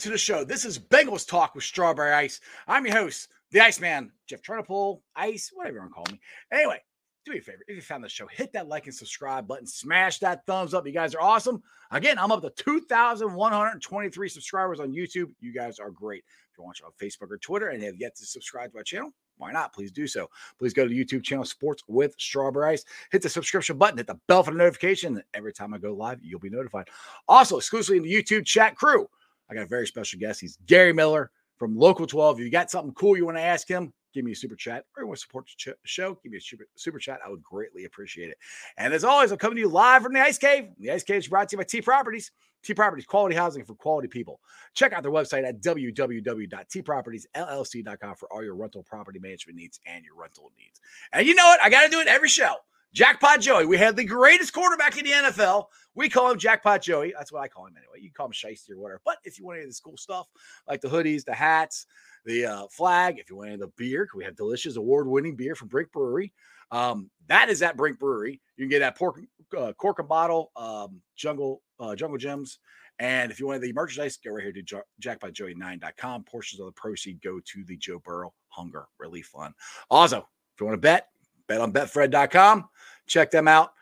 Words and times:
to 0.00 0.08
the 0.08 0.16
show. 0.16 0.44
This 0.44 0.64
is 0.64 0.78
Bengals 0.78 1.28
Talk 1.28 1.54
with 1.54 1.62
Strawberry 1.62 2.14
Ice. 2.14 2.40
I'm 2.66 2.86
your 2.86 2.96
host, 2.96 3.28
the 3.50 3.60
Iceman, 3.60 4.10
Jeff 4.26 4.40
Turnipole, 4.40 5.02
Ice, 5.14 5.50
whatever 5.52 5.74
you 5.74 5.80
want 5.80 5.90
to 5.90 5.94
call 5.94 6.06
me. 6.10 6.20
Anyway, 6.50 6.80
do 7.26 7.32
me 7.32 7.38
a 7.38 7.42
favor. 7.42 7.58
If 7.68 7.76
you 7.76 7.82
found 7.82 8.02
the 8.02 8.08
show, 8.08 8.26
hit 8.26 8.50
that 8.54 8.66
like 8.66 8.86
and 8.86 8.94
subscribe 8.94 9.46
button. 9.46 9.66
Smash 9.66 10.18
that 10.20 10.46
thumbs 10.46 10.72
up. 10.72 10.86
You 10.86 10.94
guys 10.94 11.14
are 11.14 11.20
awesome. 11.20 11.62
Again, 11.90 12.18
I'm 12.18 12.32
up 12.32 12.40
to 12.40 12.48
2,123 12.48 14.28
subscribers 14.30 14.80
on 14.80 14.90
YouTube. 14.90 15.32
You 15.38 15.52
guys 15.52 15.78
are 15.78 15.90
great. 15.90 16.24
If 16.50 16.56
you're 16.56 16.66
watching 16.66 16.86
on 16.86 16.92
Facebook 16.92 17.30
or 17.30 17.36
Twitter 17.36 17.68
and 17.68 17.82
have 17.82 17.96
yet 17.96 18.16
to 18.16 18.24
subscribe 18.24 18.70
to 18.70 18.78
my 18.78 18.82
channel, 18.82 19.12
why 19.36 19.52
not? 19.52 19.74
Please 19.74 19.92
do 19.92 20.06
so. 20.06 20.30
Please 20.58 20.72
go 20.72 20.84
to 20.84 20.88
the 20.88 21.04
YouTube 21.04 21.24
channel 21.24 21.44
Sports 21.44 21.82
with 21.88 22.14
Strawberry 22.18 22.72
Ice. 22.72 22.86
Hit 23.12 23.20
the 23.20 23.28
subscription 23.28 23.76
button, 23.76 23.98
hit 23.98 24.06
the 24.06 24.18
bell 24.28 24.42
for 24.42 24.52
the 24.52 24.56
notification. 24.56 25.22
Every 25.34 25.52
time 25.52 25.74
I 25.74 25.78
go 25.78 25.92
live, 25.92 26.20
you'll 26.22 26.40
be 26.40 26.48
notified. 26.48 26.88
Also, 27.28 27.58
exclusively 27.58 27.98
in 27.98 28.02
the 28.02 28.12
YouTube 28.12 28.46
chat 28.46 28.76
crew, 28.76 29.06
I 29.50 29.54
got 29.54 29.64
a 29.64 29.66
very 29.66 29.86
special 29.86 30.20
guest. 30.20 30.40
He's 30.40 30.56
Gary 30.66 30.92
Miller 30.92 31.30
from 31.58 31.76
Local 31.76 32.06
12. 32.06 32.38
If 32.38 32.44
you 32.44 32.50
got 32.50 32.70
something 32.70 32.94
cool 32.94 33.16
you 33.16 33.26
want 33.26 33.36
to 33.36 33.42
ask 33.42 33.66
him, 33.66 33.92
give 34.14 34.24
me 34.24 34.30
a 34.32 34.36
super 34.36 34.56
chat 34.56 34.84
or 34.96 35.02
you 35.02 35.06
want 35.06 35.18
to 35.18 35.22
support 35.22 35.46
the 35.46 35.74
show, 35.84 36.18
give 36.22 36.32
me 36.32 36.38
a 36.38 36.40
super, 36.40 36.66
super 36.76 36.98
chat. 36.98 37.20
I 37.24 37.28
would 37.28 37.42
greatly 37.42 37.84
appreciate 37.84 38.30
it. 38.30 38.38
And 38.76 38.94
as 38.94 39.04
always, 39.04 39.32
I'm 39.32 39.38
coming 39.38 39.56
to 39.56 39.62
you 39.62 39.68
live 39.68 40.02
from 40.02 40.12
the 40.12 40.20
Ice 40.20 40.38
Cave. 40.38 40.68
The 40.78 40.92
Ice 40.92 41.02
Cave 41.02 41.18
is 41.18 41.26
brought 41.28 41.48
to 41.50 41.54
you 41.54 41.58
by 41.58 41.64
T 41.64 41.82
Properties. 41.82 42.30
T 42.62 42.74
Properties, 42.74 43.06
quality 43.06 43.34
housing 43.34 43.64
for 43.64 43.74
quality 43.74 44.06
people. 44.06 44.38
Check 44.74 44.92
out 44.92 45.02
their 45.02 45.12
website 45.12 45.48
at 45.48 45.62
www.tpropertiesllc.com 45.62 48.14
for 48.16 48.30
all 48.32 48.44
your 48.44 48.54
rental 48.54 48.82
property 48.82 49.18
management 49.18 49.58
needs 49.58 49.80
and 49.86 50.04
your 50.04 50.14
rental 50.14 50.52
needs. 50.58 50.78
And 51.12 51.26
you 51.26 51.34
know 51.34 51.46
what? 51.46 51.58
I 51.62 51.70
got 51.70 51.84
to 51.84 51.90
do 51.90 52.00
it 52.00 52.06
every 52.06 52.28
show. 52.28 52.56
Jackpot 52.92 53.40
Joey. 53.40 53.66
We 53.66 53.76
had 53.76 53.96
the 53.96 54.04
greatest 54.04 54.52
quarterback 54.52 54.98
in 54.98 55.04
the 55.04 55.12
NFL. 55.12 55.66
We 55.94 56.08
call 56.08 56.30
him 56.30 56.38
Jackpot 56.38 56.82
Joey. 56.82 57.12
That's 57.16 57.32
what 57.32 57.42
I 57.42 57.48
call 57.48 57.66
him 57.66 57.74
anyway. 57.76 58.02
You 58.04 58.10
call 58.12 58.26
him 58.26 58.32
Shiesty 58.32 58.70
or 58.72 58.78
whatever. 58.78 59.00
But 59.04 59.18
if 59.24 59.38
you 59.38 59.44
want 59.44 59.58
any 59.58 59.64
of 59.64 59.70
this 59.70 59.80
cool 59.80 59.96
stuff, 59.96 60.28
like 60.68 60.80
the 60.80 60.88
hoodies, 60.88 61.24
the 61.24 61.34
hats, 61.34 61.86
the 62.24 62.46
uh, 62.46 62.66
flag, 62.70 63.18
if 63.18 63.30
you 63.30 63.36
want 63.36 63.48
any 63.48 63.54
of 63.54 63.60
the 63.60 63.72
beer, 63.76 64.08
we 64.14 64.24
have 64.24 64.36
delicious 64.36 64.76
award-winning 64.76 65.36
beer 65.36 65.54
from 65.54 65.68
Brink 65.68 65.92
Brewery. 65.92 66.32
Um, 66.72 67.10
that 67.28 67.48
is 67.48 67.62
at 67.62 67.76
Brink 67.76 67.98
Brewery. 67.98 68.40
You 68.56 68.64
can 68.64 68.70
get 68.70 68.80
that 68.80 68.96
pork, 68.96 69.20
uh, 69.56 69.72
cork 69.72 69.98
and 69.98 70.08
bottle, 70.08 70.52
um, 70.56 71.00
jungle, 71.16 71.62
uh, 71.78 71.94
jungle 71.94 72.18
gems. 72.18 72.58
And 72.98 73.32
if 73.32 73.40
you 73.40 73.46
want 73.46 73.62
the 73.62 73.72
merchandise, 73.72 74.18
go 74.18 74.32
right 74.32 74.42
here 74.42 74.52
to 74.52 74.62
jo- 74.62 74.82
jackpotjoey9.com. 75.02 76.24
Portions 76.24 76.60
of 76.60 76.66
the 76.66 76.72
proceed 76.72 77.20
go 77.22 77.40
to 77.40 77.64
the 77.64 77.76
Joe 77.76 77.98
Burrow 78.04 78.34
Hunger 78.48 78.86
Relief 78.98 79.26
Fund. 79.26 79.54
Also, 79.90 80.18
if 80.18 80.60
you 80.60 80.66
want 80.66 80.74
to 80.74 80.80
bet, 80.80 81.08
bet 81.50 81.60
on 81.60 81.72
betfred.com. 81.72 82.68
Check 83.08 83.32
them 83.32 83.48
out. 83.48 83.72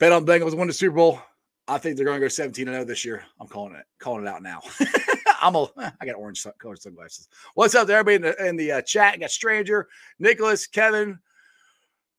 Bet 0.00 0.10
on 0.10 0.26
Bengals 0.26 0.56
win 0.56 0.66
the 0.66 0.74
Super 0.74 0.96
Bowl. 0.96 1.20
I 1.68 1.78
think 1.78 1.96
they're 1.96 2.04
going 2.04 2.18
to 2.18 2.24
go 2.24 2.28
17 2.28 2.66
0 2.66 2.84
this 2.84 3.04
year. 3.04 3.22
I'm 3.40 3.46
calling 3.46 3.76
it, 3.76 3.84
calling 4.00 4.26
it 4.26 4.28
out 4.28 4.42
now. 4.42 4.60
I'm 5.40 5.54
a, 5.54 5.68
I 6.00 6.04
got 6.04 6.16
orange 6.16 6.44
colored 6.58 6.82
sunglasses. 6.82 7.28
What's 7.54 7.76
up 7.76 7.86
to 7.86 7.92
everybody 7.92 8.16
in 8.16 8.22
the, 8.22 8.48
in 8.48 8.56
the 8.56 8.72
uh, 8.72 8.82
chat? 8.82 9.14
I 9.14 9.16
got 9.18 9.30
Stranger, 9.30 9.86
Nicholas, 10.18 10.66
Kevin, 10.66 11.20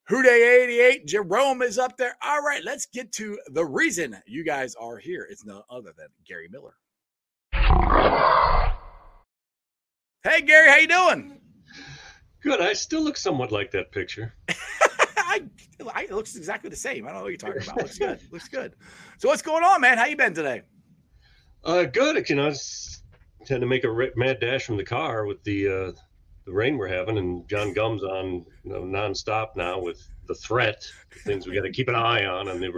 Houday88, 0.09 1.05
Jerome 1.05 1.61
is 1.63 1.77
up 1.77 1.97
there. 1.97 2.15
All 2.23 2.41
right, 2.41 2.63
let's 2.63 2.85
get 2.85 3.11
to 3.13 3.37
the 3.47 3.65
reason 3.65 4.15
you 4.25 4.45
guys 4.45 4.73
are 4.75 4.97
here. 4.97 5.27
It's 5.29 5.43
none 5.43 5.63
other 5.69 5.91
than 5.97 6.07
Gary 6.25 6.47
Miller. 6.49 6.75
Hey, 10.23 10.41
Gary, 10.41 10.69
how 10.69 10.77
you 10.77 10.87
doing? 10.87 11.41
Good. 12.41 12.61
I 12.61 12.73
still 12.73 13.01
look 13.03 13.17
somewhat 13.17 13.51
like 13.51 13.71
that 13.71 13.91
picture. 13.91 14.33
I, 15.17 15.43
I, 15.93 16.03
it 16.03 16.11
looks 16.11 16.35
exactly 16.35 16.69
the 16.69 16.75
same. 16.75 17.05
I 17.07 17.11
don't 17.11 17.17
know 17.19 17.23
what 17.23 17.29
you're 17.29 17.37
talking 17.37 17.61
about. 17.63 17.77
Looks 17.77 17.97
good. 17.97 18.19
looks 18.31 18.47
good. 18.47 18.75
So 19.17 19.29
what's 19.29 19.41
going 19.41 19.63
on, 19.63 19.79
man? 19.81 19.97
How 19.97 20.05
you 20.05 20.15
been 20.17 20.33
today? 20.33 20.63
Uh, 21.63 21.83
good. 21.83 22.27
You 22.29 22.35
know, 22.35 22.45
I 22.45 22.47
was 22.47 23.01
had 23.47 23.61
to 23.61 23.67
make 23.67 23.83
a 23.83 24.09
mad 24.15 24.39
dash 24.39 24.65
from 24.65 24.77
the 24.77 24.83
car 24.83 25.25
with 25.25 25.43
the 25.43 25.67
uh, 25.67 25.91
the 26.45 26.51
rain 26.51 26.77
we're 26.77 26.87
having, 26.87 27.17
and 27.17 27.47
John 27.47 27.73
Gumm's 27.73 28.03
on 28.03 28.45
you 28.63 28.71
know 28.71 28.81
nonstop 28.81 29.55
now 29.55 29.79
with 29.79 30.01
the 30.27 30.35
threat, 30.35 30.83
the 31.13 31.19
things 31.19 31.47
we 31.47 31.53
got 31.55 31.61
to 31.63 31.71
keep 31.71 31.87
an 31.87 31.95
eye 31.95 32.25
on, 32.25 32.47
and 32.49 32.61
the 32.61 32.71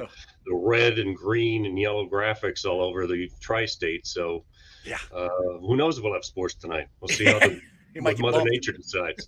the 0.45 0.53
red 0.55 0.99
and 0.99 1.15
green 1.15 1.65
and 1.65 1.79
yellow 1.79 2.07
graphics 2.07 2.65
all 2.65 2.81
over 2.81 3.07
the 3.07 3.29
tri-state. 3.39 4.05
So, 4.05 4.43
Yeah. 4.85 4.97
uh, 5.13 5.29
who 5.61 5.75
knows 5.77 5.97
if 5.97 6.03
we'll 6.03 6.13
have 6.13 6.25
sports 6.25 6.55
tonight? 6.55 6.87
We'll 6.99 7.07
see 7.09 7.25
how 7.25 7.39
the, 7.39 7.61
You 7.93 8.01
get 8.01 8.19
Mother 8.19 8.39
bumped. 8.39 8.51
Nature 8.51 8.71
decides. 8.71 9.27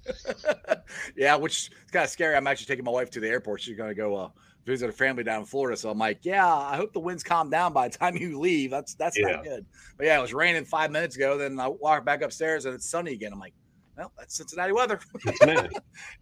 yeah, 1.17 1.35
which 1.35 1.57
is 1.57 1.69
kind 1.91 2.03
of 2.03 2.09
scary. 2.09 2.35
I'm 2.35 2.47
actually 2.47 2.65
taking 2.67 2.85
my 2.85 2.91
wife 2.91 3.09
to 3.11 3.19
the 3.19 3.27
airport. 3.27 3.61
She's 3.61 3.77
going 3.77 3.89
to 3.89 3.95
go 3.95 4.15
uh, 4.15 4.29
visit 4.65 4.87
her 4.87 4.91
family 4.91 5.23
down 5.23 5.41
in 5.41 5.45
Florida. 5.45 5.77
So 5.77 5.89
I'm 5.89 5.97
like, 5.99 6.19
yeah, 6.23 6.47
I 6.51 6.75
hope 6.75 6.91
the 6.93 6.99
winds 6.99 7.23
calm 7.23 7.49
down 7.49 7.73
by 7.73 7.87
the 7.89 7.97
time 7.99 8.15
you 8.17 8.39
leave. 8.39 8.71
That's 8.71 8.95
that's 8.95 9.17
Yeah. 9.17 9.27
not 9.33 9.43
good. 9.43 9.65
But 9.97 10.07
yeah, 10.07 10.17
it 10.17 10.21
was 10.21 10.33
raining 10.33 10.65
five 10.65 10.91
minutes 10.91 11.15
ago. 11.15 11.37
Then 11.37 11.59
I 11.59 11.67
walk 11.67 12.05
back 12.05 12.21
upstairs 12.21 12.65
and 12.65 12.73
it's 12.73 12.89
sunny 12.89 13.13
again. 13.13 13.33
I'm 13.33 13.39
like, 13.39 13.53
well, 13.97 14.11
that's 14.17 14.35
Cincinnati 14.35 14.73
weather. 14.73 14.99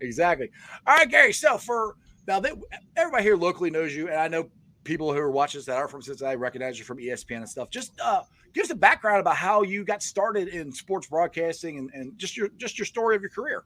Exactly. 0.01 0.49
All 0.85 0.95
right, 0.95 1.09
Gary. 1.09 1.33
So 1.33 1.57
for 1.57 1.95
now, 2.27 2.39
they, 2.39 2.51
everybody 2.95 3.23
here 3.23 3.35
locally 3.35 3.69
knows 3.69 3.95
you, 3.95 4.09
and 4.09 4.19
I 4.19 4.27
know 4.27 4.49
people 4.83 5.11
who 5.13 5.19
are 5.19 5.31
watching 5.31 5.59
us 5.59 5.65
that 5.65 5.77
are 5.77 5.87
from 5.87 6.01
Cincinnati 6.01 6.35
recognize 6.37 6.77
you 6.77 6.85
from 6.85 6.97
ESPN 6.97 7.37
and 7.37 7.49
stuff. 7.49 7.69
Just 7.69 7.93
uh, 8.01 8.21
give 8.53 8.63
us 8.63 8.69
a 8.69 8.75
background 8.75 9.19
about 9.19 9.35
how 9.35 9.63
you 9.63 9.83
got 9.83 10.03
started 10.03 10.47
in 10.49 10.71
sports 10.71 11.07
broadcasting 11.07 11.77
and, 11.77 11.89
and 11.93 12.17
just 12.17 12.35
your 12.37 12.49
just 12.57 12.77
your 12.77 12.85
story 12.85 13.15
of 13.15 13.21
your 13.21 13.31
career. 13.31 13.63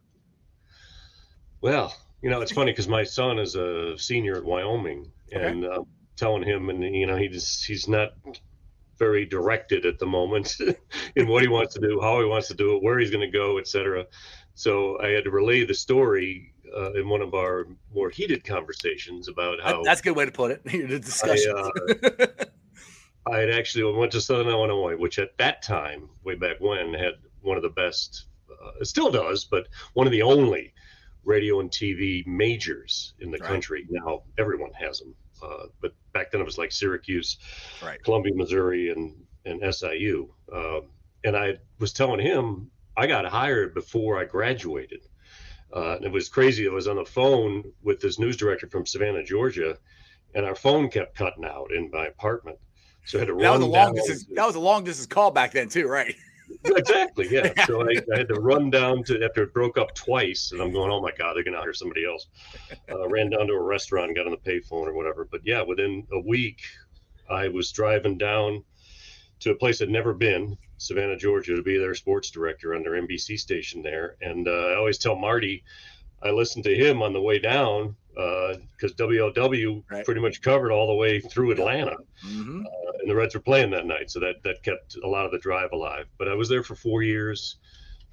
Well, 1.61 1.95
you 2.22 2.29
know, 2.29 2.41
it's 2.41 2.51
funny 2.51 2.72
because 2.72 2.88
my 2.88 3.03
son 3.03 3.39
is 3.39 3.56
a 3.56 3.97
senior 3.97 4.38
at 4.38 4.44
Wyoming, 4.44 5.11
Okay. 5.33 5.45
and 5.45 5.66
uh, 5.66 5.83
telling 6.16 6.44
him, 6.44 6.69
and 6.69 6.83
you 6.83 7.06
know, 7.07 7.16
he 7.17 7.27
just 7.27 7.66
he's 7.66 7.88
not 7.88 8.13
very 8.97 9.25
directed 9.25 9.85
at 9.85 10.00
the 10.00 10.06
moment 10.06 10.56
in 11.16 11.27
what 11.27 11.41
he 11.41 11.47
wants 11.47 11.73
to 11.75 11.79
do, 11.79 12.00
how 12.01 12.19
he 12.19 12.25
wants 12.25 12.47
to 12.47 12.53
do 12.56 12.75
it, 12.75 12.83
where 12.83 12.97
he's 12.97 13.11
going 13.11 13.29
to 13.29 13.38
go, 13.38 13.59
etc. 13.59 14.06
So 14.56 15.00
I 15.01 15.09
had 15.09 15.23
to 15.25 15.31
relay 15.31 15.66
the 15.66 15.73
story 15.73 16.53
uh, 16.75 16.94
in 16.94 17.07
one 17.09 17.22
of 17.22 17.33
our 17.33 17.67
more 17.94 18.09
heated 18.09 18.44
conversations 18.44 19.28
about 19.28 19.59
how 19.62 19.83
that's 19.83 20.01
a 20.01 20.03
good 20.03 20.15
way 20.15 20.25
to 20.25 20.31
put 20.31 20.51
it. 20.51 20.63
the 20.65 21.00
discussion. 21.00 21.53
uh, 21.56 22.27
I 23.31 23.39
had 23.39 23.50
actually 23.50 23.92
went 23.94 24.12
to 24.13 24.21
Southern 24.21 24.47
Illinois, 24.47 24.95
which 24.95 25.19
at 25.19 25.38
that 25.38 25.62
time, 25.62 26.09
way 26.24 26.36
back 26.36 26.57
when, 26.59 26.94
had 26.94 27.15
one 27.42 27.57
of 27.57 27.63
the 27.63 27.69
best, 27.69 28.27
uh, 28.50 28.71
it 28.80 28.86
still 28.86 29.12
does, 29.12 29.44
but 29.44 29.68
one 29.94 30.07
of 30.07 30.12
the 30.12 30.21
only 30.21 30.74
radio 31.25 31.59
and 31.59 31.69
TV 31.69 32.25
majors 32.25 33.13
in 33.19 33.31
the 33.31 33.38
Right. 33.39 33.47
country. 33.47 33.86
Now 33.89 34.24
everyone 34.38 34.71
has 34.74 35.00
them, 35.00 35.13
uh, 35.44 35.65
but 35.81 35.94
back 36.13 36.31
then 36.31 36.39
it 36.39 36.45
was 36.45 36.57
like 36.57 36.71
Syracuse, 36.71 37.38
right. 37.83 38.01
Columbia, 38.03 38.33
Missouri, 38.33 38.89
and 38.92 39.13
and 39.45 39.62
SIU. 39.74 40.30
Um, 40.51 40.88
and 41.24 41.36
I 41.36 41.57
was 41.80 41.94
telling 41.94 42.19
him 42.19 42.69
I 42.95 43.07
got 43.07 43.25
hired 43.25 43.74
before 43.74 44.18
I 44.19 44.25
graduated. 44.25 45.01
Uh, 45.75 45.96
and 45.98 46.06
it 46.06 46.12
was 46.12 46.30
crazy. 46.30 46.68
I 46.68 46.72
was 46.72 46.88
on 46.88 46.96
the 46.96 47.06
phone 47.06 47.64
with 47.84 48.00
this 48.00 48.19
news 48.19 48.38
director 48.38 48.68
from 48.68 48.86
Savannah, 48.86 49.24
Georgia, 49.24 49.78
and 50.34 50.46
our 50.46 50.56
phone 50.56 50.90
kept 50.90 51.16
cutting 51.16 51.46
out 51.46 51.72
in 51.74 51.90
my 51.92 52.08
apartment. 52.08 52.58
So 53.06 53.18
I 53.18 53.22
had 53.22 53.28
to 53.28 53.34
That 53.34 53.38
was 53.52 53.60
run 53.60 53.62
a 53.62 53.66
long 53.66 53.86
down. 53.88 53.96
distance. 53.96 54.25
That 54.34 54.46
was 54.46 54.56
a 54.56 54.60
long 54.60 54.84
distance 54.84 55.08
call 55.08 55.31
back 55.31 55.52
then 55.52 55.69
too, 55.69 55.88
right? 55.88 56.16
exactly, 56.66 57.28
yeah. 57.30 57.52
So 57.66 57.81
I, 57.81 57.96
I 58.14 58.18
had 58.18 58.28
to 58.30 58.36
run 58.36 58.69
down 58.69 59.04
to 59.06 59.24
after 59.24 59.44
it 59.44 59.54
broke 59.54 59.78
up 59.78 59.94
twice, 59.94 60.52
and 60.54 60.62
I'm 60.62 60.72
going, 60.72 60.92
oh 60.92 61.02
my 61.02 61.12
god, 61.18 61.36
they're 61.36 61.44
gonna 61.44 61.60
hire 61.60 61.74
somebody 61.74 62.06
else. 62.06 62.28
Uh, 62.90 63.08
ran 63.10 63.30
down 63.30 63.48
to 63.48 63.54
a 63.54 63.62
restaurant, 63.62 64.16
got 64.16 64.25
on 64.25 64.31
the 64.31 64.38
payphone 64.52 64.88
or 64.88 64.94
whatever. 64.94 65.28
But 65.30 65.42
yeah, 65.44 65.62
within 65.62 66.08
a 66.14 66.19
week, 66.22 66.62
I 67.30 67.50
was 67.50 67.72
driving 67.72 68.18
down 68.18 68.64
to 69.39 69.51
a 69.51 69.56
place 69.56 69.81
I'd 69.81 69.89
never 69.89 70.13
been, 70.13 70.57
Savannah, 70.78 71.18
Georgia, 71.18 71.56
to 71.56 71.62
be 71.63 71.78
their 71.78 71.95
sports 71.95 72.30
director 72.31 72.74
on 72.75 72.84
their 72.84 72.94
NBC 72.94 73.38
station 73.39 73.81
there. 73.81 74.16
And 74.22 74.48
uh, 74.48 74.51
I 74.51 74.75
always 74.75 74.98
tell 74.98 75.16
Marty, 75.16 75.63
I 76.24 76.31
listened 76.31 76.63
to 76.66 76.75
him 76.75 77.01
on 77.01 77.13
the 77.13 77.22
way 77.22 77.39
down 77.39 77.95
because 78.16 78.94
WLW 78.95 79.84
Right. 79.92 80.04
pretty 80.04 80.22
much 80.22 80.42
covered 80.42 80.72
all 80.72 80.88
the 80.88 80.95
way 80.95 81.19
through 81.19 81.51
Atlanta, 81.51 81.98
Mhm. 82.25 82.66
uh, 82.66 82.92
and 83.00 83.10
the 83.10 83.16
Reds 83.16 83.36
were 83.36 83.42
playing 83.42 83.69
that 83.72 83.86
night, 83.86 84.10
so 84.10 84.19
that 84.22 84.42
that 84.44 84.63
kept 84.63 84.95
a 85.04 85.07
lot 85.07 85.25
of 85.25 85.31
the 85.31 85.38
drive 85.38 85.72
alive. 85.72 86.07
But 86.18 86.28
I 86.28 86.33
was 86.33 86.50
there 86.50 86.63
for 86.63 86.74
four 86.75 87.04
years, 87.04 87.57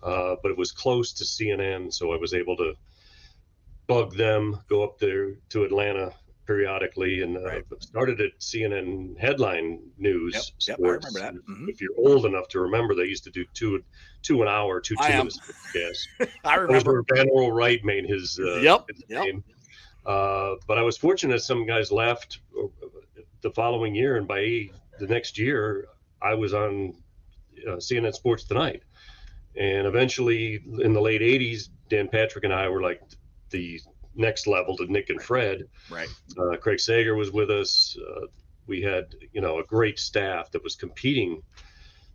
uh, 0.03 0.37
but 0.43 0.51
it 0.51 0.59
was 0.59 0.73
close 0.73 1.15
to 1.15 1.25
CNN, 1.25 1.91
so 1.91 2.13
I 2.13 2.17
was 2.19 2.35
able 2.35 2.55
to 2.59 2.75
bug 3.87 4.15
them, 4.15 4.59
go 4.69 4.83
up 4.85 4.99
there 4.99 5.37
to 5.51 5.65
Atlanta 5.65 6.15
periodically, 6.47 7.23
and 7.23 7.37
uh, 7.37 7.41
Right. 7.43 7.65
started 7.81 8.21
at 8.21 8.39
CNN 8.41 9.17
headline 9.19 9.81
news. 9.99 10.53
Yep, 10.67 10.79
yep, 10.79 10.79
I 10.79 10.89
remember 10.93 11.21
that. 11.21 11.35
Mhm. 11.35 11.69
If 11.69 11.81
you're 11.81 11.95
old 11.99 12.27
enough 12.27 12.49
to 12.49 12.61
remember, 12.61 12.95
they 12.95 13.05
used 13.07 13.25
to 13.25 13.31
do 13.31 13.45
two 13.55 13.83
two 14.23 14.43
an 14.43 14.49
hour, 14.49 14.81
two 14.81 14.95
two 14.97 15.09
minutes. 15.09 15.41
Yes, 15.75 16.07
I 16.45 16.55
remember. 16.67 17.05
Van 17.15 17.29
Earl 17.29 17.53
Wright 17.53 17.85
made 17.85 18.07
his, 18.07 18.39
uh, 18.43 18.57
Yep, 18.61 18.87
his 18.89 19.05
yep. 19.09 19.25
name. 19.25 19.45
Uh, 20.07 20.57
but 20.67 20.77
I 20.79 20.83
was 20.83 20.97
fortunate 20.99 21.41
some 21.43 21.65
guys 21.67 21.91
left 21.91 22.41
uh, 22.59 22.67
the 23.41 23.51
following 23.51 23.95
year, 23.95 24.17
and 24.17 24.27
by 24.29 24.69
the 24.99 25.07
next 25.07 25.39
year, 25.39 25.87
I 26.23 26.35
was 26.35 26.53
on 26.55 26.95
uh, 27.67 27.77
CNN 27.77 28.15
Sports 28.15 28.45
Tonight. 28.45 28.83
And 29.57 29.87
eventually, 29.87 30.61
in 30.83 30.93
the 30.93 31.01
late 31.01 31.21
'80s, 31.21 31.69
Dan 31.89 32.09
Patrick 32.09 32.45
and 32.45 32.53
I 32.53 32.69
were 32.69 32.83
like 32.83 33.01
the 33.51 33.81
next 34.15 34.47
level 34.47 34.77
to 34.77 34.91
Nick 34.91 35.11
and 35.11 35.21
Fred. 35.21 35.65
Right. 35.91 36.09
Uh, 36.39 36.57
Craig 36.57 36.81
Sager 36.81 37.15
was 37.15 37.31
with 37.31 37.51
us. 37.51 37.97
Uh, 37.99 38.27
we 38.67 38.81
had, 38.83 39.15
you 39.33 39.41
know, 39.41 39.59
a 39.59 39.65
great 39.65 39.99
staff 39.99 40.51
that 40.53 40.63
was 40.63 40.75
competing 40.75 41.43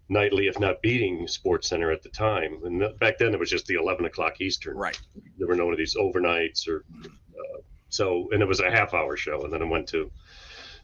nightly, 0.10 0.48
if 0.48 0.60
not 0.60 0.82
beating 0.82 1.28
Sports 1.28 1.70
Center 1.70 1.92
at 1.92 2.02
the 2.02 2.10
time. 2.10 2.60
And 2.64 2.82
th- 2.82 2.98
back 3.00 3.18
then, 3.20 3.34
it 3.34 3.40
was 3.40 3.50
just 3.50 3.68
the 3.68 3.76
11 3.76 4.06
o'clock 4.06 4.42
Eastern. 4.42 4.76
Right. 4.76 5.00
There 5.38 5.48
were 5.48 5.56
none 5.56 5.72
of 5.72 5.78
these 5.78 5.96
overnights 5.96 6.68
or 6.68 6.84
uh, 7.06 7.62
so. 7.90 8.30
And 8.32 8.42
it 8.42 8.48
was 8.48 8.60
a 8.60 8.72
half 8.72 8.94
hour 8.94 9.16
show, 9.16 9.44
and 9.44 9.54
then 9.54 9.62
it 9.62 9.68
went 9.68 9.88
to. 9.90 10.12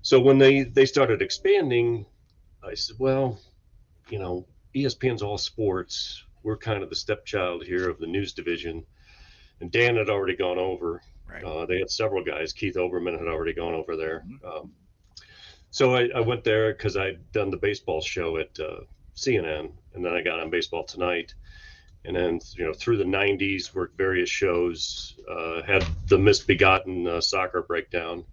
So 0.01 0.19
when 0.19 0.37
they 0.37 0.63
they 0.63 0.85
started 0.85 1.21
expanding, 1.21 2.05
I 2.63 2.75
said, 2.75 2.97
well, 2.99 3.39
you 4.09 4.19
know, 4.19 4.45
ESPN's 4.75 5.23
all 5.23 5.37
sports. 5.37 6.23
We're 6.43 6.57
kind 6.57 6.83
of 6.83 6.89
the 6.89 6.95
stepchild 6.95 7.65
here 7.65 7.89
of 7.89 7.97
the 7.97 8.05
news 8.05 8.33
division. 8.33 8.85
And 9.61 9.71
Dan 9.71 9.95
had 9.95 10.09
already 10.09 10.35
gone 10.35 10.59
over. 10.59 11.01
Right. 11.29 11.43
Uh, 11.43 11.65
they 11.65 11.79
had 11.79 11.89
several 11.89 12.23
guys. 12.23 12.53
Keith 12.53 12.75
Olbermann 12.75 13.17
had 13.17 13.27
already 13.27 13.53
gone 13.53 13.73
over 13.73 13.95
there. 13.95 14.23
Mhm. 14.27 14.45
Um, 14.45 14.73
so 15.71 15.95
I, 15.95 16.07
I 16.15 16.19
went 16.21 16.43
there 16.43 16.73
because 16.73 16.95
I'd 16.95 17.31
done 17.31 17.49
the 17.49 17.57
baseball 17.57 17.99
show 18.01 18.37
at 18.37 18.57
uh, 18.59 18.81
CNN, 19.15 19.71
and 19.93 20.05
then 20.05 20.13
I 20.13 20.21
got 20.21 20.39
on 20.39 20.49
Baseball 20.49 20.83
Tonight. 20.83 21.33
And 22.07 22.15
then, 22.15 22.39
you 22.55 22.65
know, 22.65 22.73
through 22.73 22.97
the 22.97 23.03
90s, 23.03 23.73
worked 23.73 23.97
various 23.97 24.29
shows, 24.29 25.15
uh, 25.29 25.63
had 25.63 25.85
the 26.07 26.17
misbegotten 26.17 27.07
uh, 27.07 27.21
soccer 27.21 27.63
breakdown. 27.63 28.23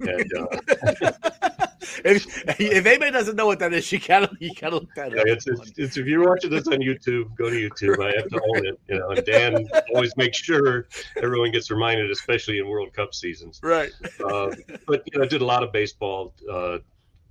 And 0.00 0.30
uh, 0.36 0.46
if, 2.04 2.44
if 2.60 2.86
anybody 2.86 3.10
doesn't 3.10 3.36
know 3.36 3.46
what 3.46 3.58
that 3.60 3.72
is, 3.72 3.90
you 3.90 3.98
gotta 3.98 4.30
you 4.38 4.50
gotta 4.60 4.76
look 4.76 4.94
that 4.94 5.12
yeah, 5.12 5.20
up. 5.20 5.26
it's, 5.26 5.46
it's, 5.46 5.72
it's, 5.76 5.96
if 5.96 6.06
you're 6.06 6.28
watching 6.28 6.50
this 6.50 6.68
on 6.68 6.80
YouTube, 6.80 7.34
go 7.36 7.48
to 7.48 7.56
YouTube. 7.56 7.98
I 8.02 8.14
have 8.16 8.28
to 8.28 8.40
own 8.54 8.66
it. 8.66 8.78
You 8.88 8.98
know, 8.98 9.10
and 9.10 9.24
Dan 9.24 9.66
always 9.94 10.14
makes 10.18 10.36
sure 10.36 10.86
everyone 11.16 11.50
gets 11.50 11.70
reminded, 11.70 12.10
especially 12.10 12.58
in 12.58 12.68
World 12.68 12.92
Cup 12.92 13.14
seasons. 13.14 13.60
right. 13.62 13.90
uh, 14.22 14.54
but 14.86 15.02
you 15.10 15.18
know, 15.18 15.24
I 15.24 15.26
did 15.26 15.40
a 15.40 15.46
lot 15.46 15.62
of 15.62 15.72
baseball, 15.72 16.34
uh, 16.50 16.78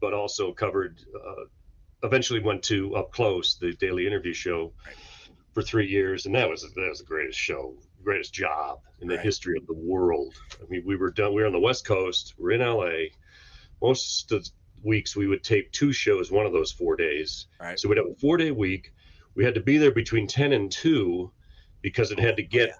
but 0.01 0.13
also 0.13 0.51
covered. 0.51 1.01
Uh, 1.15 1.45
eventually, 2.01 2.39
went 2.39 2.63
to 2.63 2.95
Up 2.95 3.11
Close, 3.11 3.55
the 3.55 3.73
daily 3.73 4.07
interview 4.07 4.33
show, 4.33 4.71
Right. 4.85 4.95
For 5.53 5.61
three 5.61 5.87
years, 5.87 6.25
and 6.25 6.35
that 6.35 6.49
was 6.49 6.61
that 6.61 6.89
was 6.89 6.99
the 6.99 7.05
greatest 7.05 7.37
show, 7.39 7.75
greatest 8.03 8.33
job 8.33 8.79
in 9.01 9.07
the 9.07 9.15
Right. 9.15 9.23
history 9.23 9.55
of 9.57 9.65
the 9.67 9.73
world. 9.73 10.33
I 10.61 10.65
mean, 10.69 10.83
we 10.85 10.95
were 10.95 11.11
done. 11.11 11.33
We 11.33 11.41
were 11.41 11.47
on 11.47 11.53
the 11.53 11.59
West 11.59 11.85
Coast. 11.85 12.33
We're 12.37 12.51
in 12.51 12.61
LA. 12.61 13.09
Most 13.81 14.31
of 14.31 14.43
the 14.43 14.49
weeks 14.83 15.15
we 15.15 15.27
would 15.27 15.43
tape 15.43 15.71
two 15.71 15.93
shows, 15.93 16.31
one 16.31 16.45
of 16.45 16.53
those 16.53 16.71
four 16.71 16.95
days. 16.95 17.47
Right. 17.59 17.79
So 17.79 17.87
we'd 17.87 17.97
have 17.97 18.07
a 18.07 18.15
four 18.15 18.37
day 18.37 18.51
week. 18.51 18.93
We 19.35 19.43
had 19.43 19.53
to 19.55 19.61
be 19.61 19.77
there 19.77 19.91
between 19.91 20.27
ten 20.27 20.53
and 20.53 20.71
two 20.71 21.31
because 21.81 22.11
it 22.11 22.19
had 22.19 22.35
to 22.37 22.43
get 22.43 22.69
yeah. 22.69 22.75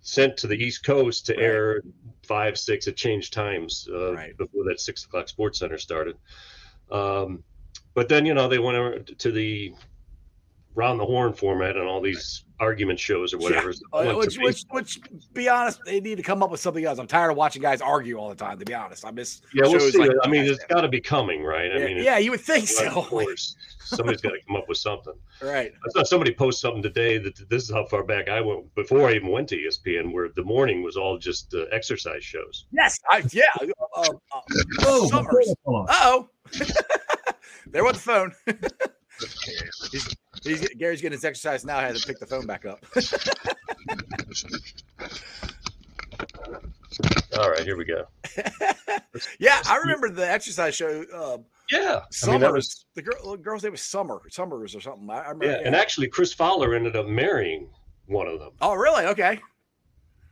sent 0.00 0.36
to 0.38 0.46
the 0.46 0.56
East 0.56 0.84
Coast 0.84 1.26
to 1.26 1.34
Right. 1.34 1.42
air 1.42 1.82
five, 2.26 2.58
six. 2.58 2.86
It 2.86 2.96
changed 2.96 3.32
times 3.32 3.88
uh, 3.90 4.12
Right. 4.14 4.36
before 4.36 4.64
that 4.64 4.80
six 4.80 5.04
o'clock 5.04 5.28
Sports 5.28 5.58
Center 5.60 5.78
started. 5.78 6.16
Um, 6.90 7.44
but 7.94 8.08
then 8.08 8.26
you 8.26 8.34
know 8.34 8.48
they 8.48 8.58
went 8.58 8.76
over 8.76 8.98
to 9.00 9.32
the 9.32 9.74
round 10.78 11.00
the 11.00 11.04
horn 11.04 11.32
format 11.32 11.76
and 11.76 11.88
all 11.88 12.00
these 12.00 12.44
argument 12.60 13.00
shows 13.00 13.34
or 13.34 13.38
whatever. 13.38 13.72
So 13.72 13.82
I 13.92 14.06
Uh, 14.06 14.16
which, 14.16 14.38
which, 14.38 14.62
which, 14.70 15.00
be 15.34 15.48
honest, 15.48 15.80
they 15.84 16.00
need 16.00 16.16
to 16.16 16.22
come 16.22 16.40
up 16.40 16.50
with 16.52 16.60
something 16.60 16.84
else. 16.84 16.98
I'm 17.00 17.08
tired 17.08 17.30
of 17.30 17.36
watching 17.36 17.60
guys 17.62 17.80
argue 17.80 18.16
all 18.16 18.28
the 18.28 18.36
time. 18.36 18.58
To 18.60 18.64
be 18.64 18.74
honest, 18.74 19.04
I 19.04 19.10
miss. 19.10 19.40
yeah, 19.52 19.62
we'll 19.64 19.72
shows 19.80 19.92
see. 19.92 19.98
like 19.98 20.12
I 20.22 20.28
mean, 20.28 20.44
it's 20.44 20.64
got 20.66 20.82
to 20.82 20.88
be 20.88 21.00
coming, 21.00 21.42
right? 21.42 21.70
I 21.72 21.78
yeah, 21.78 21.84
mean, 21.84 21.96
yeah, 21.98 22.18
you 22.18 22.30
would 22.30 22.40
think 22.40 22.68
so. 22.68 22.86
Of 22.86 23.08
course, 23.08 23.56
somebody's 23.80 24.20
got 24.20 24.30
to 24.30 24.40
come 24.46 24.54
up 24.56 24.68
with 24.68 24.78
something. 24.78 25.14
right. 25.42 25.72
I 25.72 25.90
saw 25.90 26.04
somebody 26.04 26.32
post 26.32 26.60
something 26.60 26.82
today 26.82 27.18
that 27.18 27.48
this 27.50 27.64
is 27.64 27.70
how 27.72 27.84
far 27.86 28.04
back 28.04 28.28
I 28.28 28.40
went 28.40 28.72
before 28.76 29.08
I 29.08 29.14
even 29.14 29.30
went 29.30 29.48
to 29.48 29.56
ESPN, 29.56 30.12
where 30.12 30.28
the 30.28 30.44
morning 30.44 30.84
was 30.84 30.96
all 30.96 31.18
just 31.18 31.54
uh, 31.54 31.64
exercise 31.72 32.22
shows. 32.22 32.66
Yes. 32.70 33.00
I, 33.10 33.24
yeah. 33.32 33.42
Uh, 33.96 34.02
uh, 34.32 34.40
Oh, 34.82 35.08
Summers. 35.08 35.54
hold 35.64 35.80
on. 35.80 35.86
oh. 35.90 36.28
there 37.66 37.82
went 37.84 37.96
the 37.96 38.02
phone. 38.02 38.32
he's, 39.90 40.16
he's, 40.42 40.68
Gary's 40.70 41.00
getting 41.00 41.16
his 41.16 41.24
exercise 41.24 41.64
now. 41.64 41.78
I 41.78 41.82
Had 41.82 41.96
to 41.96 42.06
pick 42.06 42.18
the 42.18 42.26
phone 42.26 42.46
back 42.46 42.64
up. 42.66 42.84
All 47.38 47.50
right, 47.50 47.60
here 47.62 47.76
we 47.76 47.84
go. 47.84 48.04
yeah, 49.38 49.62
I 49.66 49.76
remember 49.76 50.10
the 50.10 50.28
exercise 50.28 50.74
show. 50.74 51.04
Uh, 51.14 51.38
Yeah, 51.70 52.00
I 52.02 52.06
Summers. 52.10 52.32
mean 52.32 52.40
that 52.40 52.52
was 52.52 52.86
the 52.94 53.02
girl. 53.02 53.32
The 53.32 53.36
girl's 53.38 53.62
name 53.62 53.72
was 53.72 53.82
Summer. 53.82 54.20
Summers 54.30 54.74
or 54.74 54.80
something. 54.80 55.08
I, 55.10 55.18
I 55.18 55.28
remember. 55.30 55.44
yeah, 55.46 55.60
and 55.64 55.76
actually 55.76 56.08
Chris 56.08 56.32
Fowler 56.32 56.74
ended 56.74 56.96
up 56.96 57.06
marrying 57.06 57.68
one 58.06 58.26
of 58.26 58.40
them. 58.40 58.52
oh, 58.60 58.74
really? 58.74 59.04
Okay. 59.06 59.38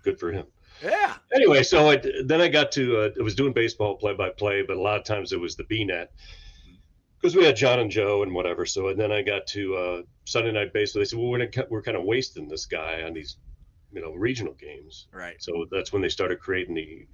Good 0.03 0.19
for 0.19 0.33
him. 0.33 0.47
Yeah. 0.83 1.15
Anyway, 1.35 1.63
so 1.63 1.91
I, 1.91 2.03
then 2.25 2.41
I 2.41 2.49
got 2.49 2.73
to 2.73 3.01
uh, 3.03 3.11
I 3.19 3.23
was 3.23 3.35
doing 3.35 3.53
baseball 3.53 3.97
play 3.97 4.15
by 4.15 4.31
play, 4.31 4.63
but 4.63 4.77
a 4.77 4.81
lot 4.81 4.99
of 4.99 5.05
times 5.05 5.33
it 5.33 5.41
was 5.41 5.57
the 5.57 5.65
B 5.65 5.85
net 5.85 6.13
because 7.27 7.37
we 7.37 7.45
had 7.45 7.57
John 7.57 7.81
and 7.81 7.91
Joe 7.91 8.23
and 8.23 8.33
whatever. 8.33 8.65
So 8.65 8.87
and 8.87 9.01
then 9.01 9.11
I 9.11 9.21
got 9.21 9.49
to 9.49 9.77
uh, 9.77 10.03
Sunday 10.27 10.53
night 10.53 10.73
baseball. 10.73 11.01
They 11.01 11.07
said, 11.07 11.19
well, 11.19 11.29
we're 11.29 11.45
gonna, 11.45 11.67
we're 11.69 11.83
kind 11.83 11.97
of 11.97 12.05
wasting 12.05 12.47
this 12.47 12.67
guy 12.67 13.03
on 13.03 13.15
these 13.15 13.37
you 13.93 14.01
know 14.01 14.13
regional 14.13 14.53
games. 14.53 15.09
Right. 15.13 15.35
So 15.43 15.67
that's 15.69 15.93
when 15.93 16.03
they 16.03 16.09
started 16.09 16.39
creating 16.39 16.77
the 16.77 17.05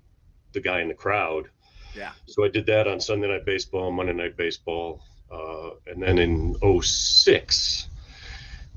the 0.52 0.60
guy 0.60 0.82
in 0.82 0.88
the 0.88 0.94
crowd. 0.94 1.48
Yeah. 1.96 2.12
So 2.26 2.44
I 2.44 2.48
did 2.48 2.66
that 2.66 2.86
on 2.86 3.00
Sunday 3.00 3.26
night 3.26 3.46
baseball, 3.46 3.90
Monday 3.90 4.12
night 4.12 4.36
baseball, 4.36 5.02
uh, 5.30 5.70
and 5.86 6.02
then 6.02 6.18
in 6.18 6.56
06, 6.60 7.88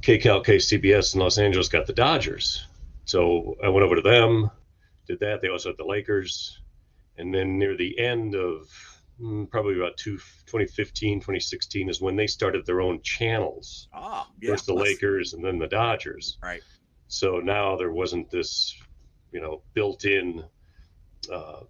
KCAL 0.01 0.46
KCBS 0.46 1.15
in 1.15 1.20
Los 1.20 1.38
Angeles 1.38 1.68
got 1.68 1.86
the 1.86 1.92
Dodgers. 1.92 2.65
So 3.04 3.58
I 3.62 3.68
went 3.68 3.84
over 3.84 3.96
to 3.96 4.01
them, 4.01 4.50
did 5.06 5.20
that. 5.20 5.42
They 5.42 5.50
also 5.50 5.70
had 5.70 5.77
the 5.77 5.86
Lakers, 5.86 6.62
and 7.18 7.36
then 7.36 7.60
near 7.60 7.75
the 7.75 8.00
end 8.00 8.36
of 8.36 8.70
probably 9.50 9.76
about 9.76 9.98
two, 9.98 10.18
2015, 10.18 11.20
2016 11.20 11.90
is 11.90 12.02
when 12.02 12.16
they 12.16 12.28
started 12.28 12.66
their 12.66 12.82
own 12.82 13.02
channels. 13.02 13.88
Oh, 13.94 14.28
yeah. 14.42 14.52
First 14.52 14.66
the 14.66 14.74
Lakers 14.74 15.34
and 15.34 15.44
then 15.44 15.60
the 15.60 15.68
Dodgers. 15.68 16.38
Right. 16.44 16.62
So 17.08 17.40
now 17.40 17.76
there 17.78 17.92
wasn't 17.92 18.30
this, 18.30 18.76
you 19.32 19.42
know, 19.42 19.62
built-in 19.74 20.44
uh, 21.32 21.62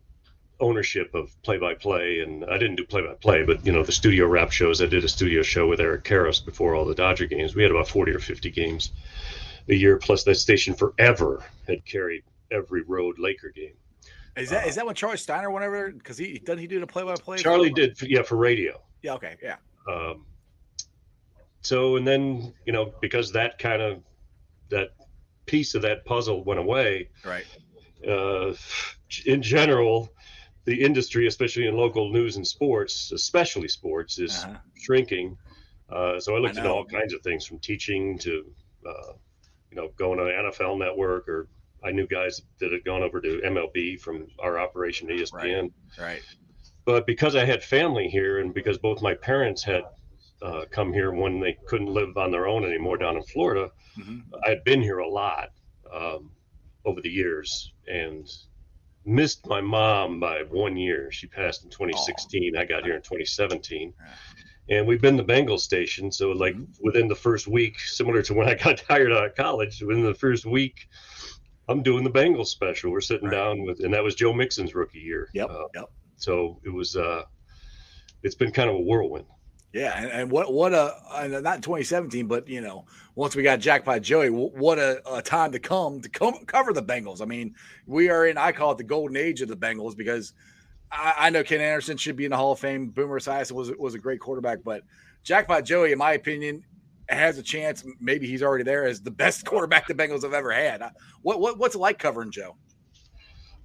ownership 0.60 1.14
of 1.14 1.36
play-by-play, 1.44 2.20
and 2.20 2.46
I 2.46 2.58
didn't 2.58 2.78
do 2.78 2.86
play-by-play, 2.86 3.44
but 3.44 3.66
you 3.66 3.72
know, 3.72 3.84
the 3.84 3.92
studio 3.92 4.28
rap 4.28 4.52
shows. 4.52 4.82
I 4.82 4.86
did 4.86 5.04
a 5.04 5.10
studio 5.10 5.42
show 5.42 5.68
with 5.68 5.80
Eric 5.80 6.04
Karros 6.04 6.44
before 6.44 6.75
all 6.75 6.86
the 6.86 6.96
Dodger 6.96 7.25
games. 7.25 7.56
We 7.56 7.64
had 7.64 7.72
about 7.72 7.88
forty 7.88 8.12
or 8.14 8.20
fifty 8.20 8.50
games 8.50 8.92
a 9.68 9.75
year, 9.75 9.98
plus 9.98 10.24
that 10.24 10.36
station 10.36 10.74
forever 10.74 11.44
had 11.68 11.86
carried 11.86 12.24
every 12.52 12.84
road 12.84 13.20
Laker 13.20 13.50
game. 13.50 13.75
Is 14.38 14.50
that 14.50 14.68
is 14.68 14.75
that 14.75 14.86
when 14.86 14.96
Charlie 14.96 15.18
Steiner 15.18 15.50
went 15.50 15.65
over? 15.65 15.92
Because 15.92 16.18
he 16.18 16.39
doesn't 16.39 16.60
he 16.60 16.68
do 16.68 16.80
the 16.80 16.88
play 16.88 17.04
by 17.04 17.15
play? 17.15 17.38
Charlie 17.38 17.70
did, 17.72 17.98
yeah, 18.01 18.22
for 18.22 18.36
radio. 18.36 18.82
Yeah. 19.01 19.13
Okay. 19.13 19.36
Yeah. 19.42 19.56
Um, 19.89 20.25
so 21.62 21.96
and 21.96 22.08
then 22.08 22.54
you 22.65 22.74
know 22.74 22.94
because 23.01 23.32
that 23.32 23.58
kind 23.60 23.82
of 23.82 24.04
that 24.70 24.89
piece 25.46 25.74
of 25.75 25.82
that 25.84 26.06
puzzle 26.06 26.44
went 26.44 26.60
away 26.60 27.10
Right. 27.24 27.46
uh, 28.08 28.54
in 29.25 29.42
general 29.42 30.10
the 30.65 30.80
industry 30.84 31.27
especially 31.27 31.68
in 31.68 31.75
local 31.77 32.12
news 32.12 32.36
and 32.38 32.46
sports 32.46 33.12
especially 33.12 33.68
sports 33.68 34.18
is 34.20 34.44
Uh-huh. 34.44 34.58
shrinking 34.75 35.38
uh, 35.89 36.20
so 36.20 36.36
i 36.36 36.39
looked 36.39 36.56
I 36.58 36.62
into 36.62 36.72
all 36.72 36.86
kinds 36.86 37.13
of 37.13 37.22
things 37.22 37.46
from 37.46 37.60
teaching 37.60 38.18
to 38.20 38.51
uh, 38.88 39.13
you 39.72 39.77
know 39.77 39.89
going 39.98 40.18
to 40.18 40.24
nfl 40.25 40.77
network 40.80 41.27
or 41.30 41.48
i 41.86 41.92
knew 41.92 42.08
guys 42.08 42.42
that 42.60 42.72
had 42.72 42.84
gone 42.84 43.04
over 43.04 43.22
to 43.22 43.42
mlb 43.46 44.00
from 44.01 44.27
our 44.39 44.60
operation 44.60 45.08
espn 45.10 45.72
Right. 45.98 46.06
right. 46.08 46.22
but 46.86 47.06
because 47.08 47.36
I 47.36 47.46
had 47.46 47.63
family 47.63 48.08
here 48.10 48.39
and 48.39 48.54
because 48.54 48.77
both 48.77 49.01
my 49.01 49.13
parents 49.13 49.63
had 49.63 49.84
uh, 50.42 50.65
come 50.70 50.92
here 50.94 51.12
when 51.13 51.39
they 51.39 51.58
couldn't 51.68 51.88
live 51.88 52.18
on 52.18 52.30
their 52.32 52.48
own 52.48 52.63
anymore 52.65 52.98
down 52.98 53.15
in 53.15 53.24
Florida, 53.24 53.72
Mhm. 53.98 54.24
I 54.46 54.50
had 54.50 54.63
been 54.65 54.82
here 54.82 55.00
a 55.00 55.08
lot 55.10 55.50
um, 55.92 56.30
over 56.84 57.00
the 57.01 57.10
years, 57.10 57.72
and 57.88 58.27
missed 59.06 59.48
my 59.48 59.62
mom 59.62 60.20
by 60.20 60.44
one 60.44 60.75
year. 60.75 61.10
She 61.12 61.25
passed 61.27 61.63
in 61.63 61.70
2016. 61.70 62.56
I 62.58 62.65
got 62.65 62.84
here 62.84 62.96
in 62.96 63.01
2017. 63.01 63.94
And 64.68 64.86
we've 64.88 65.01
been 65.01 65.15
the 65.15 65.24
Bengal 65.24 65.58
station. 65.60 66.12
So, 66.12 66.32
like, 66.32 66.56
Mhm. 66.56 66.68
within 66.82 67.08
the 67.08 67.15
first 67.15 67.48
week, 67.48 67.80
similar 67.80 68.22
to 68.24 68.34
when 68.34 68.50
I 68.50 68.56
got 68.56 68.77
tired 68.89 69.12
out 69.13 69.25
of 69.25 69.36
college, 69.36 69.82
within 69.82 70.04
the 70.04 70.13
first 70.15 70.46
week, 70.46 70.88
I'm 71.67 71.81
doing 71.84 72.03
the 72.03 72.12
Bengals 72.12 72.48
special. 72.48 72.91
We're 72.91 73.01
sitting 73.01 73.29
Right. 73.29 73.36
down 73.38 73.63
with, 73.63 73.79
and 73.79 73.93
that 73.93 74.03
was 74.03 74.15
Joe 74.15 74.34
Mixon's 74.34 74.75
rookie 74.75 75.00
year. 75.00 75.29
Yep. 75.34 75.50
Uh, 75.50 75.63
yep. 75.74 75.86
so 76.17 76.60
it 76.63 76.69
was, 76.69 76.95
uh, 76.95 77.24
it's 78.24 78.36
been 78.36 78.51
kind 78.51 78.69
of 78.69 78.75
a 78.75 78.79
whirlwind. 78.81 79.25
Yeah, 79.74 79.93
and, 80.01 80.10
and 80.10 80.31
what 80.31 80.53
what 80.53 80.74
a 80.74 80.95
and 81.15 81.43
not 81.43 81.57
in 81.57 81.62
2017, 81.62 82.27
but 82.27 82.48
you 82.48 82.62
know, 82.62 82.86
once 83.15 83.36
we 83.36 83.43
got 83.43 83.60
Jackpot 83.60 84.01
Joey, 84.01 84.29
what 84.29 84.79
a, 84.79 85.01
a 85.13 85.22
time 85.22 85.51
to 85.51 85.60
come 85.60 86.00
to 86.00 86.07
come 86.07 86.45
cover 86.45 86.72
the 86.72 86.81
Bengals. 86.81 87.22
I 87.22 87.25
mean, 87.25 87.55
we 87.86 88.10
are 88.10 88.25
in 88.25 88.38
I 88.38 88.53
call 88.53 88.72
it 88.72 88.77
the 88.77 88.86
golden 88.86 89.17
age 89.17 89.41
of 89.41 89.50
the 89.50 89.57
Bengals 89.57 89.98
because 89.98 90.31
I, 90.89 91.13
I 91.17 91.29
know 91.29 91.43
Ken 91.43 91.60
Anderson 91.60 91.98
should 91.98 92.15
be 92.15 92.24
in 92.24 92.31
the 92.31 92.38
Hall 92.38 92.53
of 92.53 92.60
Fame. 92.60 92.88
Boomer 92.88 93.19
Esiason 93.19 93.51
was 93.51 93.69
was 93.77 93.95
a 93.95 94.00
great 94.00 94.22
quarterback, 94.22 94.60
but 94.63 94.84
Jackpot 95.24 95.65
Joey, 95.65 95.91
in 95.91 95.98
my 95.98 96.13
opinion, 96.13 96.63
has 97.09 97.38
a 97.38 97.43
chance. 97.43 97.85
Maybe 98.00 98.27
he's 98.27 98.43
already 98.43 98.63
there 98.63 98.85
as 98.85 99.01
the 99.01 99.12
best 99.12 99.45
quarterback 99.45 99.88
the 99.88 99.93
Bengals 99.93 100.24
have 100.24 100.33
ever 100.33 100.51
had. 100.51 100.81
What 101.21 101.39
what 101.39 101.57
what's 101.57 101.75
it 101.75 101.79
like 101.79 102.00
covering 102.00 102.31
Joe? 102.31 102.55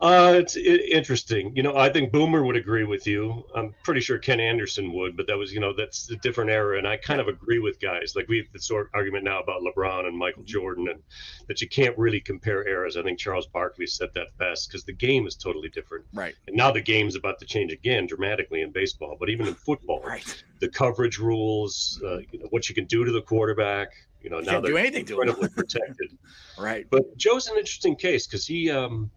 Uh, 0.01 0.33
it's 0.37 0.57
i 0.57 0.61
interesting. 0.61 1.55
You 1.55 1.63
know, 1.63 1.77
I 1.77 1.91
think 1.91 2.11
Boomer 2.11 2.43
would 2.43 2.57
agree 2.57 2.85
with 2.85 3.07
you. 3.07 3.45
I'm 3.55 3.75
pretty 3.85 4.01
sure 4.01 4.19
Ken 4.19 4.41
Anderson 4.41 4.93
would, 4.95 5.15
but 5.17 5.27
that 5.27 5.37
was, 5.37 5.53
you 5.53 5.61
know, 5.61 5.75
that's 5.75 6.11
a 6.11 6.17
different 6.17 6.51
era. 6.51 6.79
And 6.79 6.89
I 6.89 6.97
kind 6.97 7.21
of 7.21 7.29
agree 7.29 7.59
with 7.59 7.79
guys. 7.81 8.15
Like 8.17 8.27
we 8.29 8.39
have 8.39 8.47
this 8.53 8.67
sort 8.67 8.87
of 8.87 8.91
argument 8.95 9.25
now 9.25 9.41
about 9.41 9.61
LeBron 9.63 10.07
and 10.07 10.17
Michael 10.17 10.43
Jordan 10.45 10.89
and 10.89 11.03
that 11.49 11.61
you 11.61 11.69
can't 11.69 11.97
really 11.99 12.21
compare 12.21 12.67
eras. 12.67 12.97
I 12.97 13.03
think 13.03 13.19
Charles 13.19 13.47
Barkley 13.47 13.87
said 13.87 14.09
that 14.15 14.29
best 14.39 14.69
because 14.69 14.85
the 14.85 14.95
game 14.95 15.27
is 15.27 15.35
totally 15.35 15.69
different. 15.69 16.07
Right, 16.15 16.35
And 16.47 16.57
now 16.57 16.71
the 16.71 16.81
game's 16.81 17.15
about 17.15 17.39
to 17.41 17.45
change 17.45 17.71
again 17.73 18.07
dramatically 18.07 18.63
in 18.63 18.71
baseball, 18.73 19.17
but 19.21 19.29
even 19.29 19.47
in 19.49 19.55
football, 19.55 20.01
right. 20.03 20.45
the 20.61 20.69
coverage 20.69 21.19
rules, 21.19 22.01
uh, 22.05 22.19
you 22.31 22.39
know, 22.39 22.47
what 22.51 22.71
you 22.71 22.75
can 22.75 22.87
do 22.87 23.05
to 23.05 23.13
the 23.13 23.23
quarterback, 23.23 23.91
you 24.23 24.31
know, 24.31 24.39
You 24.39 24.47
now 24.47 24.53
can't 24.53 24.65
do 24.65 24.73
they're 24.73 24.81
anything 24.81 25.05
to 25.07 25.21
him. 25.21 25.29
incredibly 25.29 25.49
protected. 25.51 26.17
Right. 26.59 26.87
But 26.91 27.17
Joe's 27.17 27.49
an 27.49 27.57
interesting 27.57 27.97
case 27.97 28.27
because 28.27 28.47
he 28.47 28.71
um 28.71 29.11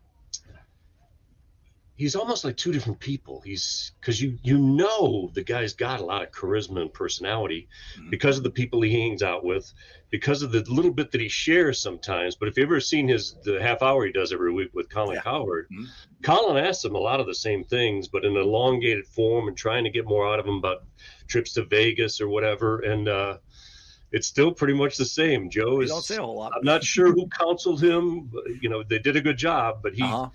he's 1.96 2.16
almost 2.16 2.44
like 2.44 2.58
two 2.58 2.72
different 2.72 3.00
people. 3.00 3.42
He's 3.46 3.92
because 4.02 4.20
you 4.22 4.38
you 4.42 4.58
know 4.58 5.30
the 5.34 5.44
guy's 5.44 5.74
got 5.74 6.00
a 6.02 6.06
lot 6.06 6.24
of 6.24 6.32
charisma 6.32 6.82
and 6.82 6.94
personality 6.94 7.68
Mhm. 7.98 8.10
because 8.10 8.38
of 8.38 8.44
the 8.44 8.50
people 8.50 8.82
he 8.82 8.92
hangs 8.92 9.22
out 9.22 9.44
with, 9.44 9.72
because 10.10 10.42
of 10.42 10.52
the 10.52 10.62
little 10.72 10.92
bit 10.92 11.12
that 11.12 11.22
he 11.22 11.30
shares 11.30 11.80
sometimes. 11.80 12.36
But 12.36 12.48
if 12.48 12.58
you've 12.58 12.68
ever 12.68 12.80
seen 12.80 13.08
his 13.08 13.36
the 13.44 13.62
half 13.62 13.82
hour 13.84 14.06
he 14.06 14.12
does 14.12 14.34
every 14.34 14.52
week 14.52 14.70
with 14.74 14.90
Colin 14.90 15.16
Yeah. 15.16 15.22
Cowherd, 15.22 15.68
Mhm. 15.72 15.86
Colin 16.24 16.58
asks 16.64 16.84
him 16.84 16.96
a 16.96 17.00
lot 17.00 17.20
of 17.20 17.28
the 17.28 17.36
same 17.36 17.64
things, 17.64 18.08
but 18.08 18.26
in 18.26 18.36
elongated 18.36 19.06
form 19.08 19.48
and 19.48 19.56
trying 19.58 19.84
to 19.84 19.90
get 19.92 20.06
more 20.06 20.28
out 20.28 20.40
of 20.40 20.48
him 20.48 20.56
about 20.56 20.84
trips 21.28 21.54
to 21.54 21.64
Vegas 21.64 22.20
or 22.20 22.28
whatever. 22.28 22.80
And 22.80 23.08
uh 23.08 23.38
it's 24.12 24.28
still 24.28 24.52
pretty 24.52 24.76
much 24.76 24.96
the 24.96 25.06
same. 25.06 25.50
Joe 25.50 25.82
is 25.82 25.90
don't 25.90 26.04
say 26.04 26.18
a 26.18 26.22
whole 26.22 26.36
lot. 26.36 26.52
I'm 26.56 26.64
not 26.64 26.84
sure 26.84 27.12
who 27.12 27.28
counseled 27.30 27.82
him. 27.84 28.30
but, 28.32 28.44
You 28.62 28.70
know, 28.70 28.84
they 28.84 29.00
did 29.00 29.16
a 29.16 29.22
good 29.22 29.38
job, 29.40 29.80
but 29.82 29.96
he 29.96 30.04
Uh-huh. 30.04 30.30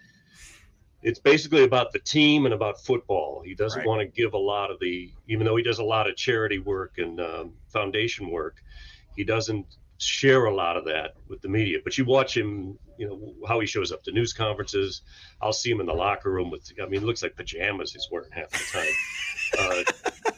It's 1.03 1.19
basically 1.21 1.63
about 1.65 1.93
the 1.93 1.99
team 2.01 2.45
and 2.45 2.55
about 2.55 2.81
football. 2.85 3.43
He 3.45 3.55
doesn't 3.55 3.79
Right. 3.81 3.87
want 3.87 4.01
to 4.01 4.07
give 4.07 4.35
a 4.35 4.39
lot 4.39 4.71
of 4.71 4.81
the, 4.81 5.13
even 5.29 5.47
though 5.47 5.57
he 5.57 5.63
does 5.63 5.79
a 5.79 5.85
lot 5.85 6.09
of 6.09 6.17
charity 6.17 6.59
work 6.59 6.95
and 6.99 7.21
um, 7.21 7.53
foundation 7.69 8.31
work, 8.31 8.57
he 9.17 9.23
doesn't 9.25 9.67
share 9.99 10.45
a 10.47 10.55
lot 10.55 10.77
of 10.77 10.85
that 10.87 11.15
with 11.29 11.41
the 11.41 11.49
media. 11.49 11.79
But 11.83 11.99
you 11.99 12.05
watch 12.05 12.37
him, 12.37 12.79
you 12.99 13.09
know, 13.09 13.35
how 13.47 13.61
he 13.61 13.67
shows 13.67 13.93
up 13.93 14.03
to 14.05 14.13
news 14.13 14.33
conferences. 14.33 15.03
I'll 15.41 15.53
see 15.53 15.71
him 15.71 15.81
in 15.81 15.87
the 15.87 15.95
locker 15.95 16.31
room 16.33 16.51
with, 16.51 16.71
I 16.83 16.87
mean, 16.87 17.03
it 17.03 17.07
looks 17.07 17.23
like 17.23 17.37
pajamas 17.37 17.93
he's 17.93 18.09
wearing 18.11 18.31
half 18.33 18.51
the 18.51 18.65
time. 18.79 18.93
Uh, 19.59 19.83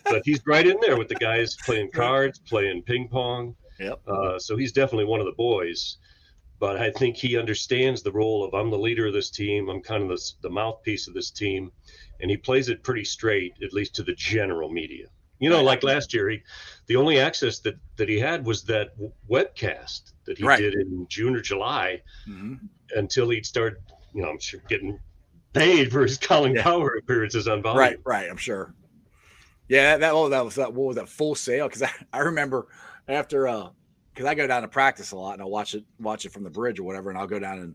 but 0.04 0.22
he's 0.24 0.40
right 0.46 0.64
in 0.64 0.76
there 0.80 0.96
with 0.96 1.08
the 1.08 1.16
guys 1.16 1.56
playing 1.64 1.90
cards, 1.90 2.38
playing 2.38 2.80
ping 2.84 3.08
pong. 3.08 3.56
Yep. 3.80 4.00
Uh, 4.06 4.38
so 4.38 4.56
he's 4.56 4.70
definitely 4.70 5.06
one 5.06 5.18
of 5.18 5.26
the 5.26 5.32
boys. 5.32 5.96
But 6.60 6.76
I 6.76 6.90
think 6.92 7.16
he 7.16 7.36
understands 7.38 8.02
the 8.02 8.12
role 8.12 8.44
of 8.44 8.52
I'm 8.54 8.70
the 8.70 8.78
leader 8.78 9.06
of 9.06 9.14
this 9.14 9.30
team. 9.30 9.68
I'm 9.70 9.80
kind 9.82 10.02
of 10.02 10.10
the, 10.10 10.32
the 10.42 10.50
mouthpiece 10.50 11.08
of 11.08 11.14
this 11.14 11.30
team, 11.30 11.72
and 12.20 12.30
he 12.30 12.36
plays 12.36 12.68
it 12.68 12.84
pretty 12.84 13.04
straight, 13.04 13.54
at 13.64 13.72
least 13.72 13.94
to 13.96 14.02
the 14.02 14.14
general 14.14 14.70
media. 14.70 15.06
You 15.38 15.48
know, 15.48 15.62
like 15.62 15.82
last 15.82 16.12
year, 16.12 16.28
he, 16.28 16.42
the 16.86 16.96
only 16.96 17.18
access 17.18 17.60
that 17.60 17.76
that 17.96 18.10
he 18.10 18.20
had 18.20 18.44
was 18.46 18.62
that 18.64 18.88
webcast 19.28 20.12
that 20.26 20.36
he 20.36 20.44
Right. 20.44 20.58
did 20.60 20.74
in 20.74 21.06
June 21.08 21.34
or 21.34 21.40
July 21.40 22.02
Mhm. 22.28 22.58
until 22.94 23.30
he'd 23.30 23.46
start, 23.46 23.80
you 24.14 24.20
know, 24.20 24.28
I'm 24.28 24.38
sure 24.38 24.60
getting 24.68 25.00
paid 25.54 25.90
for 25.90 26.02
his 26.02 26.18
Colin 26.18 26.54
Yeah. 26.54 26.62
Cowherd 26.62 26.98
appearances 27.02 27.48
on 27.48 27.62
volume. 27.62 27.78
Right, 27.78 27.98
right. 28.04 28.28
I'm 28.30 28.36
sure. 28.36 28.74
Yeah, 29.68 29.96
that 29.96 30.12
oh, 30.12 30.28
that 30.28 30.44
was 30.44 30.56
that. 30.56 30.74
What 30.74 30.88
was 30.88 30.96
that 30.96 31.08
Full 31.08 31.34
Send? 31.34 31.62
Because 31.70 31.82
I, 31.84 31.90
I 32.12 32.18
remember 32.18 32.66
after 33.08 33.48
uh, 33.48 33.70
because 34.20 34.30
I 34.30 34.34
go 34.34 34.46
down 34.46 34.60
to 34.60 34.68
practice 34.68 35.12
a 35.12 35.16
lot 35.16 35.32
and 35.32 35.40
I'll 35.40 35.48
watch 35.48 35.74
it 35.74 35.82
watch 35.98 36.26
it 36.26 36.32
from 36.32 36.44
the 36.44 36.50
bridge 36.50 36.78
or 36.78 36.82
whatever, 36.82 37.08
and 37.08 37.18
I'll 37.18 37.26
go 37.26 37.38
down 37.38 37.58
and 37.60 37.74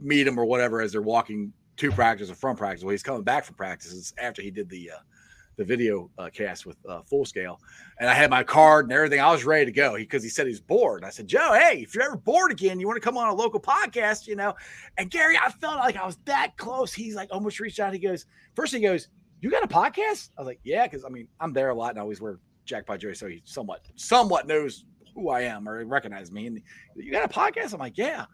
meet 0.00 0.26
him 0.26 0.38
or 0.38 0.46
whatever 0.46 0.80
as 0.80 0.92
they're 0.92 1.02
walking 1.02 1.52
to 1.76 1.92
practice 1.92 2.30
or 2.30 2.34
from 2.34 2.56
practice. 2.56 2.82
Well, 2.82 2.92
he's 2.92 3.02
coming 3.02 3.24
back 3.24 3.44
from 3.44 3.56
practices 3.56 4.14
after 4.16 4.40
he 4.40 4.50
did 4.50 4.70
the 4.70 4.92
uh, 4.92 5.00
the 5.58 5.64
video 5.64 6.08
uh, 6.16 6.30
cast 6.32 6.64
with 6.64 6.78
uh, 6.88 7.02
Full 7.02 7.26
Send, 7.26 7.56
and 7.98 8.08
I 8.08 8.14
had 8.14 8.30
my 8.30 8.42
card 8.42 8.86
and 8.86 8.92
everything. 8.94 9.20
I 9.20 9.30
was 9.30 9.44
ready 9.44 9.66
to 9.66 9.70
go 9.70 9.96
because 9.96 10.22
he 10.22 10.30
said 10.30 10.46
he's 10.46 10.62
bored. 10.62 11.04
I 11.04 11.10
said, 11.10 11.26
Joe, 11.26 11.52
hey, 11.52 11.82
if 11.82 11.94
you're 11.94 12.04
ever 12.04 12.16
bored 12.16 12.52
again, 12.52 12.80
you 12.80 12.86
want 12.86 12.96
to 12.96 13.04
come 13.06 13.18
on 13.18 13.28
a 13.28 13.34
local 13.34 13.60
podcast, 13.60 14.26
you 14.26 14.36
know? 14.36 14.54
And 14.96 15.10
Gary, 15.10 15.36
I 15.36 15.50
felt 15.50 15.76
like 15.76 15.96
I 15.96 16.06
was 16.06 16.16
that 16.24 16.56
close. 16.56 16.94
He's 16.94 17.16
like 17.16 17.28
almost 17.32 17.60
reached 17.60 17.80
out. 17.80 17.92
He 17.92 17.98
goes, 17.98 18.24
first 18.56 18.72
he 18.72 18.80
goes, 18.80 19.08
you 19.42 19.50
got 19.50 19.62
a 19.62 19.68
podcast? 19.68 20.30
I 20.38 20.40
was 20.40 20.46
like, 20.46 20.60
yeah, 20.64 20.86
because 20.86 21.04
I 21.04 21.10
mean, 21.10 21.28
I'm 21.38 21.52
there 21.52 21.68
a 21.68 21.74
lot 21.74 21.90
and 21.90 21.98
I 21.98 22.00
always 22.00 22.22
wear 22.22 22.38
Jackpot 22.64 23.00
Joey, 23.00 23.14
so 23.14 23.26
he 23.26 23.42
somewhat 23.44 23.84
somewhat 23.96 24.46
knows 24.46 24.84
who 25.14 25.30
I 25.30 25.42
am 25.42 25.68
or 25.68 25.84
recognize 25.84 26.30
me. 26.30 26.46
And 26.46 26.62
you 26.96 27.12
got 27.12 27.24
a 27.24 27.28
podcast? 27.28 27.72
I'm 27.72 27.80
like, 27.80 27.98
yeah. 27.98 28.26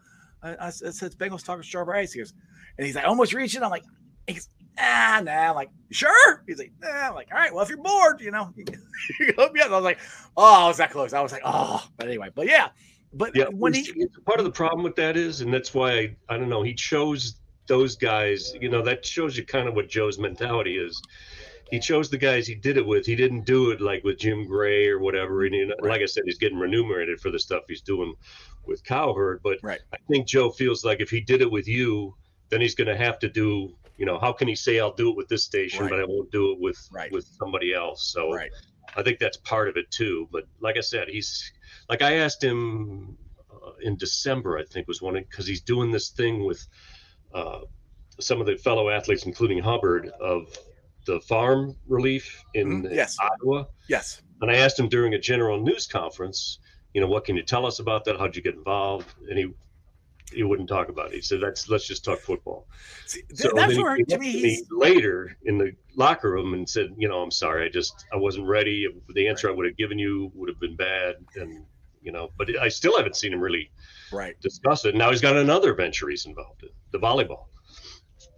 I, 0.42 0.56
I 0.66 0.70
said, 0.70 1.06
it's 1.06 1.14
Bengals 1.14 1.44
talking 1.44 1.62
strawberry 1.62 2.00
ice. 2.00 2.12
He 2.12 2.20
goes, 2.20 2.32
and 2.78 2.86
he's 2.86 2.94
like, 2.94 3.06
almost 3.06 3.32
reaching. 3.32 3.62
I'm 3.62 3.70
like, 3.70 3.84
he's 4.26 4.48
ah, 4.78 5.20
nah. 5.24 5.50
I'm 5.50 5.54
like, 5.54 5.70
sure? 5.90 6.44
He's 6.46 6.58
like, 6.58 6.72
nah. 6.80 7.08
I'm 7.08 7.14
like, 7.14 7.28
all 7.32 7.38
right, 7.38 7.52
well, 7.52 7.62
if 7.62 7.68
you're 7.68 7.78
bored, 7.78 8.20
you 8.20 8.30
know, 8.30 8.52
you 8.56 8.64
can 8.64 8.80
hook 9.36 9.52
me 9.52 9.60
up. 9.60 9.70
I 9.70 9.74
was 9.74 9.84
like, 9.84 9.98
oh, 10.36 10.64
I 10.64 10.68
was 10.68 10.76
that 10.78 10.90
close. 10.90 11.12
I 11.12 11.20
was 11.20 11.32
like, 11.32 11.42
oh, 11.44 11.86
but 11.96 12.08
anyway, 12.08 12.28
but 12.34 12.46
yeah, 12.46 12.68
but 13.12 13.34
Yeah, 13.34 13.46
when 13.46 13.72
he, 13.72 14.06
part 14.26 14.38
of 14.38 14.44
the 14.44 14.52
problem 14.52 14.82
with 14.82 14.96
that 14.96 15.16
is, 15.16 15.40
and 15.40 15.52
that's 15.52 15.72
why 15.72 15.92
I, 15.92 16.16
I 16.28 16.36
don't 16.36 16.48
know, 16.48 16.62
he 16.62 16.74
chose 16.74 17.36
those 17.66 17.96
guys. 17.96 18.52
You 18.60 18.68
know, 18.68 18.82
that 18.82 19.04
shows 19.04 19.36
you 19.36 19.44
kind 19.44 19.68
of 19.68 19.74
what 19.74 19.88
Joe's 19.88 20.18
mentality 20.18 20.76
is. 20.78 21.00
He 21.70 21.80
chose 21.80 22.08
the 22.10 22.18
guys 22.18 22.46
he 22.46 22.54
did 22.54 22.76
it 22.76 22.86
with. 22.86 23.06
He 23.06 23.16
didn't 23.16 23.44
do 23.44 23.70
it 23.70 23.80
like 23.80 24.04
with 24.04 24.18
Jim 24.18 24.46
Gray 24.46 24.86
or 24.88 24.98
whatever. 25.00 25.44
And 25.44 25.54
you 25.54 25.66
know, 25.66 25.74
like 25.80 26.00
I 26.00 26.06
said, 26.06 26.22
he's 26.24 26.38
getting 26.38 26.58
remunerated 26.58 27.20
for 27.20 27.30
the 27.30 27.38
stuff 27.40 27.64
he's 27.68 27.80
doing 27.82 28.14
with 28.64 28.84
Cowherd. 28.84 29.40
But 29.42 29.58
Right. 29.62 29.80
I 29.92 29.96
think 30.08 30.28
Joe 30.28 30.50
feels 30.50 30.84
like 30.84 31.00
if 31.00 31.10
he 31.10 31.20
did 31.20 31.40
it 31.42 31.50
with 31.50 31.66
you, 31.66 32.14
then 32.50 32.60
he's 32.60 32.74
going 32.76 32.88
to 32.88 32.96
have 32.96 33.18
to 33.20 33.28
do. 33.28 33.74
You 33.98 34.06
know, 34.06 34.18
how 34.18 34.32
can 34.32 34.46
he 34.46 34.54
say 34.54 34.78
I'll 34.78 34.92
do 34.94 35.08
it 35.10 35.16
with 35.16 35.28
this 35.28 35.42
station, 35.44 35.82
Right. 35.82 35.90
but 35.90 36.00
I 36.00 36.04
won't 36.04 36.30
do 36.30 36.52
it 36.52 36.60
with 36.60 36.78
Right. 36.92 37.10
with 37.10 37.24
somebody 37.24 37.72
else? 37.74 38.12
So 38.12 38.32
right, 38.32 38.50
I 38.94 39.02
think 39.02 39.18
that's 39.18 39.38
part 39.38 39.68
of 39.68 39.76
it 39.76 39.90
too. 39.90 40.28
But 40.30 40.44
like 40.60 40.76
I 40.76 40.80
said, 40.82 41.08
he's 41.08 41.50
like 41.88 42.02
I 42.02 42.14
asked 42.18 42.44
him 42.44 43.16
uh, 43.50 43.72
in 43.82 43.96
December, 43.96 44.58
I 44.58 44.64
think 44.64 44.86
was 44.86 45.02
one 45.02 45.14
because 45.14 45.46
he's 45.48 45.62
doing 45.62 45.90
this 45.90 46.10
thing 46.10 46.44
with 46.44 46.64
uh, 47.34 47.60
some 48.20 48.40
of 48.40 48.46
the 48.46 48.56
fellow 48.56 48.88
athletes, 48.90 49.24
including 49.26 49.58
Hubbard, 49.58 50.08
of 50.20 50.56
the 51.06 51.20
farm 51.20 51.76
relief 51.86 52.44
in 52.54 52.82
Mhm, 52.82 52.94
yes. 52.94 53.16
Ottawa. 53.20 53.64
yes, 53.88 54.22
And 54.42 54.50
I 54.50 54.56
asked 54.56 54.78
him 54.78 54.88
during 54.88 55.14
a 55.14 55.18
general 55.18 55.60
news 55.62 55.86
conference, 55.86 56.58
you 56.92 57.00
know, 57.00 57.06
what 57.06 57.24
can 57.24 57.36
you 57.36 57.42
tell 57.42 57.64
us 57.64 57.78
about 57.78 58.04
that? 58.04 58.18
How'd 58.18 58.36
you 58.36 58.42
get 58.42 58.54
involved? 58.54 59.08
And 59.28 59.38
he 59.38 59.46
he 60.32 60.42
wouldn't 60.42 60.68
talk 60.68 60.88
about 60.88 61.12
it. 61.12 61.14
He 61.14 61.20
said, 61.20 61.40
"That's 61.40 61.68
let's 61.68 61.86
just 61.86 62.04
talk 62.04 62.18
football." 62.18 62.66
See, 63.06 63.22
So 63.32 63.52
that's 63.54 63.76
where 63.76 63.96
to 63.96 64.14
up 64.14 64.20
me 64.20 64.60
later 64.72 65.36
in 65.44 65.56
the 65.56 65.70
locker 65.94 66.32
room 66.32 66.52
and 66.52 66.68
said, 66.68 66.92
"You 66.98 67.06
know, 67.08 67.22
I'm 67.22 67.30
sorry. 67.30 67.64
I 67.64 67.68
just 67.68 68.04
I 68.12 68.16
wasn't 68.16 68.48
ready. 68.48 68.88
The 69.10 69.28
answer 69.28 69.48
I 69.48 69.52
would 69.52 69.66
have 69.66 69.76
given 69.76 70.00
you 70.00 70.32
would 70.34 70.48
have 70.48 70.58
been 70.58 70.74
bad." 70.74 71.14
And 71.36 71.64
you 72.02 72.10
know, 72.10 72.32
but 72.36 72.48
I 72.58 72.68
still 72.68 72.96
haven't 72.96 73.14
seen 73.16 73.32
him 73.32 73.40
really 73.40 73.70
right. 74.12 74.38
discuss 74.40 74.84
it. 74.84 74.96
Now 74.96 75.10
he's 75.10 75.20
got 75.20 75.36
another 75.36 75.74
venture 75.74 76.08
he's 76.08 76.26
involved 76.26 76.64
in, 76.64 76.70
the 76.90 76.98
volleyball. 76.98 77.46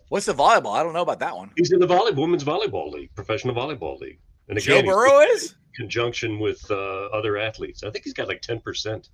What's 0.08 0.26
the 0.26 0.34
volleyball? 0.34 0.74
I 0.74 0.82
don't 0.82 0.92
know 0.92 1.02
about 1.02 1.18
that 1.20 1.36
one. 1.36 1.50
He's 1.56 1.70
in 1.72 1.80
the 1.80 1.86
volleyball, 1.86 2.16
women's 2.22 2.44
volleyball 2.44 2.90
league, 2.90 3.14
professional 3.14 3.54
volleyball 3.54 3.98
league. 4.00 4.18
And 4.48 4.56
again, 4.58 4.84
he's 4.84 4.92
Burrow 4.92 5.20
is 5.20 5.50
in 5.52 5.84
conjunction 5.84 6.38
with 6.38 6.64
uh, 6.70 6.74
other 7.12 7.36
athletes. 7.36 7.82
I 7.82 7.90
think 7.90 8.04
he's 8.04 8.14
got 8.14 8.28
like 8.28 8.40
ten 8.40 8.60
percent. 8.60 9.08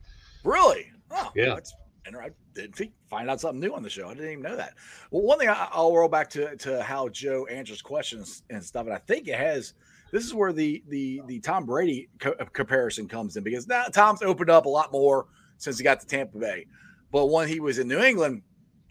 really. 0.45 0.91
Oh, 1.11 1.31
Yeah. 1.35 1.55
That's, 1.55 1.75
and 2.07 2.17
I 2.17 2.31
didn't 2.55 2.77
think, 2.77 2.93
find 3.09 3.31
out 3.31 3.41
something 3.41 3.61
new 3.61 3.75
on 3.75 3.83
the 3.83 3.89
show. 3.91 4.09
I 4.09 4.15
didn't 4.15 4.31
even 4.31 4.43
know 4.43 4.57
that. 4.57 4.75
Well, 5.11 5.23
one 5.23 5.39
thing 5.39 5.49
I, 5.49 5.69
I'll 5.73 5.95
roll 5.97 6.09
back 6.09 6.29
to 6.31 6.55
to 6.57 6.83
how 6.83 7.09
Joe 7.09 7.47
answers 7.47 7.83
questions 7.83 8.43
and 8.51 8.63
stuff, 8.63 8.87
and 8.87 8.95
I 8.95 8.99
think 8.99 9.27
it 9.29 9.39
has. 9.39 9.75
This 10.13 10.25
is 10.25 10.35
where 10.35 10.53
the 10.53 10.83
the 10.89 11.23
the 11.27 11.41
Tom 11.41 11.65
Brady 11.67 12.09
co- 12.21 12.35
comparison 12.53 13.09
comes 13.09 13.37
in 13.37 13.43
because 13.43 13.67
now 13.67 13.85
Tom's 13.85 14.23
opened 14.23 14.51
up 14.51 14.67
a 14.67 14.69
lot 14.69 14.93
more 14.93 15.27
since 15.59 15.79
he 15.79 15.83
got 15.85 16.01
to 16.01 16.07
Tampa 16.07 16.39
Bay, 16.39 16.67
but 17.11 17.27
when 17.27 17.49
he 17.49 17.59
was 17.59 17.79
in 17.79 17.89
New 17.89 18.01
England, 18.01 18.43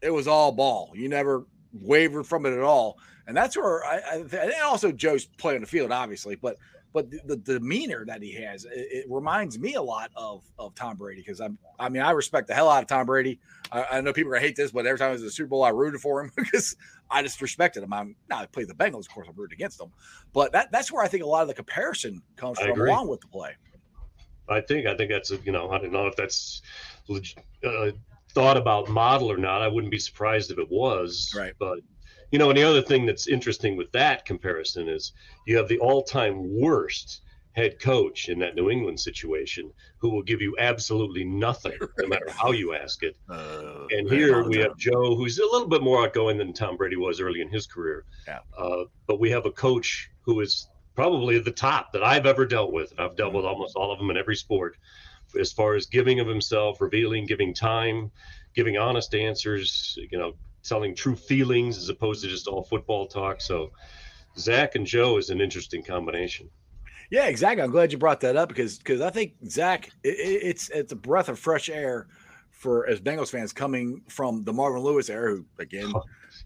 it 0.01 0.09
was 0.09 0.27
all 0.27 0.51
ball. 0.51 0.91
You 0.95 1.07
never 1.07 1.45
wavered 1.73 2.25
from 2.25 2.45
it 2.45 2.53
at 2.53 2.61
all. 2.61 2.97
And 3.27 3.35
that's 3.35 3.55
where 3.55 3.83
I, 3.85 3.97
I 3.97 4.15
and 4.15 4.53
also 4.63 4.91
Joe's 4.91 5.25
play 5.25 5.55
on 5.55 5.61
the 5.61 5.67
field, 5.67 5.91
obviously, 5.91 6.35
but 6.35 6.57
but 6.93 7.09
the, 7.09 7.21
the 7.25 7.59
demeanor 7.59 8.05
that 8.05 8.21
he 8.21 8.33
has, 8.33 8.65
it, 8.65 8.71
it 8.75 9.05
reminds 9.09 9.57
me 9.57 9.73
a 9.73 9.81
lot 9.81 10.11
of 10.15 10.43
of 10.59 10.75
Tom 10.75 10.95
Brady 10.95 11.21
because 11.21 11.41
I'm 11.41 11.57
I 11.79 11.89
mean 11.89 12.01
I 12.01 12.11
respect 12.11 12.47
the 12.47 12.53
hell 12.53 12.69
out 12.69 12.83
of 12.83 12.87
Tom 12.87 13.05
Brady. 13.05 13.39
I, 13.71 13.85
I 13.93 14.01
know 14.01 14.13
people 14.13 14.31
are 14.31 14.35
gonna 14.35 14.45
hate 14.45 14.55
this, 14.55 14.71
but 14.71 14.85
every 14.85 14.99
time 14.99 15.09
it 15.09 15.13
was 15.13 15.23
a 15.23 15.31
Super 15.31 15.47
Bowl, 15.47 15.63
I 15.63 15.69
rooted 15.69 16.01
for 16.01 16.21
him 16.21 16.31
because 16.37 16.75
I 17.09 17.23
just 17.23 17.41
respected 17.41 17.83
him. 17.83 17.93
I'm 17.93 18.15
now 18.29 18.39
I 18.39 18.45
play 18.45 18.65
the 18.65 18.73
Bengals, 18.73 19.01
of 19.01 19.09
course, 19.09 19.27
I'm 19.27 19.35
rooting 19.35 19.55
against 19.55 19.79
them, 19.79 19.91
but 20.33 20.51
that 20.51 20.71
that's 20.71 20.91
where 20.91 21.03
I 21.03 21.07
think 21.07 21.23
a 21.23 21.27
lot 21.27 21.41
of 21.41 21.47
the 21.47 21.53
comparison 21.53 22.21
comes 22.35 22.59
I 22.59 22.63
from, 22.63 22.71
agree. 22.71 22.89
along 22.89 23.07
with 23.07 23.21
the 23.21 23.27
play. 23.27 23.55
I 24.49 24.61
think 24.61 24.85
I 24.85 24.95
think 24.95 25.09
that's 25.09 25.31
a, 25.31 25.37
you 25.37 25.51
know 25.51 25.71
I 25.71 25.79
don't 25.79 25.93
know 25.93 26.07
if 26.07 26.15
that's 26.15 26.61
leg- 27.07 27.41
uh, 27.65 27.91
thought 28.33 28.57
about 28.57 28.89
model 28.89 29.31
or 29.31 29.37
not. 29.37 29.61
I 29.61 29.67
wouldn't 29.67 29.91
be 29.91 29.99
surprised 29.99 30.51
if 30.51 30.57
it 30.57 30.69
was. 30.69 31.33
Right. 31.35 31.53
But 31.59 31.79
you 32.31 32.39
know, 32.39 32.49
and 32.49 32.57
the 32.57 32.63
other 32.63 32.81
thing 32.81 33.05
that's 33.05 33.27
interesting 33.27 33.77
with 33.77 33.91
that 33.91 34.25
comparison 34.25 34.89
is 34.89 35.13
you 35.45 35.55
have 35.57 35.67
the 35.67 35.77
all-time 35.77 36.59
worst 36.59 37.21
head 37.51 37.79
coach 37.79 38.29
in 38.29 38.39
that 38.39 38.55
New 38.55 38.71
England 38.71 38.99
situation 38.99 39.71
who 39.99 40.09
will 40.09 40.23
give 40.23 40.41
you 40.41 40.55
absolutely 40.57 41.23
nothing 41.23 41.77
no 41.99 42.07
matter 42.07 42.27
how 42.31 42.51
you 42.51 42.73
ask 42.73 43.03
it. 43.03 43.15
Uh, 43.29 43.85
And 43.91 44.09
here 44.09 44.43
we 44.43 44.57
have 44.57 44.75
Joe, 44.77 45.15
who's 45.15 45.37
a 45.37 45.45
little 45.45 45.67
bit 45.67 45.83
more 45.83 46.03
outgoing 46.03 46.37
than 46.39 46.53
Tom 46.53 46.75
Brady 46.75 46.95
was 46.95 47.21
early 47.21 47.41
in 47.41 47.49
his 47.49 47.67
career. 47.67 48.05
Yeah. 48.27 48.39
Uh, 48.57 48.85
but 49.05 49.19
we 49.19 49.29
have 49.29 49.45
a 49.45 49.51
coach 49.51 50.09
who 50.21 50.39
is 50.41 50.67
probably 50.95 51.37
the 51.37 51.51
top 51.51 51.93
that 51.93 52.03
I've 52.03 52.25
ever 52.25 52.47
dealt 52.47 52.73
with. 52.73 52.89
And 52.91 52.99
I've 52.99 53.15
dealt 53.15 53.33
with 53.33 53.45
almost 53.45 53.75
all 53.75 53.91
of 53.91 53.99
them 53.99 54.09
in 54.09 54.17
every 54.17 54.35
sport 54.35 54.77
as 55.39 55.51
far 55.51 55.75
as 55.75 55.85
giving 55.85 56.19
of 56.19 56.27
himself, 56.27 56.81
revealing, 56.81 57.25
giving 57.25 57.53
time, 57.53 58.11
giving 58.55 58.77
honest 58.77 59.13
answers, 59.15 59.97
you 60.11 60.17
know, 60.17 60.33
telling 60.63 60.95
true 60.95 61.15
feelings 61.15 61.77
as 61.77 61.89
opposed 61.89 62.23
to 62.23 62.29
just 62.29 62.47
all 62.47 62.63
football 62.63 63.07
talk. 63.07 63.41
So 63.41 63.71
Zac 64.37 64.75
and 64.75 64.85
Joe 64.85 65.17
is 65.17 65.29
an 65.29 65.41
interesting 65.41 65.83
combination. 65.83 66.49
Yeah, 67.11 67.27
exactly. 67.27 67.61
I'm 67.63 67.71
glad 67.71 67.91
you 67.91 67.97
brought 67.97 68.21
that 68.21 68.35
up 68.35 68.49
because 68.49 68.77
because 68.77 69.01
I 69.01 69.09
think 69.09 69.33
Zac, 69.47 69.87
it, 70.03 70.09
it- 70.19 70.43
it's 70.43 70.69
it's 70.69 70.91
a 70.91 70.95
breath 70.95 71.29
of 71.29 71.37
fresh 71.37 71.69
air 71.69 72.07
for 72.49 72.87
as 72.87 73.01
Bengals 73.01 73.29
fans 73.29 73.51
coming 73.53 74.01
from 74.07 74.43
the 74.45 74.53
Marvin 74.53 74.81
Lewis 74.81 75.09
era, 75.09 75.35
who 75.35 75.45
again 75.59 75.93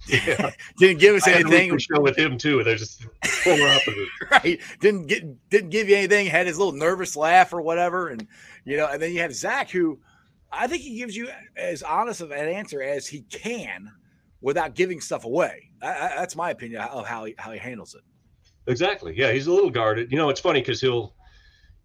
Yeah. 0.08 0.52
didn't 0.78 1.00
give 1.00 1.16
us 1.16 1.28
I 1.28 1.34
anything, 1.34 1.78
show 1.78 2.00
with 2.00 2.18
him 2.18 2.38
too. 2.38 2.64
They're 2.64 2.76
just 2.76 3.06
polar 3.44 3.68
opposites. 3.68 4.12
right? 4.32 4.60
Didn't 4.80 5.08
get 5.08 5.50
didn't 5.50 5.70
give 5.70 5.90
you 5.90 5.96
anything. 5.96 6.28
Had 6.28 6.48
his 6.48 6.58
little 6.58 6.74
nervous 6.74 7.16
laugh 7.16 7.52
or 7.52 7.62
whatever, 7.62 8.10
and 8.10 8.28
you 8.64 8.78
know, 8.78 8.88
and 8.88 9.02
then 9.02 9.12
you 9.12 9.22
have 9.22 9.34
Zac, 9.34 9.70
who 9.70 10.00
I 10.52 10.68
think 10.68 10.82
he 10.82 10.98
gives 10.98 11.16
you 11.16 11.30
as 11.56 11.84
honest 11.84 12.22
of 12.22 12.32
an 12.32 12.48
answer 12.48 12.82
as 12.82 13.08
he 13.08 13.22
can 13.22 13.92
without 14.42 14.76
giving 14.76 15.02
stuff 15.02 15.26
away. 15.26 15.72
I, 15.82 15.88
I, 15.88 16.08
that's 16.16 16.36
my 16.36 16.52
opinion 16.52 16.82
of 16.82 17.06
how 17.06 17.26
he 17.26 17.36
how 17.38 17.52
he 17.52 17.60
handles 17.60 17.96
it. 17.96 18.02
Exactly. 18.68 19.14
Yeah, 19.18 19.32
he's 19.32 19.48
a 19.48 19.54
little 19.54 19.70
guarded. 19.70 20.12
You 20.12 20.18
know, 20.18 20.30
it's 20.30 20.42
funny 20.42 20.60
because 20.60 20.82
he'll, 20.82 21.14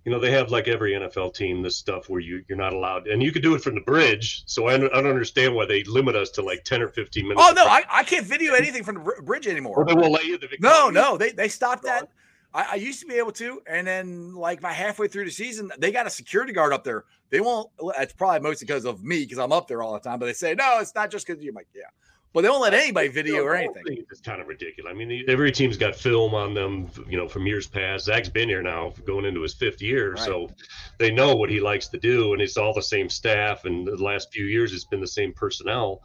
you 0.05 0.11
know, 0.13 0.19
they 0.19 0.31
have 0.33 0.51
like 0.51 0.67
every 0.69 0.93
NFL 0.93 1.35
team 1.35 1.63
this 1.63 1.77
stuff 1.77 2.09
where 2.09 2.21
you 2.21 2.45
you're 2.49 2.59
not 2.59 2.73
allowed, 2.73 3.07
and 3.07 3.23
you 3.23 3.31
could 3.33 3.43
do 3.43 3.55
it 3.55 3.63
from 3.63 3.75
the 3.75 3.81
bridge. 3.83 4.43
So 4.47 4.67
I 4.69 4.77
don't, 4.77 4.93
I 4.93 4.97
don't 5.01 5.11
understand 5.11 5.55
why 5.55 5.67
they 5.67 5.85
limit 5.85 6.17
us 6.17 6.31
to 6.31 6.43
like 6.43 6.65
ten 6.65 6.83
or 6.83 6.89
fifteen 6.89 7.29
minutes. 7.29 7.45
Oh 7.49 7.53
no. 7.55 7.65
I, 7.65 7.85
I 7.91 8.03
can't 8.05 8.27
video 8.27 8.55
anything 8.55 8.83
from 8.85 8.97
the 8.97 9.23
bridge 9.23 9.47
anymore. 9.47 9.77
Or 9.77 9.85
they 9.85 9.95
won't 9.95 10.13
let 10.13 10.25
you. 10.25 10.39
They- 10.39 10.49
No, 10.61 10.91
no, 10.91 11.17
they 11.17 11.31
they 11.31 11.49
stopped 11.49 11.85
that. 11.85 12.09
I, 12.55 12.73
I 12.73 12.75
used 12.75 13.01
to 13.01 13.07
be 13.07 13.15
able 13.15 13.33
to, 13.33 13.63
and 13.67 13.87
then 13.87 14.35
like 14.35 14.61
by 14.61 14.73
halfway 14.73 15.09
through 15.09 15.25
the 15.25 15.31
season, 15.31 15.71
they 15.79 15.91
got 15.93 16.07
a 16.07 16.11
security 16.11 16.53
guard 16.53 16.73
up 16.73 16.85
there. 16.85 17.05
They 17.31 17.41
won't. 17.41 17.71
It's 17.99 18.13
probably 18.13 18.41
mostly 18.41 18.67
because 18.67 18.85
of 18.85 19.03
me, 19.03 19.21
because 19.21 19.39
I'm 19.39 19.53
up 19.53 19.69
there 19.69 19.83
all 19.83 19.95
the 19.95 20.01
time. 20.01 20.19
But 20.19 20.27
they 20.27 20.33
say 20.35 20.55
no, 20.55 20.79
it's 20.81 20.95
not 20.95 21.11
just 21.11 21.27
because 21.27 21.43
you're 21.43 21.55
like 21.55 21.69
yeah. 21.75 21.83
But 22.33 22.43
they 22.43 22.49
won't 22.49 22.63
let 22.63 22.73
anybody 22.73 23.09
video 23.09 23.43
or 23.45 23.55
anything. 23.55 24.05
It's 24.11 24.21
kind 24.23 24.41
of 24.41 24.47
ridiculous. 24.49 24.91
I 24.91 24.95
mean, 24.95 25.25
every 25.29 25.53
team's 25.53 25.77
got 25.77 25.95
film 25.95 26.35
on 26.35 26.55
them, 26.55 26.89
you 27.07 27.19
know, 27.19 27.29
from 27.29 27.47
years 27.47 27.67
past. 27.67 28.07
Zac's 28.07 28.31
been 28.31 28.49
here 28.49 28.63
now, 28.63 28.95
going 29.05 29.27
into 29.27 29.43
his 29.43 29.53
fifth 29.53 29.83
year, 29.83 30.13
Right. 30.13 30.25
so 30.25 30.49
they 30.99 31.11
know 31.11 31.35
what 31.37 31.51
he 31.51 31.61
likes 31.61 31.89
to 31.89 31.99
do, 31.99 32.33
and 32.33 32.41
it's 32.41 32.57
all 32.57 32.73
the 32.73 32.83
same 32.83 33.11
staff. 33.11 33.67
And 33.67 33.87
the 33.87 34.03
last 34.03 34.33
few 34.33 34.47
years, 34.47 34.73
it's 34.73 34.85
been 34.85 35.01
the 35.01 35.07
same 35.07 35.35
personnel. 35.35 36.03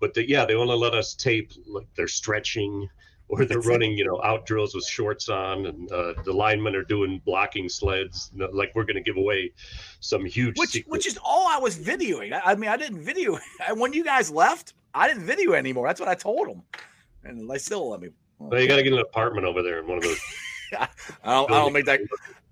But 0.00 0.14
the, 0.14 0.28
yeah, 0.28 0.44
they 0.44 0.54
only 0.54 0.76
let 0.76 0.94
us 0.94 1.14
tape 1.14 1.52
like 1.66 1.86
they're 1.96 2.08
stretching 2.08 2.88
or 3.28 3.44
they're 3.44 3.60
running, 3.60 3.92
you 3.92 4.04
know, 4.06 4.20
out 4.24 4.46
drills 4.46 4.74
with 4.74 4.84
shorts 4.86 5.28
on, 5.28 5.66
and 5.66 5.92
uh, 5.92 6.14
the 6.24 6.32
linemen 6.32 6.74
are 6.74 6.82
doing 6.82 7.20
blocking 7.24 7.68
sleds. 7.68 8.32
Like 8.34 8.72
we're 8.74 8.84
going 8.84 8.96
to 8.96 9.02
give 9.02 9.16
away 9.18 9.52
some 10.00 10.24
huge 10.24 10.58
Which 10.58 10.70
secret. 10.70 10.90
which 10.90 11.06
is 11.06 11.18
all 11.22 11.46
I 11.46 11.58
was 11.58 11.76
videoing. 11.78 12.32
I, 12.32 12.40
I 12.52 12.54
mean, 12.56 12.70
I 12.70 12.76
didn't 12.76 13.02
video 13.02 13.38
when 13.74 13.92
you 13.92 14.02
guys 14.02 14.30
left. 14.30 14.72
I 14.98 15.06
didn't 15.06 15.24
video 15.24 15.52
anymore. 15.52 15.86
That's 15.86 16.00
what 16.00 16.08
I 16.08 16.14
told 16.14 16.48
them, 16.48 16.62
and 17.22 17.48
they 17.48 17.58
still 17.58 17.90
let 17.90 18.00
me. 18.00 18.08
Well, 18.38 18.60
you 18.60 18.66
got 18.66 18.76
to 18.76 18.82
get 18.82 18.92
an 18.92 18.98
apartment 18.98 19.46
over 19.46 19.62
there 19.62 19.78
in 19.78 19.86
one 19.86 19.98
of 19.98 20.04
those. 20.04 20.20
I 20.78 20.88
don't, 21.24 21.50
I 21.50 21.54
don't 21.54 21.72
make 21.72 21.86
that. 21.86 22.00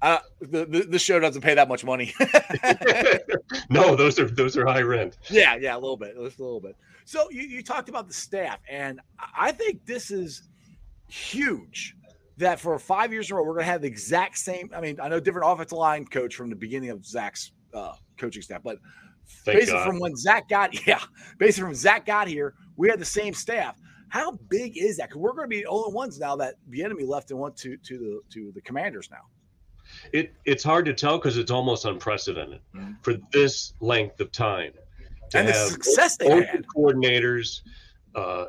Uh, 0.00 0.18
the, 0.40 0.64
the 0.64 0.80
the 0.90 0.98
show 0.98 1.18
doesn't 1.18 1.42
pay 1.42 1.54
that 1.54 1.68
much 1.68 1.85
money. 1.85 2.14
no, 3.70 3.96
those 3.96 4.18
are 4.20 4.26
those 4.26 4.56
are 4.56 4.64
high 4.64 4.82
rent. 4.82 5.18
Yeah, 5.28 5.56
yeah, 5.56 5.74
a 5.74 5.78
little 5.78 5.96
bit, 5.96 6.14
just 6.16 6.38
a 6.38 6.42
little 6.42 6.61
bit. 6.61 6.76
So 7.04 7.28
you, 7.30 7.42
you 7.42 7.62
talked 7.62 7.88
about 7.88 8.06
the 8.06 8.14
staff, 8.14 8.61
and 8.70 9.00
I 9.37 9.52
think 9.52 9.85
this 9.85 10.11
is 10.11 10.42
huge. 11.09 11.96
That 12.38 12.61
for 12.61 12.78
five 12.78 13.12
years 13.12 13.30
in 13.30 13.35
a 13.35 13.38
row, 13.38 13.44
we're 13.44 13.54
going 13.54 13.64
to 13.64 13.72
have 13.72 13.80
the 13.80 13.88
exact 13.88 14.38
same. 14.38 14.70
I 14.74 14.80
mean, 14.80 15.00
I 15.00 15.09
know 15.09 15.18
different 15.18 15.50
offensive 15.50 15.78
line 15.78 16.04
coach 16.04 16.37
from 16.37 16.50
the 16.50 16.56
beginning 16.56 16.90
of 16.90 17.04
Zac's 17.04 17.52
uh, 17.72 17.94
coaching 18.18 18.42
staff, 18.42 18.61
but 18.62 18.78
Thank 19.44 19.58
basically 19.60 19.78
God. 19.80 19.86
from 19.86 20.00
when 20.00 20.16
Zac 20.16 20.48
got, 20.48 20.86
yeah, 20.86 21.00
basically 21.38 21.68
from 21.68 21.74
Zac 21.74 22.06
got 22.06 22.28
here, 22.28 22.54
we 22.76 22.88
had 22.88 22.98
the 22.98 23.04
same 23.04 23.34
staff. 23.34 23.76
How 24.08 24.32
big 24.48 24.76
is 24.78 24.96
that? 24.98 25.08
Because 25.08 25.20
we're 25.20 25.32
going 25.32 25.44
to 25.44 25.48
be 25.48 25.62
the 25.62 25.66
only 25.68 25.92
ones 25.92 26.18
now 26.18 26.36
that 26.36 26.54
the 26.68 26.82
enemy 26.84 27.04
left 27.04 27.30
and 27.32 27.40
went 27.40 27.56
to 27.58 27.76
to 27.76 27.98
the 27.98 28.20
to 28.32 28.52
the 28.54 28.60
Commanders 28.60 29.08
now. 29.10 29.22
It 30.12 30.32
it's 30.44 30.62
hard 30.64 30.84
to 30.86 30.94
tell 30.94 31.18
because 31.18 31.36
it's 31.38 31.50
almost 31.50 31.84
unprecedented 31.84 32.60
Mhm. 32.74 32.96
for 33.02 33.14
this 33.32 33.72
length 33.80 34.20
of 34.20 34.30
time 34.32 34.72
And 35.34 35.48
the 35.48 35.52
success 35.54 36.16
they 36.16 36.28
had. 36.28 36.64
coordinators. 36.76 37.60
Uh, 38.14 38.46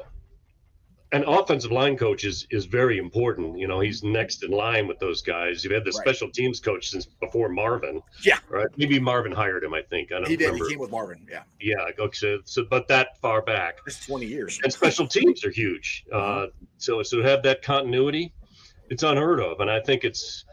an 1.13 1.23
offensive 1.25 1.71
line 1.71 1.95
coach 1.95 2.25
is 2.25 2.45
is 2.51 2.65
very 2.65 2.97
important. 2.97 3.57
You 3.57 3.67
know, 3.67 3.79
he's 3.79 4.03
next 4.03 4.43
in 4.43 4.51
line 4.51 4.87
with 4.87 4.99
those 4.99 5.21
guys. 5.21 5.63
You've 5.63 5.71
had 5.73 5.85
the 5.85 5.91
Right. 5.91 6.01
special 6.05 6.29
teams 6.29 6.59
coach 6.59 6.89
since 6.89 7.05
before 7.05 7.47
Marvin. 7.49 8.01
Yeah. 8.23 8.39
Right. 8.49 8.67
Maybe 8.77 8.99
Marvin 8.99 9.31
hired 9.31 9.63
him. 9.63 9.73
I 9.73 9.81
think. 9.83 10.11
I 10.11 10.15
don't 10.15 10.27
He 10.27 10.35
did. 10.35 10.45
remember. 10.47 10.65
He 10.65 10.71
came 10.71 10.79
with 10.79 10.91
Marvin. 10.91 11.25
Yeah, 11.31 11.43
yeah. 11.61 11.75
Okay. 11.97 12.11
So, 12.13 12.39
so, 12.43 12.65
but 12.69 12.87
that 12.89 13.17
far 13.21 13.41
back. 13.41 13.77
it's 13.87 14.05
twenty 14.05 14.25
years. 14.25 14.59
and 14.63 14.71
special 14.73 15.07
teams 15.17 15.45
are 15.45 15.49
huge. 15.51 16.03
Uh, 16.11 16.47
so 16.77 17.01
so 17.03 17.17
to 17.17 17.23
have 17.23 17.41
that 17.43 17.61
continuity, 17.61 18.33
it's 18.89 19.03
unheard 19.03 19.39
of, 19.39 19.61
and 19.61 19.71
I 19.71 19.79
think 19.79 20.03
it's 20.03 20.43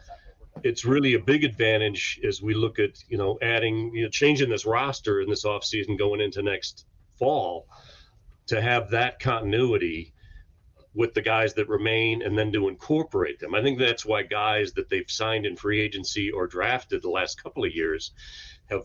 it's 0.62 0.84
really 0.84 1.14
a 1.14 1.18
big 1.18 1.42
advantage 1.42 2.20
as 2.26 2.40
we 2.40 2.54
look 2.54 2.78
at 2.78 2.90
you 3.08 3.18
know 3.18 3.38
adding 3.42 3.92
you 3.92 4.04
know 4.04 4.08
changing 4.08 4.48
this 4.50 4.64
roster 4.64 5.20
in 5.20 5.28
this 5.28 5.44
offseason 5.44 5.98
going 5.98 6.20
into 6.20 6.42
next 6.42 6.86
fall 7.18 7.66
to 8.46 8.60
have 8.62 8.88
that 8.90 9.18
continuity 9.18 10.12
with 10.94 11.12
the 11.14 11.22
guys 11.22 11.54
that 11.54 11.68
remain 11.68 12.22
and 12.22 12.38
then 12.38 12.52
to 12.52 12.68
incorporate 12.68 13.40
them. 13.40 13.54
I 13.54 13.62
think 13.62 13.78
that's 13.78 14.06
why 14.06 14.22
guys 14.22 14.72
that 14.74 14.88
they've 14.88 15.10
signed 15.10 15.44
in 15.44 15.56
free 15.56 15.80
agency 15.80 16.30
or 16.30 16.46
drafted 16.46 17.02
the 17.02 17.10
last 17.10 17.42
couple 17.42 17.64
of 17.64 17.74
years 17.74 18.12
have 18.70 18.82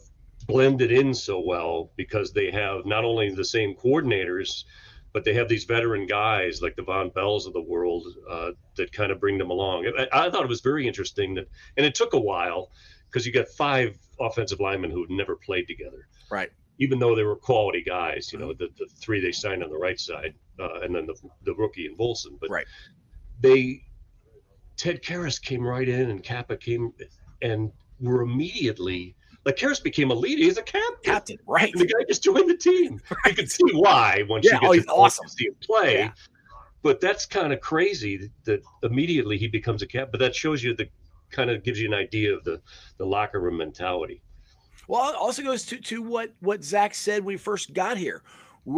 blended 0.47 0.91
in 0.91 1.13
so 1.13 1.39
well 1.39 1.91
because 1.95 2.31
they 2.33 2.49
have 2.49 2.85
not 2.85 3.05
only 3.05 3.29
the 3.29 3.45
same 3.45 3.75
coordinators 3.75 4.63
but 5.11 5.23
they 5.23 5.33
have 5.33 5.49
these 5.49 5.63
veteran 5.63 6.05
guys 6.05 6.61
like 6.61 6.75
the 6.75 6.83
Vonn 6.83 7.11
Bells 7.13 7.47
of 7.47 7.53
the 7.53 7.61
world 7.61 8.05
uh, 8.29 8.51
that 8.77 8.91
kind 8.91 9.11
of 9.11 9.19
bring 9.19 9.37
them 9.39 9.49
along. 9.49 9.91
I, 9.97 10.07
I 10.27 10.29
thought 10.29 10.43
it 10.43 10.49
was 10.49 10.61
very 10.61 10.87
interesting 10.87 11.33
that, 11.35 11.47
and 11.77 11.85
it 11.85 11.95
took 11.95 12.13
a 12.13 12.19
while 12.19 12.69
because 13.09 13.25
you 13.25 13.33
got 13.33 13.47
five 13.49 13.97
offensive 14.19 14.59
linemen 14.59 14.91
who 14.91 15.01
had 15.01 15.09
never 15.09 15.35
played 15.35 15.67
together, 15.67 16.07
Right. 16.29 16.51
even 16.77 16.99
though 16.99 17.15
they 17.15 17.23
were 17.23 17.35
quality 17.35 17.81
guys. 17.81 18.31
You 18.31 18.37
know, 18.37 18.53
the, 18.53 18.69
the 18.77 18.85
three 19.01 19.19
they 19.19 19.31
signed 19.31 19.63
on 19.63 19.71
the 19.71 19.77
right 19.77 19.99
side, 19.99 20.35
uh, 20.59 20.79
and 20.81 20.95
then 20.95 21.05
the, 21.05 21.15
the 21.43 21.53
rookie 21.55 21.85
in 21.85 21.95
Volson. 21.97 22.39
But 22.39 22.49
Right. 22.49 22.65
they, 23.41 23.81
Ted 24.77 25.01
Karras 25.01 25.41
came 25.41 25.65
right 25.65 25.87
in, 25.87 26.09
and 26.09 26.23
Cappa 26.23 26.57
came, 26.57 26.93
and 27.41 27.71
were 27.99 28.21
immediately 28.21 29.15
like 29.45 29.55
Karras 29.55 29.81
became 29.81 30.11
a 30.11 30.13
leader. 30.13 30.43
He's 30.43 30.57
a 30.57 30.61
captain. 30.61 30.97
Captain, 31.03 31.37
right? 31.47 31.71
And 31.73 31.81
the 31.81 31.85
guy 31.87 32.03
just 32.07 32.23
joined 32.23 32.49
the 32.49 32.57
team. 32.57 32.99
You 33.25 33.33
can 33.33 33.47
see 33.47 33.63
why 33.73 34.23
once 34.29 34.45
Yeah, 34.45 34.55
you 34.55 34.59
get 34.61 34.67
oh, 34.67 34.71
to 34.73 34.77
he's 34.79 34.85
know 34.87 34.93
awesome. 34.95 35.27
see 35.27 35.45
him 35.47 35.55
play. 35.61 35.99
Yeah. 35.99 36.11
But 36.81 37.01
that's 37.01 37.25
kind 37.25 37.51
of 37.51 37.59
crazy 37.61 38.29
that 38.45 38.61
immediately 38.83 39.37
he 39.37 39.47
becomes 39.47 39.81
a 39.81 39.87
cap. 39.87 40.09
But 40.11 40.19
that 40.19 40.35
shows 40.35 40.63
you 40.63 40.75
the 40.75 40.87
kind 41.29 41.49
of 41.49 41.63
gives 41.63 41.79
you 41.79 41.87
an 41.87 41.93
idea 41.93 42.33
of 42.33 42.43
the 42.43 42.61
the 42.97 43.05
locker 43.05 43.39
room 43.39 43.57
mentality. 43.57 44.21
Well, 44.87 45.09
it 45.09 45.15
also 45.15 45.41
goes 45.43 45.65
to 45.67 45.77
to 45.77 46.01
what 46.01 46.31
what 46.41 46.63
Zac 46.63 46.93
said 46.93 47.19
when 47.23 47.33
we 47.33 47.37
first 47.37 47.73
got 47.73 47.97
here. 47.97 48.23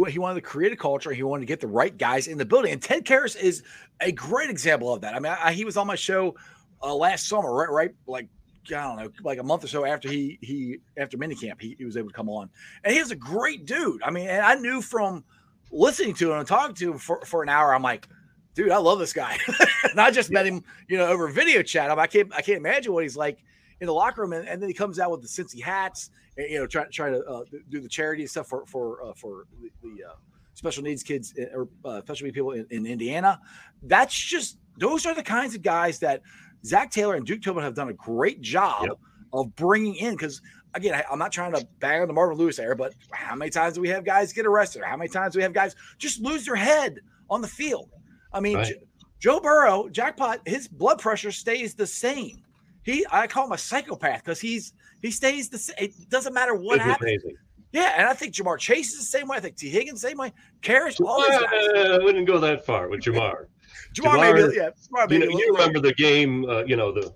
He 0.08 0.18
wanted 0.18 0.36
to 0.36 0.40
create 0.40 0.72
a 0.72 0.76
culture. 0.76 1.12
He 1.12 1.22
wanted 1.22 1.42
to 1.42 1.46
get 1.46 1.60
the 1.60 1.66
right 1.66 1.96
guys 1.96 2.26
in 2.26 2.38
the 2.38 2.44
building, 2.44 2.72
and 2.72 2.82
Ted 2.82 3.04
Karras 3.04 3.36
is 3.36 3.62
a 4.00 4.12
great 4.12 4.48
example 4.48 4.92
of 4.94 5.00
that. 5.02 5.14
I 5.14 5.18
mean, 5.18 5.32
I, 5.32 5.52
he 5.52 5.64
was 5.64 5.76
on 5.76 5.86
my 5.86 5.96
show 5.96 6.34
uh, 6.82 6.94
last 6.94 7.28
summer, 7.28 7.52
right? 7.52 7.70
Right, 7.70 7.94
like 8.06 8.28
I 8.68 8.82
don't 8.82 8.96
know, 8.96 9.10
like 9.22 9.38
a 9.38 9.42
month 9.42 9.64
or 9.64 9.68
so 9.68 9.84
after 9.84 10.08
he 10.08 10.38
he 10.40 10.78
after 10.96 11.18
minicamp, 11.18 11.60
he, 11.60 11.74
he 11.78 11.84
was 11.84 11.96
able 11.96 12.08
to 12.08 12.14
come 12.14 12.28
on, 12.28 12.48
and 12.84 12.94
he 12.94 13.00
was 13.00 13.10
a 13.10 13.16
great 13.16 13.66
dude. 13.66 14.02
I 14.02 14.10
mean, 14.10 14.28
and 14.28 14.44
I 14.44 14.54
knew 14.54 14.80
from 14.80 15.24
listening 15.72 16.14
to 16.14 16.32
him 16.32 16.38
and 16.38 16.46
talking 16.46 16.74
to 16.76 16.92
him 16.92 16.98
for, 16.98 17.20
for 17.24 17.42
an 17.42 17.48
hour, 17.48 17.74
I'm 17.74 17.82
like, 17.82 18.08
dude, 18.54 18.70
I 18.70 18.76
love 18.76 18.98
this 18.98 19.12
guy. 19.12 19.38
and 19.90 20.00
I 20.00 20.10
just 20.10 20.30
met 20.30 20.46
him, 20.46 20.62
you 20.88 20.98
know, 20.98 21.06
over 21.06 21.28
video 21.28 21.62
chat. 21.62 21.90
I'm, 21.90 21.98
I 21.98 22.06
can't, 22.06 22.32
I 22.34 22.42
can't 22.42 22.58
imagine 22.58 22.92
what 22.92 23.02
he's 23.02 23.16
like 23.16 23.38
in 23.80 23.86
the 23.86 23.94
locker 23.94 24.20
room. 24.20 24.32
And, 24.32 24.46
and 24.46 24.60
then 24.60 24.68
he 24.68 24.74
comes 24.74 24.98
out 24.98 25.10
with 25.10 25.22
the 25.22 25.28
Cincy 25.28 25.62
hats, 25.62 26.10
and, 26.36 26.48
you 26.50 26.58
know, 26.58 26.66
trying 26.66 26.90
trying 26.90 27.12
to 27.12 27.24
uh, 27.24 27.42
do 27.70 27.80
the 27.80 27.88
charity 27.88 28.26
stuff 28.26 28.48
for 28.48 28.64
for 28.66 29.04
uh, 29.04 29.12
for 29.14 29.44
the, 29.60 29.70
the 29.82 30.04
uh, 30.04 30.14
special 30.54 30.82
needs 30.82 31.02
kids 31.02 31.34
uh, 31.38 31.56
or 31.58 31.68
uh, 31.84 32.00
special 32.00 32.24
needs 32.24 32.34
people 32.34 32.52
in, 32.52 32.66
in 32.70 32.86
Indiana. 32.86 33.40
That's 33.82 34.14
just 34.14 34.58
those 34.78 35.04
are 35.06 35.14
the 35.14 35.22
kinds 35.22 35.54
of 35.54 35.62
guys 35.62 35.98
that 36.00 36.22
Zac 36.64 36.90
Taylor 36.90 37.14
and 37.14 37.26
Duke 37.26 37.42
Tobin 37.42 37.62
have 37.62 37.74
done 37.74 37.88
a 37.88 37.94
great 37.94 38.40
job 38.40 38.84
Yep. 38.84 38.98
of 39.32 39.54
bringing 39.56 39.94
in 39.96 40.14
because 40.14 40.40
again, 40.74 40.94
I, 40.94 41.04
I'm 41.10 41.18
not 41.18 41.32
trying 41.32 41.52
to 41.52 41.66
bang 41.80 42.00
on 42.00 42.08
the 42.08 42.14
Marvin 42.14 42.38
Lewis 42.38 42.58
era, 42.58 42.74
but 42.74 42.94
how 43.10 43.34
many 43.34 43.50
times 43.50 43.74
do 43.74 43.80
we 43.82 43.88
have 43.90 44.04
guys 44.04 44.32
get 44.32 44.46
arrested? 44.46 44.82
How 44.84 44.96
many 44.96 45.08
times 45.10 45.34
do 45.34 45.38
we 45.38 45.42
have 45.42 45.52
guys 45.52 45.76
just 45.98 46.20
lose 46.22 46.46
their 46.46 46.56
head 46.56 46.98
on 47.28 47.42
the 47.42 47.48
field? 47.48 47.90
I 48.32 48.40
mean, 48.40 48.56
Right. 48.56 48.66
Jo- 48.68 48.74
Joe 49.18 49.40
Burrow, 49.40 49.88
jackpot, 49.88 50.40
his 50.46 50.66
blood 50.66 50.98
pressure 50.98 51.30
stays 51.30 51.74
the 51.74 51.86
same. 51.86 52.42
He, 52.84 53.06
I 53.10 53.26
call 53.26 53.46
him 53.46 53.52
a 53.52 53.58
psychopath 53.58 54.24
because 54.24 54.40
he's 54.40 54.72
he 55.00 55.10
stays 55.10 55.48
the 55.48 55.58
same. 55.58 55.76
It 55.78 56.08
doesn't 56.08 56.32
matter 56.34 56.54
what 56.54 56.76
It's 56.76 56.84
happens. 56.84 57.10
amazing. 57.22 57.36
Yeah, 57.72 57.94
and 57.96 58.06
I 58.06 58.12
think 58.12 58.34
Ja'Marr 58.34 58.58
Chase 58.58 58.92
is 58.92 58.98
the 58.98 59.06
same 59.06 59.28
way. 59.28 59.38
I 59.38 59.40
think 59.40 59.56
Tee 59.56 59.70
Higgins 59.70 60.02
same 60.02 60.18
way. 60.18 60.32
Karras, 60.60 61.00
all 61.00 61.20
these 61.20 61.30
guys. 61.30 61.90
I 61.90 61.98
wouldn't 62.02 62.26
go 62.26 62.38
that 62.38 62.66
far 62.66 62.88
with 62.88 63.00
Ja'Marr. 63.00 63.46
Ja'Marr, 63.94 64.18
Ja'Marr, 64.18 64.34
maybe, 64.34 64.56
yeah, 64.56 64.70
Ja'Marr 64.92 65.10
you, 65.10 65.18
know, 65.20 65.38
you 65.38 65.52
remember 65.52 65.80
the 65.80 65.94
game? 65.94 66.44
Uh, 66.44 66.64
you 66.64 66.76
know, 66.76 66.92
the 66.92 67.14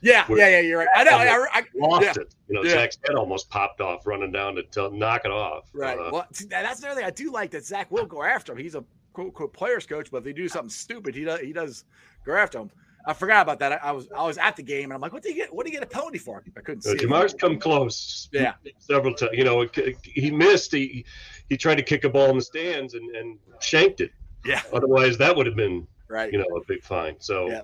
Yeah, 0.00 0.24
yeah, 0.30 0.48
yeah. 0.48 0.60
You're 0.60 0.78
right. 0.80 0.88
I 0.96 1.04
know. 1.04 1.12
I, 1.12 1.46
I, 1.52 1.62
lost 1.76 2.02
Yeah. 2.04 2.22
it. 2.22 2.34
You 2.48 2.54
know, 2.56 2.62
Yeah. 2.64 2.72
Zac's 2.72 2.98
head 3.06 3.14
almost 3.14 3.48
popped 3.50 3.80
off 3.80 4.04
running 4.06 4.32
down 4.32 4.56
to 4.56 4.64
tell, 4.64 4.90
knock 4.90 5.22
it 5.24 5.30
off. 5.30 5.68
Right. 5.72 5.96
Uh, 5.98 6.10
well, 6.12 6.26
that's 6.48 6.80
another 6.82 6.96
thing 6.96 7.04
I 7.04 7.10
do 7.10 7.30
like 7.30 7.52
that 7.52 7.64
Zac 7.64 7.90
will 7.92 8.06
go 8.06 8.22
after 8.24 8.52
him. 8.52 8.58
He's 8.58 8.74
a 8.74 8.84
quote 9.12 9.28
unquote 9.28 9.52
players 9.52 9.86
coach, 9.86 10.10
but 10.10 10.18
if 10.18 10.24
they 10.24 10.32
do 10.32 10.48
something 10.48 10.70
stupid, 10.70 11.14
he 11.14 11.22
does 11.24 11.40
he 11.40 11.52
does 11.52 11.84
go 12.26 12.34
after 12.34 12.58
him. 12.58 12.70
I 13.06 13.12
forgot 13.12 13.42
about 13.42 13.58
that. 13.58 13.72
I, 13.72 13.88
I 13.88 13.92
was 13.92 14.08
I 14.16 14.22
was 14.24 14.38
at 14.38 14.56
the 14.56 14.62
game 14.62 14.84
and 14.84 14.92
I'm 14.94 15.00
like, 15.00 15.12
what 15.12 15.22
did 15.22 15.30
you 15.30 15.42
get? 15.42 15.54
What 15.54 15.66
did 15.66 15.72
you 15.72 15.80
get 15.80 15.86
a 15.86 15.90
penalty 15.90 16.18
for? 16.18 16.42
I 16.56 16.60
couldn't 16.60 16.82
see. 16.82 16.90
uh, 16.90 16.94
it. 16.94 17.00
Ja'Marr's 17.00 17.34
come 17.34 17.58
close. 17.58 18.28
Yeah. 18.32 18.54
Several 18.78 19.14
times. 19.14 19.32
You 19.34 19.44
know, 19.44 19.66
he 20.02 20.30
missed. 20.30 20.72
He 20.72 21.04
he 21.48 21.56
tried 21.56 21.76
to 21.76 21.82
kick 21.82 22.04
a 22.04 22.08
ball 22.08 22.30
in 22.30 22.36
the 22.36 22.42
stands 22.42 22.94
and, 22.94 23.14
and 23.16 23.38
shanked 23.60 24.00
it. 24.00 24.10
Yeah. 24.44 24.62
Otherwise, 24.72 25.18
that 25.18 25.36
would 25.36 25.46
have 25.46 25.56
been 25.56 25.86
Right. 26.08 26.30
you 26.32 26.38
know 26.38 26.44
a 26.56 26.64
big 26.66 26.82
fine. 26.82 27.16
So. 27.18 27.48
Yeah. 27.48 27.62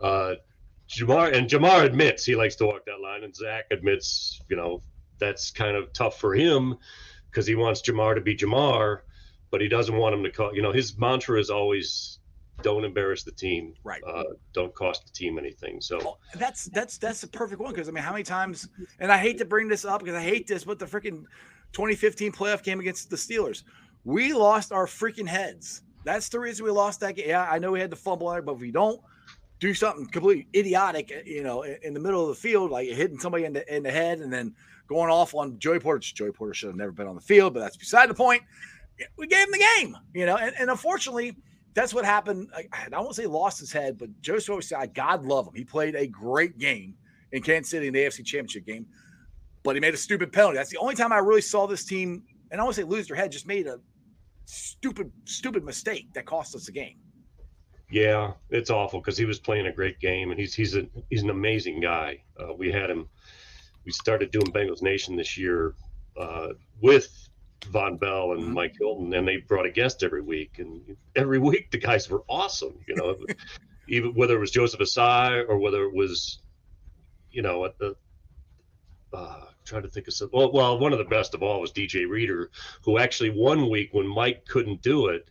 Uh, 0.00 0.34
Ja'Marr 0.86 1.32
and 1.34 1.48
Ja'Marr 1.48 1.84
admits 1.84 2.26
he 2.26 2.36
likes 2.36 2.56
to 2.56 2.66
walk 2.66 2.84
that 2.84 3.00
line, 3.00 3.24
and 3.24 3.34
Zac 3.34 3.64
admits, 3.70 4.42
you 4.50 4.56
know, 4.56 4.82
that's 5.18 5.50
kind 5.50 5.76
of 5.76 5.90
tough 5.94 6.20
for 6.20 6.34
him 6.34 6.76
because 7.30 7.46
he 7.46 7.54
wants 7.54 7.80
Ja'Marr 7.80 8.14
to 8.16 8.20
be 8.20 8.36
Ja'Marr, 8.36 9.00
but 9.50 9.62
he 9.62 9.68
doesn't 9.68 9.96
want 9.96 10.14
him 10.14 10.22
to 10.24 10.30
call. 10.30 10.54
You 10.54 10.60
know, 10.60 10.72
his 10.72 10.98
mantra 10.98 11.40
is 11.40 11.48
always, 11.48 12.13
"Don't 12.62 12.84
embarrass 12.84 13.22
the 13.22 13.32
team. 13.32 13.74
Right. 13.84 14.02
Uh, 14.06 14.24
don't 14.52 14.74
cost 14.74 15.06
the 15.06 15.12
team 15.12 15.38
anything." 15.38 15.80
So 15.80 15.98
Well, 15.98 16.18
that's 16.36 16.66
that's 16.66 16.98
that's 16.98 17.20
the 17.20 17.26
perfect 17.28 17.60
one 17.60 17.72
because 17.72 17.88
I 17.88 17.92
mean, 17.92 18.04
how 18.04 18.12
many 18.12 18.24
times? 18.24 18.68
And 18.98 19.10
I 19.12 19.18
hate 19.18 19.38
to 19.38 19.44
bring 19.44 19.68
this 19.68 19.84
up 19.84 20.00
because 20.00 20.14
I 20.14 20.22
hate 20.22 20.46
this, 20.46 20.64
but 20.64 20.78
the 20.78 20.86
freaking 20.86 21.24
2015 21.72 22.32
playoff 22.32 22.62
game 22.62 22.80
against 22.80 23.10
the 23.10 23.16
Steelers, 23.16 23.62
we 24.04 24.32
lost 24.32 24.72
our 24.72 24.86
freaking 24.86 25.28
heads. 25.28 25.82
That's 26.04 26.28
the 26.28 26.38
reason 26.38 26.64
we 26.64 26.70
lost 26.70 27.00
that 27.00 27.16
game. 27.16 27.28
Yeah, 27.28 27.48
I 27.50 27.58
know 27.58 27.72
we 27.72 27.80
had 27.80 27.90
the 27.90 27.96
fumble 27.96 28.28
on 28.28 28.38
it, 28.38 28.44
but 28.44 28.54
if 28.54 28.60
we 28.60 28.70
don't 28.70 29.00
do 29.58 29.72
something 29.72 30.06
completely 30.06 30.46
idiotic, 30.54 31.12
you 31.24 31.42
know, 31.42 31.62
in 31.62 31.78
in 31.82 31.94
the 31.94 32.00
middle 32.00 32.22
of 32.22 32.28
the 32.28 32.34
field, 32.40 32.70
like 32.70 32.88
hitting 32.88 33.18
somebody 33.18 33.44
in 33.44 33.52
the 33.52 33.74
in 33.74 33.82
the 33.82 33.90
head 33.90 34.18
and 34.20 34.32
then 34.32 34.54
going 34.88 35.10
off 35.10 35.34
on 35.34 35.58
Joey 35.58 35.80
Porter. 35.80 36.00
Joey 36.00 36.32
Porter 36.32 36.54
should 36.54 36.68
have 36.68 36.76
never 36.76 36.92
been 36.92 37.06
on 37.06 37.14
the 37.14 37.20
field, 37.20 37.54
but 37.54 37.60
that's 37.60 37.76
beside 37.76 38.08
the 38.08 38.14
point. 38.14 38.42
We 39.16 39.26
gave 39.26 39.46
him 39.46 39.52
the 39.52 39.66
game, 39.76 39.96
you 40.12 40.26
know, 40.26 40.36
and, 40.36 40.54
and 40.58 40.70
unfortunately, 40.70 41.36
that's 41.74 41.92
what 41.92 42.04
happened. 42.04 42.50
I, 42.54 42.66
I 42.92 43.00
won't 43.00 43.16
say 43.16 43.26
lost 43.26 43.60
his 43.60 43.72
head, 43.72 43.98
but 43.98 44.08
Joe 44.20 44.34
Ossai, 44.34 44.92
God 44.94 45.24
love 45.24 45.46
him. 45.48 45.54
He 45.54 45.64
played 45.64 45.94
a 45.96 46.06
great 46.06 46.58
game 46.58 46.94
in 47.32 47.42
Kansas 47.42 47.70
City 47.70 47.88
in 47.88 47.94
the 47.94 48.00
AFC 48.00 48.24
Championship 48.24 48.64
game, 48.66 48.86
but 49.64 49.74
he 49.74 49.80
made 49.80 49.94
a 49.94 49.96
stupid 49.98 50.32
penalty. 50.32 50.56
That's 50.56 50.70
the 50.70 50.78
only 50.78 50.94
time 50.94 51.12
I 51.12 51.18
really 51.18 51.40
saw 51.40 51.66
this 51.66 51.84
team, 51.84 52.22
and 52.50 52.60
I 52.60 52.64
won't 52.64 52.76
say 52.76 52.84
lose 52.84 53.08
their 53.08 53.16
head, 53.16 53.32
just 53.32 53.46
made 53.46 53.66
a 53.66 53.80
stupid, 54.44 55.10
stupid 55.24 55.64
mistake 55.64 56.12
that 56.14 56.26
cost 56.26 56.54
us 56.54 56.66
the 56.66 56.72
game. 56.72 56.98
yeah, 57.90 58.32
it's 58.50 58.70
awful 58.70 59.00
because 59.00 59.18
he 59.18 59.24
was 59.24 59.38
playing 59.38 59.66
a 59.66 59.72
great 59.72 60.00
game, 60.00 60.30
and 60.30 60.40
he's 60.40 60.54
he's 60.54 60.76
a 60.76 60.86
he's 61.10 61.22
an 61.22 61.30
amazing 61.30 61.80
guy. 61.80 62.22
Uh, 62.38 62.52
we 62.54 62.70
had 62.70 62.90
him. 62.90 63.08
We 63.84 63.92
started 63.92 64.30
doing 64.30 64.46
Bengals 64.46 64.82
Nation 64.82 65.16
this 65.16 65.36
year 65.36 65.74
uh, 66.18 66.48
with 66.80 67.23
Vonn 67.62 67.98
Bell 67.98 68.32
and. 68.32 68.52
Mike 68.52 68.74
Hilton, 68.78 69.12
and 69.14 69.26
they 69.26 69.38
brought 69.38 69.66
a 69.66 69.70
guest 69.70 70.02
every 70.02 70.22
week, 70.22 70.58
and 70.58 70.96
every 71.16 71.38
week 71.50 71.70
the 71.70 71.78
guys 71.78 72.08
were 72.08 72.22
awesome. 72.28 72.78
You 72.86 72.96
know, 72.96 73.16
even 73.88 74.14
whether 74.14 74.36
it 74.36 74.40
was 74.40 74.50
Joseph 74.50 74.80
Ossai 74.80 75.44
or 75.48 75.58
whether 75.58 75.84
it 75.84 75.94
was, 75.94 76.40
you 77.30 77.42
know, 77.42 77.64
at 77.64 77.78
the. 77.78 77.96
Uh, 79.12 79.44
trying 79.64 79.82
to 79.82 79.88
think 79.88 80.08
of 80.08 80.14
some. 80.14 80.28
Well, 80.32 80.52
well, 80.52 80.78
one 80.78 80.92
of 80.92 80.98
the 80.98 81.04
best 81.04 81.34
of 81.34 81.42
all 81.42 81.60
was 81.60 81.72
DJ 81.72 82.08
Reader, 82.08 82.50
who 82.82 82.98
actually 82.98 83.30
one 83.30 83.70
week 83.70 83.90
when 83.92 84.06
Mike 84.06 84.44
couldn't 84.46 84.82
do 84.82 85.06
it, 85.08 85.28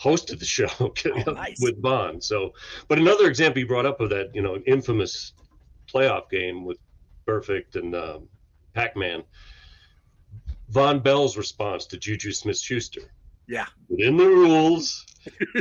hosted 0.00 0.38
the 0.38 0.44
show 0.44 0.68
Oh, 0.80 1.32
nice. 1.32 1.60
with 1.60 1.80
Vonn. 1.82 2.22
So, 2.22 2.52
but 2.88 2.98
another 2.98 3.28
example 3.28 3.60
you 3.60 3.66
brought 3.66 3.86
up 3.86 4.00
of 4.00 4.10
that, 4.10 4.34
you 4.34 4.42
know, 4.42 4.56
infamous 4.66 5.32
playoff 5.92 6.30
game 6.30 6.64
with 6.64 6.78
Burfict 7.26 7.76
and 7.76 7.94
um, 7.94 8.28
Pac-Man. 8.74 9.24
Vonn 10.72 11.02
Bell's 11.02 11.36
response 11.36 11.86
to 11.86 11.96
Juju 11.98 12.32
Smith-Schuster. 12.32 13.12
Yeah. 13.46 13.66
Within 13.88 14.16
the 14.16 14.26
rules. 14.26 15.04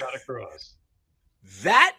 got 0.00 0.14
across. 0.16 0.74
that 1.62 1.94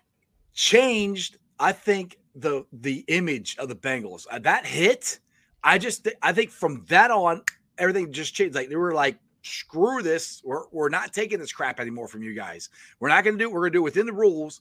changed 0.53 1.38
i 1.57 1.71
think 1.71 2.17
the 2.35 2.65
the 2.73 3.05
image 3.07 3.55
of 3.59 3.69
the 3.69 3.75
bengals. 3.75 4.27
Uh, 4.29 4.39
that 4.39 4.65
hit 4.65 5.19
i 5.63 5.77
just 5.77 6.03
thi- 6.03 6.15
i 6.21 6.33
think 6.33 6.49
from 6.51 6.83
that 6.89 7.12
on 7.12 7.41
everything 7.77 8.12
just 8.12 8.33
changed. 8.33 8.55
Like 8.55 8.67
they 8.69 8.75
were 8.75 8.93
like 8.93 9.17
screw 9.41 10.01
this. 10.01 10.41
We're, 10.43 10.63
we're 10.73 10.89
not 10.89 11.13
taking 11.13 11.39
this 11.39 11.53
crap 11.53 11.79
anymore 11.79 12.09
from 12.09 12.21
you 12.23 12.33
guys. 12.33 12.69
We're 12.99 13.07
not 13.07 13.23
going 13.23 13.38
to 13.38 13.43
do 13.43 13.49
it. 13.49 13.53
We're 13.53 13.62
going 13.62 13.71
to 13.71 13.77
do 13.77 13.81
it 13.81 13.83
within 13.85 14.05
the 14.05 14.12
rules. 14.13 14.59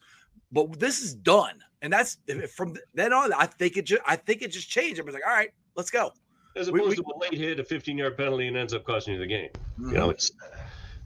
But 0.52 0.78
this 0.78 1.00
is 1.00 1.14
done. 1.14 1.58
And 1.82 1.92
that's 1.92 2.18
from 2.54 2.76
then 2.94 3.12
on 3.12 3.32
i 3.32 3.46
think 3.46 3.76
it 3.76 3.86
just 3.86 4.02
i 4.06 4.14
think 4.14 4.42
it 4.42 4.52
just 4.52 4.68
changed. 4.70 5.00
Everybody's 5.00 5.20
like 5.22 5.28
all 5.30 5.36
right 5.36 5.50
let's 5.76 5.90
go 5.90 6.12
As 6.58 6.68
opposed 6.68 6.90
we- 6.90 6.96
to 6.96 7.02
a 7.02 7.18
late 7.18 7.34
hit, 7.34 7.60
a 7.60 7.64
15-yard 7.64 8.16
penalty, 8.16 8.48
and 8.48 8.56
ends 8.56 8.74
up 8.74 8.84
costing 8.84 9.14
you 9.14 9.20
the 9.20 9.26
game. 9.26 9.50
Mm-hmm. 9.80 9.90
You 9.90 9.94
know, 9.96 10.10
it's. 10.10 10.32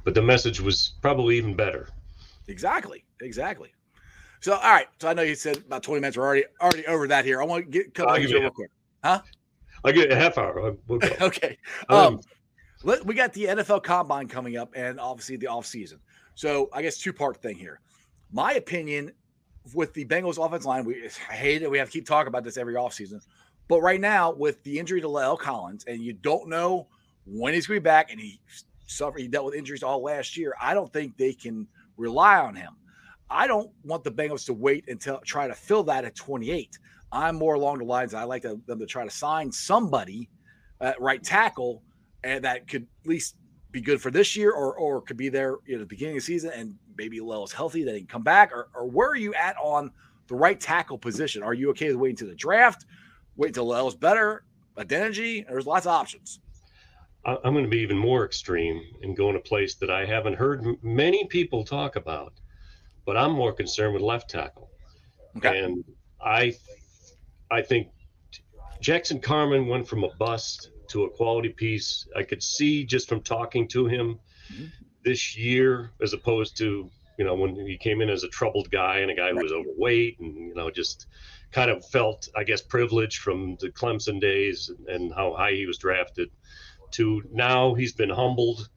But 0.05 0.15
the 0.15 0.23
message 0.23 0.61
was 0.61 0.95
probably 1.01 1.37
even 1.37 1.55
better. 1.55 1.89
Exactly. 2.49 3.05
Exactly. 3.21 3.73
So, 4.41 4.55
all 4.55 4.73
right. 4.73 4.89
So 5.01 5.09
I 5.09 5.13
know 5.15 5.23
you 5.23 5.37
said 5.37 5.59
about 5.59 5.85
20 5.85 6.01
minutes. 6.01 6.17
We're 6.17 6.25
already 6.25 6.45
already 6.61 6.87
over 6.89 7.07
that 7.07 7.25
here. 7.25 7.41
I 7.41 7.45
want 7.45 7.65
to 7.65 7.71
get 7.71 7.87
a 7.87 7.91
couple 7.93 8.11
I'll 8.11 8.17
things 8.17 8.29
give 8.29 8.37
you 8.39 8.43
real 8.43 8.51
quick. 8.51 8.71
I 9.05 9.93
get 9.93 10.11
a 10.11 10.17
half 10.17 10.39
hour. 10.39 10.77
We'll. 10.89 10.99
Okay. 11.21 11.57
Um, 11.89 11.99
Um, 11.99 12.21
let, 12.85 13.07
we 13.07 13.15
got 13.15 13.33
the 13.33 13.45
NFL 13.45 13.85
Combine 13.85 14.27
coming 14.27 14.57
up, 14.57 14.73
and 14.75 14.99
obviously 14.99 15.37
the 15.37 15.47
off 15.47 15.67
season. 15.67 16.01
So 16.35 16.69
I 16.73 16.83
guess 16.83 16.99
two 16.99 17.13
part 17.13 17.41
thing 17.41 17.57
here. 17.57 17.81
My 18.33 18.55
opinion 18.55 19.13
with 19.75 19.93
the 19.95 20.05
Bengals 20.05 20.45
offense 20.45 20.65
line, 20.65 20.85
we 20.85 21.09
I 21.31 21.35
hate 21.35 21.63
it. 21.63 21.71
We 21.71 21.79
have 21.79 21.89
to 21.89 21.93
keep 21.93 22.07
talking 22.07 22.29
about 22.29 22.43
this 22.43 22.57
every 22.57 22.75
offseason. 22.75 23.21
But 23.69 23.81
right 23.81 24.01
now, 24.01 24.33
with 24.33 24.63
the 24.65 24.79
injury 24.79 25.01
to 25.01 25.09
La'el 25.09 25.39
Collins, 25.39 25.85
and 25.87 26.03
you 26.03 26.13
don't 26.13 26.49
know 26.49 26.89
when 27.25 27.55
he's 27.55 27.67
going 27.67 27.77
to 27.77 27.81
be 27.81 27.85
back, 27.85 28.11
and 28.11 28.21
he 28.21 28.41
suffered, 28.87 29.21
he 29.21 29.29
dealt 29.29 29.47
with 29.47 29.55
injuries 29.55 29.83
all 29.83 30.03
last 30.03 30.37
year. 30.37 30.55
I 30.61 30.75
don't 30.75 30.93
think 30.93 31.17
they 31.17 31.33
can 31.33 31.67
rely 31.97 32.39
on 32.39 32.55
him. 32.55 32.73
I 33.31 33.47
don't 33.47 33.71
want 33.85 34.05
the 34.05 34.11
Bengals 34.13 34.45
to 34.47 34.53
wait 34.53 34.85
until 34.89 35.19
try 35.21 35.49
to 35.49 35.55
fill 35.55 35.85
that 35.85 36.05
at 36.05 36.15
28. 36.15 36.79
I'm 37.13 37.37
more 37.37 37.55
along 37.55 37.79
the 37.79 37.85
lines. 37.85 38.15
I 38.15 38.25
like 38.25 38.43
to, 38.43 38.61
them 38.67 38.79
to 38.79 38.87
try 38.87 39.05
to 39.05 39.11
sign 39.11 39.51
somebody 39.51 40.29
at 40.81 41.01
right 41.01 41.23
tackle, 41.23 41.83
and 42.25 42.45
that 42.45 42.69
could 42.69 42.83
at 42.83 43.09
least 43.09 43.37
be 43.71 43.81
good 43.81 44.03
for 44.03 44.11
this 44.11 44.37
year, 44.37 44.53
or 44.53 44.77
or 44.77 45.01
could 45.01 45.17
be 45.17 45.29
there 45.29 45.57
you 45.67 45.77
know, 45.77 45.77
at 45.77 45.81
the 45.81 45.87
beginning 45.87 46.17
of 46.17 46.23
the 46.23 46.27
season, 46.27 46.51
and 46.55 46.75
maybe 46.97 47.21
La'el's 47.21 47.53
healthy, 47.53 47.85
then 47.85 47.95
he 47.95 48.01
can 48.01 48.09
come 48.09 48.23
back, 48.23 48.53
or 48.53 48.69
or 48.75 48.87
where 48.87 49.09
are 49.09 49.17
you 49.17 49.33
at 49.35 49.57
on 49.57 49.91
the 50.29 50.35
right 50.35 50.61
tackle 50.61 50.99
position? 50.99 51.43
Are 51.43 51.55
you 51.55 51.71
okay 51.71 51.89
with 51.89 51.97
waiting 51.97 52.17
to 52.17 52.27
the 52.27 52.35
draft? 52.35 52.85
Wait 53.37 53.49
until 53.49 53.67
La'el's 53.67 53.95
better, 53.95 54.45
identity? 54.79 55.45
There's 55.49 55.67
lots 55.67 55.87
of 55.87 55.93
options. 55.93 56.41
I'm 57.25 57.53
going 57.53 57.65
to 57.65 57.71
be 57.71 57.79
even 57.79 57.97
more 57.97 58.25
extreme 58.25 58.83
and 59.03 59.17
go 59.17 59.31
in 59.31 59.37
a 59.37 59.41
place 59.41 59.77
that 59.77 59.91
I 59.91 60.05
haven't 60.05 60.35
heard 60.35 60.67
m- 60.67 60.77
many 60.83 61.25
people 61.29 61.63
talk 61.65 61.95
about, 61.95 62.33
but 63.07 63.17
I'm 63.17 63.31
more 63.33 63.53
concerned 63.53 63.95
with 63.95 64.03
left 64.03 64.29
tackle. 64.29 64.71
Okay. 65.37 65.61
And 65.61 65.85
I, 66.21 66.55
I 67.49 67.63
think 67.63 67.89
Jackson 68.81 69.21
Carman 69.21 69.69
went 69.69 69.87
from 69.87 70.03
a 70.03 70.09
bust 70.19 70.71
to 70.89 71.05
a 71.05 71.11
quality 71.11 71.51
piece. 71.51 72.09
I 72.17 72.25
could 72.25 72.43
see 72.43 72.85
just 72.85 73.09
from 73.09 73.21
talking 73.23 73.69
to 73.69 73.87
him 73.87 74.19
Mhm. 74.53 74.73
this 75.05 75.37
year, 75.37 75.93
as 76.03 76.13
opposed 76.13 76.57
to 76.59 76.91
you 77.19 77.25
know 77.25 77.35
when 77.37 77.55
he 77.67 77.77
came 77.79 78.01
in 78.01 78.11
as 78.11 78.25
a 78.25 78.29
troubled 78.29 78.69
guy 78.73 78.99
and 78.99 79.11
a 79.11 79.15
guy 79.15 79.31
who 79.31 79.37
was 79.43 79.53
overweight 79.53 80.19
and 80.19 80.35
you 80.49 80.55
know 80.55 80.71
just 80.71 81.07
kind 81.53 81.71
of 81.71 81.85
felt 81.87 82.29
I 82.37 82.45
guess 82.45 82.61
privileged 82.63 83.21
from 83.21 83.57
the 83.61 83.69
Clemson 83.71 84.21
days 84.21 84.71
and, 84.71 84.89
and 84.89 85.15
how 85.15 85.35
high 85.35 85.53
he 85.53 85.67
was 85.67 85.79
drafted. 85.79 86.31
to 86.93 87.23
now 87.33 87.75
he's 87.75 87.93
been 87.93 88.11
humbled 88.11 88.69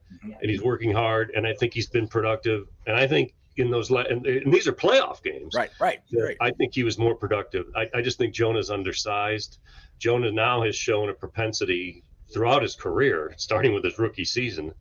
and 0.42 0.50
he's 0.50 0.62
working 0.62 0.94
hard, 0.94 1.32
and 1.36 1.46
I 1.46 1.54
think 1.54 1.74
he's 1.74 1.90
been 1.90 2.08
productive. 2.08 2.68
And 2.88 2.96
I 2.96 3.08
think 3.08 3.34
in 3.58 3.70
those 3.72 3.90
la- 3.92 4.02
and, 4.10 4.26
and 4.26 4.54
these 4.54 4.68
are 4.68 4.74
playoff 4.74 5.22
games. 5.24 5.54
Right, 5.56 5.70
right, 5.80 6.00
right. 6.14 6.38
I 6.42 6.52
think 6.52 6.74
he 6.74 6.84
was 6.84 6.98
more 6.98 7.16
productive. 7.16 7.66
I, 7.76 7.90
I 7.94 8.02
just 8.02 8.18
think 8.18 8.34
Jonah's 8.34 8.70
undersized. 8.70 9.58
Jonah 10.00 10.32
now 10.32 10.64
has 10.64 10.76
shown 10.76 11.10
a 11.10 11.14
propensity 11.14 12.04
throughout 12.34 12.62
his 12.62 12.76
career, 12.76 13.34
starting 13.38 13.74
with 13.74 13.84
his 13.84 13.98
rookie 14.00 14.26
season, 14.26 14.74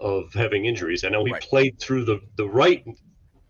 of 0.00 0.32
having 0.34 0.64
injuries. 0.66 1.04
I 1.04 1.08
know 1.08 1.24
he 1.24 1.32
Right. 1.32 1.42
played 1.42 1.78
through 1.78 2.04
the 2.04 2.20
the 2.36 2.48
right 2.48 2.84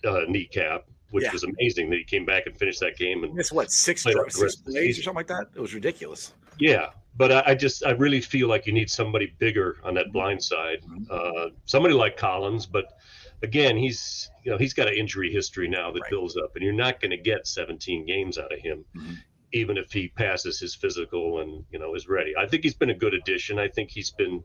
uh, 0.05 0.23
kneecap, 0.29 0.85
which 1.15 1.23
Yeah. 1.25 1.33
was 1.33 1.45
amazing 1.45 1.91
that 1.91 1.97
he 1.99 2.05
came 2.05 2.25
back 2.25 2.47
and 2.47 2.59
finished 2.59 2.81
that 2.81 2.97
game. 2.97 3.23
And 3.23 3.39
It's 3.39 3.53
what 3.53 3.71
six, 3.71 4.03
Played 4.03 4.15
dro- 4.15 4.23
out 4.23 4.27
the 4.27 4.33
six 4.33 4.43
rest 4.43 4.59
of 4.59 4.65
the 4.67 4.73
plays 4.73 4.99
or 4.99 5.03
something 5.05 5.17
like 5.17 5.29
that. 5.29 5.47
It 5.55 5.61
was 5.61 5.73
ridiculous. 5.75 6.35
yeah, 6.59 6.91
but 7.17 7.31
I, 7.31 7.43
I 7.53 7.55
just 7.55 7.87
I 7.87 7.91
really 7.93 8.21
feel 8.21 8.49
like 8.49 8.67
you 8.67 8.73
need 8.73 8.91
somebody 8.91 9.33
bigger 9.39 9.77
on 9.85 9.95
that 9.95 10.13
blind 10.13 10.43
side. 10.43 10.81
Uh, 11.09 11.51
somebody 11.67 11.95
like 11.95 12.17
Collins, 12.17 12.67
but 12.67 12.99
again, 13.43 13.77
he's 13.77 14.29
you 14.45 14.51
know 14.51 14.59
he's 14.59 14.75
got 14.75 14.89
an 14.89 14.95
injury 14.95 15.31
history 15.33 15.69
now 15.69 15.93
that 15.93 16.01
Right. 16.03 16.11
builds 16.11 16.37
up, 16.37 16.57
and 16.57 16.65
you're 16.65 16.73
not 16.87 17.01
going 17.01 17.13
to 17.13 17.17
get 17.17 17.47
17 17.47 18.05
games 18.07 18.37
out 18.39 18.53
of 18.53 18.59
him, 18.59 18.85
Mhm. 18.97 19.17
even 19.53 19.77
if 19.79 19.93
he 19.93 20.09
passes 20.09 20.59
his 20.59 20.75
physical 20.75 21.41
and 21.43 21.65
you 21.71 21.79
know 21.79 21.95
is 21.95 22.09
ready. 22.09 22.37
I 22.37 22.47
think 22.49 22.65
he's 22.65 22.75
been 22.75 22.91
a 22.91 22.95
good 23.05 23.15
addition. 23.15 23.61
I 23.61 23.69
think 23.69 23.91
he's 23.91 24.11
been 24.11 24.43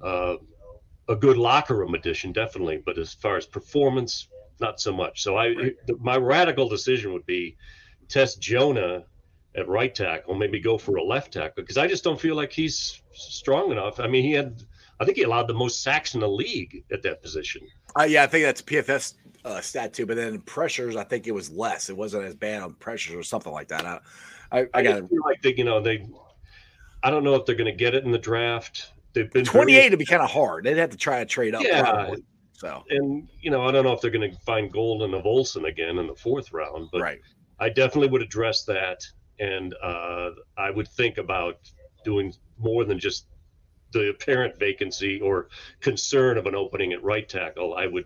uh, 0.00 0.36
a 1.08 1.16
good 1.16 1.36
locker 1.36 1.74
room 1.76 1.94
addition, 1.94 2.32
definitely. 2.32 2.78
But 2.86 2.96
as 2.98 3.12
far 3.12 3.36
as 3.36 3.44
performance, 3.46 4.28
not 4.60 4.80
so 4.80 4.92
much. 4.92 5.22
So 5.22 5.36
I 5.36 5.48
Right. 5.48 5.74
my 5.98 6.16
radical 6.16 6.68
decision 6.68 7.12
would 7.12 7.26
be 7.26 7.56
test 8.08 8.40
Jonah 8.40 9.04
at 9.56 9.66
right 9.68 9.94
tackle, 9.94 10.34
maybe 10.34 10.60
go 10.60 10.78
for 10.78 10.96
a 10.96 11.02
left 11.02 11.32
tackle 11.32 11.62
because 11.62 11.76
I 11.76 11.86
just 11.88 12.04
don't 12.04 12.20
feel 12.20 12.36
like 12.36 12.52
he's 12.52 13.02
strong 13.12 13.72
enough. 13.72 13.98
I 13.98 14.06
mean, 14.06 14.22
he 14.22 14.32
had, 14.32 14.62
I 15.00 15.04
think 15.04 15.16
he 15.16 15.24
allowed 15.24 15.48
the 15.48 15.54
most 15.54 15.82
sacks 15.82 16.14
in 16.14 16.20
the 16.20 16.28
league 16.28 16.84
at 16.92 17.02
that 17.02 17.20
position. 17.22 17.62
Uh, 17.98 18.04
yeah, 18.04 18.22
I 18.22 18.26
think 18.28 18.44
that's 18.44 18.62
PFF 18.62 19.14
uh, 19.44 19.60
stat 19.60 19.92
too. 19.92 20.06
But 20.06 20.16
then 20.16 20.40
pressures, 20.42 20.94
I 20.94 21.02
think 21.04 21.26
it 21.26 21.32
was 21.32 21.50
less. 21.50 21.90
It 21.90 21.96
wasn't 21.96 22.24
as 22.24 22.34
bad 22.34 22.62
on 22.62 22.74
pressures 22.74 23.16
or 23.16 23.22
something 23.24 23.52
like 23.52 23.68
that. 23.68 23.84
I, 23.84 23.98
I, 24.52 24.60
I 24.60 24.66
I 24.74 24.82
got 24.82 25.02
like 25.12 25.42
they, 25.42 25.54
you 25.54 25.64
know, 25.64 25.80
they, 25.80 26.06
I 27.02 27.10
don't 27.10 27.24
know 27.24 27.34
if 27.34 27.44
they're 27.46 27.56
going 27.56 27.72
to 27.72 27.76
get 27.76 27.94
it 27.94 28.04
in 28.04 28.12
the 28.12 28.18
draft. 28.18 28.92
They've 29.14 29.30
been 29.32 29.44
very- 29.44 29.64
28 29.64 29.90
would 29.90 29.98
be 29.98 30.04
kind 30.06 30.22
of 30.22 30.30
hard. 30.30 30.64
They'd 30.64 30.76
have 30.76 30.90
to 30.90 30.96
try 30.96 31.18
to 31.18 31.24
trade 31.26 31.54
up. 31.56 31.62
Yeah. 31.64 31.82
probably. 31.82 32.22
So 32.60 32.84
and 32.90 33.26
you 33.40 33.50
know, 33.50 33.66
I 33.66 33.72
don't 33.72 33.84
know 33.84 33.92
if 33.94 34.02
they're 34.02 34.10
going 34.10 34.30
to 34.30 34.38
find 34.40 34.70
gold 34.70 35.02
in 35.02 35.12
the 35.12 35.20
Volson 35.22 35.66
again 35.66 35.96
in 35.96 36.06
the 36.06 36.14
fourth 36.14 36.52
round, 36.52 36.90
but 36.92 37.00
right. 37.00 37.20
I 37.58 37.70
definitely 37.70 38.10
would 38.10 38.20
address 38.20 38.64
that, 38.64 39.02
and 39.38 39.74
uh, 39.82 40.32
I 40.58 40.70
would 40.70 40.86
think 40.88 41.16
about 41.16 41.56
doing 42.04 42.34
more 42.58 42.84
than 42.84 42.98
just 42.98 43.28
the 43.92 44.10
apparent 44.10 44.58
vacancy 44.58 45.22
or 45.22 45.48
concern 45.80 46.36
of 46.36 46.44
an 46.44 46.54
opening 46.54 46.92
at 46.92 47.02
right 47.02 47.26
tackle. 47.26 47.76
I 47.76 47.86
would 47.86 48.04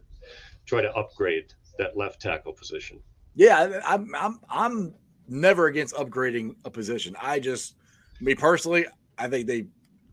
try 0.67 0.81
to 0.83 0.93
upgrade 0.95 1.53
that 1.79 1.97
left 1.97 2.23
tackle 2.23 2.53
position. 2.53 3.01
Yeah, 3.35 3.81
I'm 3.85 4.15
I'm 4.15 4.39
I'm 4.49 4.95
never 5.27 5.67
against 5.67 5.97
upgrading 5.97 6.55
a 6.65 6.71
position. 6.71 7.17
I 7.21 7.41
just 7.41 7.75
me 8.21 8.37
personally, 8.37 8.87
I 9.19 9.27
think 9.27 9.49
they 9.49 9.67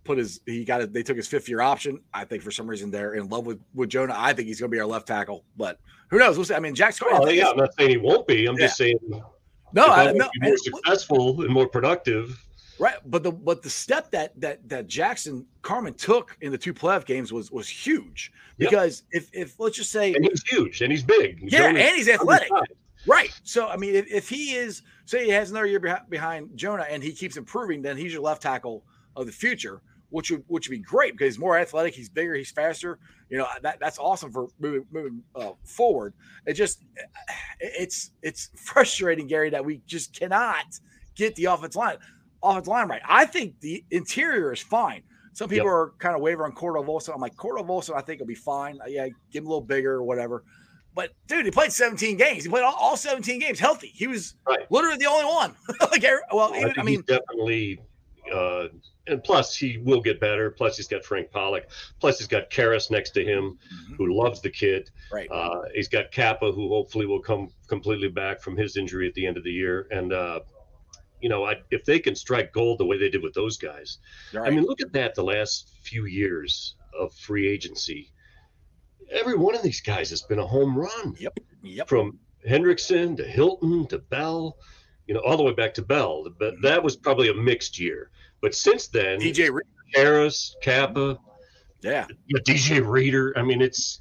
put 0.03 0.17
his 0.17 0.41
he 0.45 0.63
got 0.65 0.81
it. 0.81 0.93
They 0.93 1.03
took 1.03 1.17
his 1.17 1.27
fifth 1.27 1.47
year 1.49 1.61
option. 1.61 1.99
I 2.13 2.25
think 2.25 2.43
for 2.43 2.51
some 2.51 2.67
reason 2.67 2.91
they're 2.91 3.13
in 3.15 3.29
love 3.29 3.45
with 3.45 3.59
with 3.73 3.89
Jonah. 3.89 4.15
I 4.17 4.33
think 4.33 4.47
he's 4.47 4.59
going 4.59 4.69
to 4.71 4.75
be 4.75 4.79
our 4.79 4.87
left 4.87 5.07
tackle, 5.07 5.43
but 5.57 5.79
who 6.09 6.17
knows? 6.19 6.37
We'll 6.37 6.45
see. 6.45 6.53
I 6.55 6.59
mean, 6.59 6.75
Jack 6.75 6.93
Scar. 6.93 7.11
Well, 7.11 7.31
yeah, 7.31 7.49
I'm 7.49 7.57
not 7.57 7.73
saying 7.77 7.89
he 7.91 7.97
won't 7.97 8.27
be. 8.27 8.45
I'm 8.45 8.57
just 8.57 8.77
saying 8.77 8.97
no, 9.73 9.85
I, 9.87 10.11
no, 10.11 10.29
more 10.41 10.57
successful 10.57 11.41
and 11.43 11.49
more 11.53 11.67
productive. 11.67 12.37
right. 12.79 12.95
But 13.05 13.23
the 13.23 13.31
but 13.31 13.61
the 13.63 13.69
step 13.69 14.11
that 14.11 14.39
that 14.41 14.67
that 14.67 14.87
Jackson 14.87 15.45
Carman 15.61 15.93
took 15.93 16.35
in 16.41 16.51
the 16.51 16.57
two 16.57 16.73
playoff 16.73 17.05
games 17.05 17.31
was 17.31 17.51
was 17.51 17.69
huge 17.69 18.33
Yeah. 18.57 18.69
because 18.69 19.03
if 19.11 19.29
if 19.33 19.59
let's 19.59 19.77
just 19.77 19.91
say 19.91 20.13
And 20.13 20.25
he's 20.25 20.43
huge 20.49 20.81
and 20.81 20.91
he's 20.91 21.03
big. 21.03 21.39
yeah, 21.51 21.67
and 21.67 21.77
he's 21.77 22.09
athletic. 22.09 22.49
Right. 23.07 23.31
So 23.43 23.67
I 23.69 23.77
mean, 23.77 23.95
if, 23.95 24.11
if 24.11 24.27
he 24.29 24.53
is 24.55 24.81
say 25.05 25.23
he 25.25 25.31
has 25.31 25.51
another 25.51 25.67
year 25.67 25.79
behind 26.09 26.49
Jonah 26.55 26.85
and 26.89 27.01
he 27.01 27.13
keeps 27.13 27.37
improving, 27.37 27.81
then 27.81 27.95
he's 27.97 28.11
your 28.13 28.21
left 28.21 28.41
tackle 28.41 28.83
of 29.15 29.25
the 29.25 29.31
future, 29.31 29.81
which 30.11 30.29
would 30.31 30.43
which 30.47 30.69
would 30.69 30.75
be 30.75 30.81
great 30.83 31.13
because 31.13 31.33
he's 31.33 31.39
more 31.39 31.57
athletic, 31.57 31.93
he's 31.95 32.09
bigger, 32.09 32.35
he's 32.35 32.51
faster. 32.51 32.99
You 33.29 33.39
know 33.39 33.47
that 33.63 33.79
that's 33.79 33.97
awesome 33.97 34.31
for 34.31 34.47
moving 34.59 34.85
moving 34.91 35.23
uh, 35.35 35.51
forward. 35.65 36.13
It 36.45 36.53
just 36.53 36.83
eh, 36.97 37.01
eh, 37.61 37.69
it's 37.79 38.11
it's 38.21 38.49
frustrating, 38.55 39.25
Gary, 39.27 39.49
that 39.49 39.65
we 39.65 39.81
just 39.87 40.13
cannot 40.17 40.65
get 41.15 41.35
the 41.35 41.45
offense 41.45 41.75
line 41.75 41.97
offense 42.43 42.67
line 42.67 42.87
right. 42.87 43.01
I 43.07 43.25
think 43.25 43.59
the 43.59 43.83
interior 43.91 44.51
is 44.53 44.61
fine. 44.61 45.01
Some 45.33 45.47
people 45.47 45.67
Yep. 45.67 45.73
are 45.73 45.93
kind 45.99 46.13
of 46.15 46.21
wavering 46.21 46.51
on 46.51 46.57
Cordell 46.57 46.85
Volson. 46.85 47.13
I'm 47.13 47.21
like 47.21 47.35
Cordell 47.35 47.65
Volson, 47.65 47.95
I 47.95 48.01
think 48.01 48.19
will 48.19 48.27
be 48.27 48.35
fine. 48.35 48.79
Uh, 48.81 48.87
yeah, 48.87 49.07
give 49.31 49.43
him 49.43 49.47
a 49.47 49.49
little 49.49 49.61
bigger 49.65 49.93
or 49.93 50.03
whatever. 50.03 50.43
But 50.93 51.11
dude, 51.27 51.45
he 51.45 51.51
played 51.51 51.71
17 51.71 52.17
games. 52.17 52.43
He 52.43 52.49
played 52.49 52.63
all, 52.65 52.75
all 52.77 52.97
17 52.97 53.39
games 53.39 53.57
healthy. 53.59 53.87
He 53.93 54.07
was 54.07 54.35
Right. 54.45 54.69
literally 54.69 54.97
the 54.97 55.05
only 55.05 55.23
one. 55.23 55.55
like, 55.89 56.03
every- 56.03 56.21
well, 56.33 56.51
I, 56.53 56.57
even, 56.57 56.67
think 56.67 56.79
I 56.79 56.83
mean, 56.83 57.01
definitely, 57.07 57.79
uh, 58.33 58.67
and 59.07 59.23
plus 59.23 59.55
he 59.55 59.77
will 59.79 60.01
get 60.01 60.19
better. 60.19 60.51
Plus 60.51 60.77
he's 60.77 60.87
got 60.87 61.03
Frank 61.03 61.31
Pollack. 61.31 61.69
Plus 61.99 62.17
he's 62.19 62.27
got 62.27 62.49
Karras 62.49 62.91
next 62.91 63.11
to 63.11 63.23
him, 63.25 63.57
who 63.97 64.13
loves 64.13 64.41
the 64.41 64.49
kid. 64.49 64.89
right. 65.11 65.29
Uh, 65.31 65.61
he's 65.73 65.87
got 65.87 66.11
Cappa, 66.11 66.51
who 66.51 66.69
hopefully 66.69 67.05
will 67.05 67.21
come 67.21 67.49
completely 67.67 68.09
back 68.09 68.41
from 68.41 68.55
his 68.55 68.77
injury 68.77 69.07
at 69.07 69.13
the 69.15 69.25
end 69.25 69.37
of 69.37 69.43
the 69.43 69.51
year. 69.51 69.87
And 69.91 70.13
uh, 70.13 70.41
you 71.21 71.29
know, 71.29 71.45
I, 71.45 71.55
if 71.71 71.85
they 71.85 71.99
can 71.99 72.15
strike 72.15 72.51
gold 72.53 72.79
the 72.79 72.85
way 72.85 72.97
they 72.97 73.09
did 73.09 73.21
with 73.23 73.33
those 73.33 73.57
guys, 73.57 73.99
right. 74.33 74.47
I 74.47 74.51
mean, 74.51 74.65
look 74.65 74.81
at 74.81 74.91
that. 74.93 75.13
The 75.15 75.23
last 75.23 75.69
few 75.83 76.05
years 76.05 76.75
of 76.99 77.13
free 77.15 77.47
agency, 77.47 78.11
every 79.11 79.35
one 79.35 79.55
of 79.55 79.61
these 79.61 79.81
guys 79.81 80.09
has 80.09 80.21
been 80.23 80.39
a 80.39 80.45
home 80.47 80.77
run 80.77 81.15
Yep. 81.19 81.37
yep. 81.63 81.87
from 81.87 82.17
Hendrickson 82.47 83.15
to 83.17 83.23
Hilton 83.23 83.87
to 83.87 83.99
Bell, 83.99 84.57
you 85.11 85.15
know, 85.15 85.23
all 85.25 85.35
the 85.35 85.43
way 85.43 85.51
back 85.51 85.73
to 85.73 85.81
Bell. 85.81 86.25
But 86.39 86.53
that 86.61 86.81
was 86.81 86.95
probably 86.95 87.27
a 87.27 87.33
mixed 87.33 87.77
year. 87.77 88.11
But 88.41 88.55
since 88.55 88.87
then, 88.87 89.19
DJ 89.19 89.51
Reed. 89.51 89.65
Harris, 89.93 90.55
Cappa, 90.61 91.19
Yeah. 91.81 92.07
DJ 92.47 92.79
Reader. 92.79 93.33
I 93.37 93.41
mean, 93.41 93.61
it's 93.61 93.99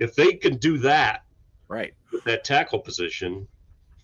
if 0.00 0.16
they 0.16 0.32
can 0.32 0.56
do 0.56 0.76
that 0.78 1.22
Right. 1.68 1.94
with 2.10 2.24
that 2.24 2.42
tackle 2.42 2.80
position, 2.80 3.46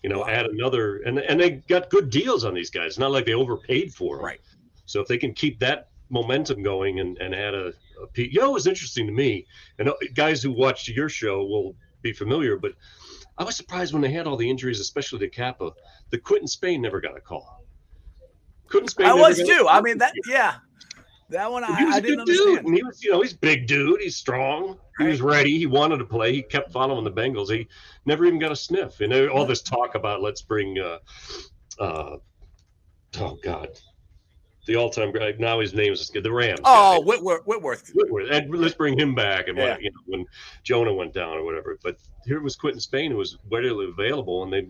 you 0.05 0.09
know, 0.09 0.21
Wow. 0.21 0.29
add 0.29 0.47
another, 0.47 0.99
and 0.99 1.19
and 1.19 1.40
they 1.40 1.51
got 1.69 1.90
good 1.90 2.11
deals 2.11 2.45
on 2.45 2.55
these 2.55 2.71
guys. 2.71 2.90
It's 2.90 2.99
not 3.01 3.11
like 3.11 3.27
they 3.27 3.35
overpaid 3.35 3.93
for 3.93 4.14
them. 4.14 4.25
Right. 4.27 4.40
So 4.87 5.01
if 5.01 5.09
they 5.09 5.19
can 5.19 5.35
keep 5.35 5.59
that 5.59 5.88
momentum 6.11 6.62
going 6.62 7.01
and, 7.01 7.19
and 7.19 7.35
add 7.35 7.55
a, 7.55 7.73
a 8.01 8.23
you 8.23 8.38
know, 8.40 8.51
it 8.51 8.53
was 8.53 8.69
interesting 8.69 9.05
to 9.09 9.12
me, 9.12 9.49
and 9.81 9.88
uh, 9.88 9.95
guys 10.14 10.45
who 10.45 10.53
watched 10.53 10.87
your 10.87 11.09
show 11.09 11.45
will 11.45 11.75
be 12.03 12.12
familiar, 12.12 12.57
but 12.57 12.75
I 13.40 13.42
was 13.42 13.57
surprised 13.57 13.94
when 13.94 14.03
they 14.03 14.12
had 14.12 14.26
all 14.26 14.37
the 14.37 14.48
injuries, 14.48 14.81
especially 14.81 15.20
to 15.20 15.29
Cappa, 15.29 15.72
that 16.11 16.22
Quinton 16.22 16.46
Spain 16.46 16.83
never 16.83 17.00
got 17.00 17.16
a 17.16 17.20
call. 17.20 17.64
Quinton 18.68 18.88
Spain. 18.88 19.07
I 19.07 19.09
never 19.14 19.20
was 19.22 19.38
got 19.38 19.48
a 19.48 19.59
too. 19.59 19.66
I 19.66 19.81
mean, 19.81 19.96
that, 19.96 20.12
yeah. 20.29 20.57
That 21.31 21.50
one 21.50 21.64
I, 21.64 21.79
he 21.79 21.85
was 21.87 21.94
I 21.94 21.98
a 21.98 22.00
didn't 22.03 22.26
good 22.26 22.37
dude, 22.37 22.64
and 22.66 22.76
he 22.76 22.83
was, 22.83 23.03
you 23.03 23.11
know, 23.11 23.22
he's 23.22 23.33
big 23.33 23.66
dude. 23.66 24.00
He's 24.03 24.16
strong. 24.16 24.79
He 24.98 25.07
was 25.07 25.22
ready. 25.22 25.57
He 25.57 25.64
wanted 25.64 25.98
to 25.98 26.05
play. 26.05 26.35
He 26.35 26.42
kept 26.42 26.70
following 26.70 27.03
the 27.03 27.11
Bengals. 27.11 27.50
He 27.50 27.66
never 28.05 28.26
even 28.26 28.38
got 28.38 28.53
a 28.53 28.57
sniff. 28.57 29.00
And 29.00 29.12
all 29.31 29.46
this 29.46 29.62
talk 29.62 29.94
about 29.94 30.20
let's 30.20 30.42
bring, 30.42 30.79
uh, 30.79 30.98
uh, 31.79 32.16
oh 33.20 33.38
God, 33.42 33.68
the 34.66 34.77
all-time 34.77 35.11
great. 35.11 35.40
Now 35.40 35.61
his 35.61 35.73
name 35.75 35.92
is 35.92 36.09
the 36.11 36.33
Rams. 36.33 36.61
Oh, 36.64 37.01
guy. 37.01 37.05
Whitworth. 37.07 37.46
Whitworth. 37.46 37.90
Whitworth. 37.94 38.31
And 38.31 38.55
let's 38.55 38.75
bring 38.75 38.99
him 38.99 39.14
back. 39.14 39.49
And 39.49 39.57
Yeah. 39.57 39.70
what, 39.70 39.83
you 39.83 39.90
know, 39.90 40.01
when 40.07 40.27
Jonah 40.62 40.92
went 40.94 41.12
down 41.14 41.37
or 41.38 41.44
whatever. 41.44 41.79
But 41.83 41.96
here 42.27 42.40
was 42.40 42.57
Quinton 42.57 42.81
Spain, 42.81 43.11
who 43.11 43.16
was 43.16 43.38
readily 43.51 43.87
available, 43.88 44.42
and 44.44 44.53
they 44.53 44.68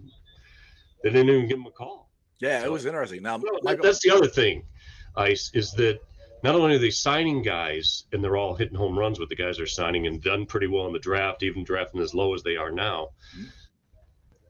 they 1.02 1.08
didn't 1.10 1.30
even 1.30 1.48
give 1.48 1.58
him 1.58 1.66
a 1.66 1.70
call. 1.70 2.10
Yeah, 2.40 2.62
it 2.62 2.70
was 2.70 2.84
interesting. 2.84 3.22
Now, 3.22 3.38
Well, 3.38 3.58
Michael, 3.62 3.84
that's 3.84 4.00
the 4.00 4.10
other 4.10 4.26
thing, 4.28 4.64
Ice, 5.16 5.50
is 5.54 5.72
that 5.72 5.98
not 6.42 6.54
only 6.54 6.76
are 6.76 6.78
they 6.78 6.90
signing 6.90 7.42
guys 7.42 8.04
and 8.12 8.22
they're 8.22 8.36
all 8.36 8.54
hitting 8.54 8.74
home 8.76 8.98
runs 8.98 9.18
with 9.18 9.28
the 9.30 9.36
guys 9.36 9.56
they're 9.56 9.66
signing 9.66 10.06
and 10.06 10.22
done 10.22 10.44
pretty 10.46 10.66
well 10.66 10.86
in 10.86 10.92
the 10.92 10.98
draft, 10.98 11.42
even 11.42 11.64
drafting 11.64 12.00
as 12.02 12.14
low 12.14 12.34
as 12.34 12.42
they 12.42 12.56
are 12.56 12.70
now. 12.70 13.08
Mhm. 13.38 13.46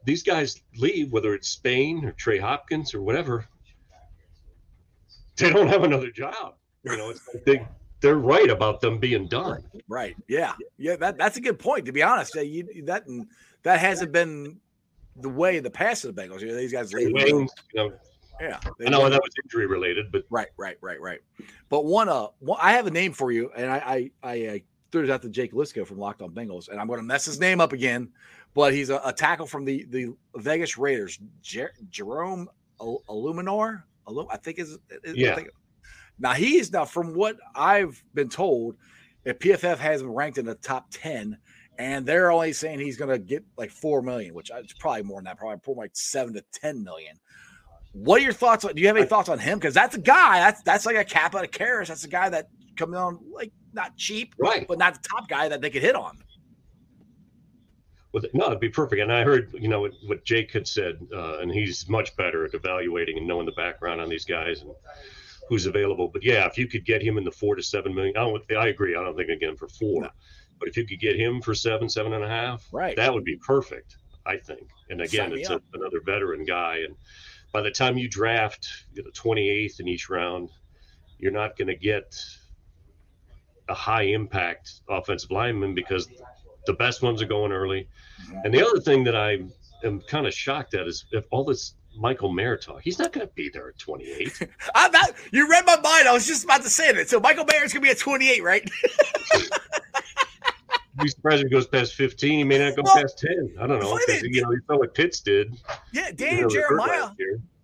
These 0.04 0.22
guys 0.22 0.60
leave, 0.76 1.12
whether 1.12 1.34
it's 1.34 1.48
Spain 1.48 2.04
or 2.04 2.12
Trey 2.12 2.38
Hopkins 2.38 2.94
or 2.94 3.02
whatever, 3.02 3.48
they 5.40 5.50
don't 5.50 5.68
have 5.68 5.84
another 5.84 6.10
job. 6.10 6.54
You 6.84 6.96
know, 6.96 7.10
it's 7.10 7.26
like 7.32 7.44
they 7.44 7.66
they're 8.00 8.18
right 8.18 8.48
about 8.48 8.80
them 8.80 8.98
being 8.98 9.26
done. 9.28 9.62
right. 9.88 10.16
Yeah. 10.28 10.54
Yeah. 10.78 10.96
That, 10.96 11.18
that's 11.18 11.36
a 11.36 11.40
good 11.40 11.58
point, 11.58 11.84
to 11.86 11.92
be 11.92 12.02
honest. 12.02 12.34
You, 12.34 12.66
that, 12.84 13.04
that 13.62 13.78
hasn't 13.78 14.12
been 14.12 14.58
the 15.16 15.28
way 15.28 15.58
in 15.58 15.62
the 15.64 15.70
past 15.70 16.04
of 16.06 16.14
the 16.14 16.22
Bengals. 16.22 16.40
You 16.40 16.48
know, 16.48 16.56
these 16.56 16.72
guys 16.72 16.94
leave. 16.94 17.10
You 17.10 17.46
know, 17.74 17.92
Yeah. 18.40 18.58
I 18.86 18.88
know 18.88 19.08
that 19.10 19.20
was 19.20 19.30
injury 19.44 19.66
related, 19.66 20.10
but 20.10 20.24
Right, 20.30 20.48
right, 20.56 20.78
right, 20.80 20.98
right. 21.00 21.20
But 21.68 21.84
one, 21.84 22.08
uh, 22.08 22.28
one, 22.38 22.58
I 22.62 22.72
have 22.72 22.86
a 22.86 22.90
name 22.90 23.12
for 23.12 23.32
you, 23.32 23.50
and 23.54 23.70
I, 23.70 24.10
I, 24.24 24.32
I 24.32 24.46
uh, 24.46 24.58
threw 24.90 25.04
it 25.04 25.10
out 25.10 25.20
to 25.22 25.28
Jake 25.28 25.52
Liscow 25.52 25.86
from 25.86 25.98
Locked 25.98 26.22
On 26.22 26.30
Bengals, 26.30 26.68
and 26.70 26.80
I'm 26.80 26.86
going 26.86 27.00
to 27.00 27.04
mess 27.04 27.26
his 27.26 27.38
name 27.38 27.60
up 27.60 27.74
again. 27.74 28.08
But 28.54 28.72
he's 28.72 28.88
a, 28.90 29.00
a 29.04 29.12
tackle 29.12 29.46
from 29.46 29.64
the 29.64 29.84
the 29.90 30.14
Vegas 30.36 30.76
Raiders, 30.78 31.18
Jer- 31.42 31.74
Jerome 31.90 32.48
Eluemunor. 32.80 33.82
I 34.30 34.36
think 34.36 34.58
is, 34.58 34.78
Yeah. 35.14 35.34
think- 35.34 35.48
Now 36.18 36.32
he 36.34 36.58
is 36.58 36.70
now, 36.72 36.84
from 36.84 37.14
what 37.14 37.36
I've 37.54 38.02
been 38.14 38.28
told, 38.28 38.76
if 39.24 39.38
PFF 39.38 39.78
has 39.78 40.02
him 40.02 40.10
ranked 40.10 40.38
in 40.38 40.44
the 40.46 40.54
top 40.56 40.86
ten, 40.90 41.38
and 41.78 42.04
they're 42.04 42.30
only 42.30 42.52
saying 42.52 42.78
he's 42.80 42.96
going 42.98 43.10
to 43.10 43.18
get 43.18 43.42
like 43.56 43.70
four 43.70 44.02
million, 44.02 44.34
which 44.34 44.50
uh, 44.50 44.56
is 44.58 44.72
probably 44.78 45.02
more 45.02 45.18
than 45.18 45.24
that, 45.24 45.38
probably, 45.38 45.58
probably 45.58 45.82
like 45.84 45.90
seven 45.94 46.34
to 46.34 46.44
ten 46.52 46.82
million. 46.84 47.18
What 47.92 48.20
are 48.20 48.24
your 48.24 48.32
thoughts? 48.34 48.64
On, 48.64 48.74
do 48.74 48.80
you 48.80 48.86
have 48.86 48.96
any 48.96 49.06
thoughts 49.06 49.28
on 49.28 49.38
him? 49.38 49.58
Because 49.58 49.74
that's 49.74 49.94
a 49.96 50.00
guy. 50.00 50.38
That's 50.40 50.62
that's 50.62 50.84
like 50.86 50.96
a 50.96 51.04
cap 51.04 51.34
out 51.34 51.44
of 51.44 51.50
Karras. 51.50 51.88
That's 51.88 52.04
a 52.04 52.08
guy 52.08 52.28
that 52.28 52.48
coming 52.76 52.96
on 52.96 53.18
like 53.32 53.52
not 53.72 53.96
cheap, 53.96 54.34
Right. 54.38 54.66
but 54.68 54.78
not 54.78 54.94
the 55.02 55.08
top 55.08 55.28
guy 55.28 55.48
that 55.48 55.60
they 55.60 55.70
could 55.70 55.82
hit 55.82 55.94
on. 55.96 56.18
Well, 58.12 58.24
no, 58.34 58.46
it'd 58.46 58.60
be 58.60 58.68
perfect. 58.68 59.00
And 59.00 59.12
I 59.12 59.22
heard, 59.22 59.54
you 59.54 59.68
know, 59.68 59.82
what, 59.82 59.92
what 60.06 60.24
Jake 60.24 60.50
had 60.52 60.66
said, 60.66 60.98
uh, 61.14 61.38
and 61.38 61.50
he's 61.50 61.88
much 61.88 62.16
better 62.16 62.44
at 62.44 62.54
evaluating 62.54 63.18
and 63.18 63.26
knowing 63.26 63.46
the 63.46 63.52
background 63.52 64.00
on 64.00 64.08
these 64.08 64.24
guys 64.24 64.62
and 64.62 64.72
who's 65.48 65.66
available. 65.66 66.08
But 66.08 66.24
yeah, 66.24 66.46
if 66.46 66.58
you 66.58 66.66
could 66.66 66.84
get 66.84 67.02
him 67.02 67.18
in 67.18 67.24
the 67.24 67.30
four 67.30 67.54
to 67.54 67.62
seven 67.62 67.94
million, 67.94 68.16
I, 68.16 68.20
don't, 68.20 68.52
I 68.58 68.68
agree. 68.68 68.96
I 68.96 69.02
don't 69.02 69.16
think 69.16 69.40
him 69.40 69.56
for 69.56 69.68
four, 69.68 70.02
No. 70.02 70.10
but 70.58 70.68
if 70.68 70.76
you 70.76 70.86
could 70.86 70.98
get 71.00 71.16
him 71.16 71.40
for 71.40 71.54
seven, 71.54 71.88
seven 71.88 72.12
and 72.12 72.24
a 72.24 72.28
half, 72.28 72.66
Right. 72.72 72.96
that 72.96 73.12
would 73.14 73.24
be 73.24 73.36
perfect. 73.36 73.96
I 74.26 74.36
think. 74.36 74.68
And 74.90 75.00
again, 75.00 75.32
it's 75.32 75.48
a, 75.48 75.60
another 75.72 76.00
veteran 76.04 76.44
guy, 76.44 76.80
and 76.84 76.94
by 77.52 77.62
the 77.62 77.70
time 77.70 77.96
you 77.96 78.06
draft, 78.08 78.68
you 78.94 79.02
know, 79.02 79.10
twenty 79.14 79.48
eighth 79.48 79.80
in 79.80 79.88
each 79.88 80.10
round, 80.10 80.50
you're 81.18 81.32
not 81.32 81.56
going 81.56 81.68
to 81.68 81.74
get 81.76 82.14
a 83.68 83.74
high 83.74 84.02
impact 84.02 84.82
offensive 84.90 85.30
lineman 85.30 85.74
because 85.74 86.06
the 86.66 86.72
best 86.74 87.02
ones 87.02 87.20
are 87.22 87.26
going 87.26 87.52
early. 87.52 87.88
And 88.44 88.52
the 88.52 88.66
other 88.66 88.80
thing 88.80 89.04
that 89.04 89.16
I 89.16 89.38
am 89.84 90.00
kind 90.08 90.26
of 90.26 90.34
shocked 90.34 90.74
at 90.74 90.86
is 90.86 91.04
if 91.12 91.24
all 91.30 91.44
this 91.44 91.74
Michael 91.98 92.32
Mayer 92.32 92.56
talk, 92.56 92.82
he's 92.82 92.98
not 92.98 93.12
going 93.12 93.26
to 93.26 93.32
be 93.34 93.48
there 93.52 93.68
at 93.68 93.78
28. 93.78 94.48
I, 94.74 94.88
that, 94.90 95.12
you 95.32 95.48
read 95.50 95.64
my 95.66 95.76
mind. 95.80 96.06
I 96.08 96.12
was 96.12 96.26
just 96.26 96.44
about 96.44 96.62
to 96.62 96.70
say 96.70 96.92
that. 96.92 97.08
So 97.08 97.18
Michael 97.18 97.44
Mayer 97.44 97.64
is 97.64 97.72
going 97.72 97.82
to 97.82 97.86
be 97.86 97.90
at 97.90 97.98
28, 97.98 98.42
right? 98.42 98.70
Be 101.00 101.08
surprised 101.08 101.42
if 101.42 101.48
he 101.48 101.50
goes 101.50 101.66
past 101.66 101.94
15. 101.94 102.30
He 102.38 102.44
may 102.44 102.58
not 102.58 102.76
go 102.76 102.82
Well, 102.84 102.94
past 102.94 103.18
10. 103.18 103.54
I 103.60 103.66
don't 103.66 103.80
know. 103.80 103.94
wait 103.94 104.02
a 104.02 104.12
'cause, 104.12 104.22
minute. 104.22 104.34
you 104.34 104.42
know, 104.42 104.50
he 104.50 104.56
felt 104.66 104.80
like 104.80 104.92
Pitts 104.92 105.20
did. 105.20 105.56
Yeah, 105.92 106.08
you 106.08 106.14
Danny 106.14 106.40
know, 106.42 106.48
Jeremiah. 106.48 107.10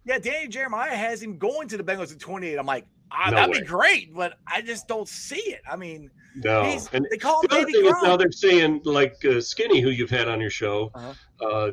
Yeah, 0.07 0.19
Danny 0.19 0.49
Jeremiah 0.49 0.95
has 0.97 1.23
him 1.23 1.37
going 1.37 1.69
to 1.69 1.77
the 1.77 1.83
Bengals 1.83 2.13
at 2.13 2.19
28. 2.21 2.57
I'm 2.57 2.65
like, 2.67 2.87
ah, 3.11 3.31
No 3.31 3.37
that'd 3.37 3.55
way. 3.55 3.61
be 3.61 3.67
great, 3.67 4.15
but 4.15 4.39
I 4.47 4.61
just 4.63 4.89
don't 4.89 5.09
see 5.09 5.37
it. 5.37 5.63
I 5.71 5.77
mean, 5.77 6.11
No. 6.37 6.63
And 6.93 7.07
they 7.11 7.17
call 7.17 7.41
him 7.43 7.49
the 7.49 7.55
other 7.57 7.67
Baby 7.67 7.73
thing 7.79 7.87
is 7.87 7.93
now 8.03 8.17
Gronk. 8.17 8.19
they're 8.19 8.33
saying, 8.33 8.81
like 8.85 9.25
uh, 9.25 9.41
Skinny, 9.41 9.81
who 9.81 9.91
you've 9.91 10.11
had 10.11 10.29
on 10.29 10.41
your 10.41 10.51
show, 10.51 10.91
Uh-huh. 10.95 11.47
uh, 11.47 11.73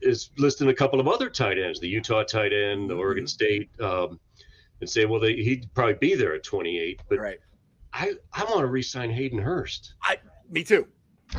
is 0.00 0.30
listing 0.38 0.68
a 0.68 0.74
couple 0.74 0.98
of 0.98 1.06
other 1.06 1.30
tight 1.30 1.58
ends, 1.58 1.78
the 1.78 1.88
Utah 1.88 2.24
tight 2.24 2.52
end, 2.52 2.90
the 2.90 2.94
Oregon 2.96 3.24
Mhm. 3.24 3.28
State, 3.28 3.70
um, 3.80 4.18
and 4.80 4.90
say, 4.90 5.04
well, 5.04 5.20
they, 5.20 5.34
he'd 5.34 5.72
probably 5.74 5.94
be 5.94 6.14
there 6.16 6.34
at 6.34 6.42
28. 6.42 7.00
But 7.08 7.18
Right. 7.20 7.38
I, 7.92 8.14
I 8.32 8.44
want 8.44 8.60
to 8.60 8.66
re-sign 8.66 9.10
Hayden 9.10 9.38
Hurst. 9.38 9.94
I, 10.02 10.16
me 10.50 10.64
too. 10.64 10.88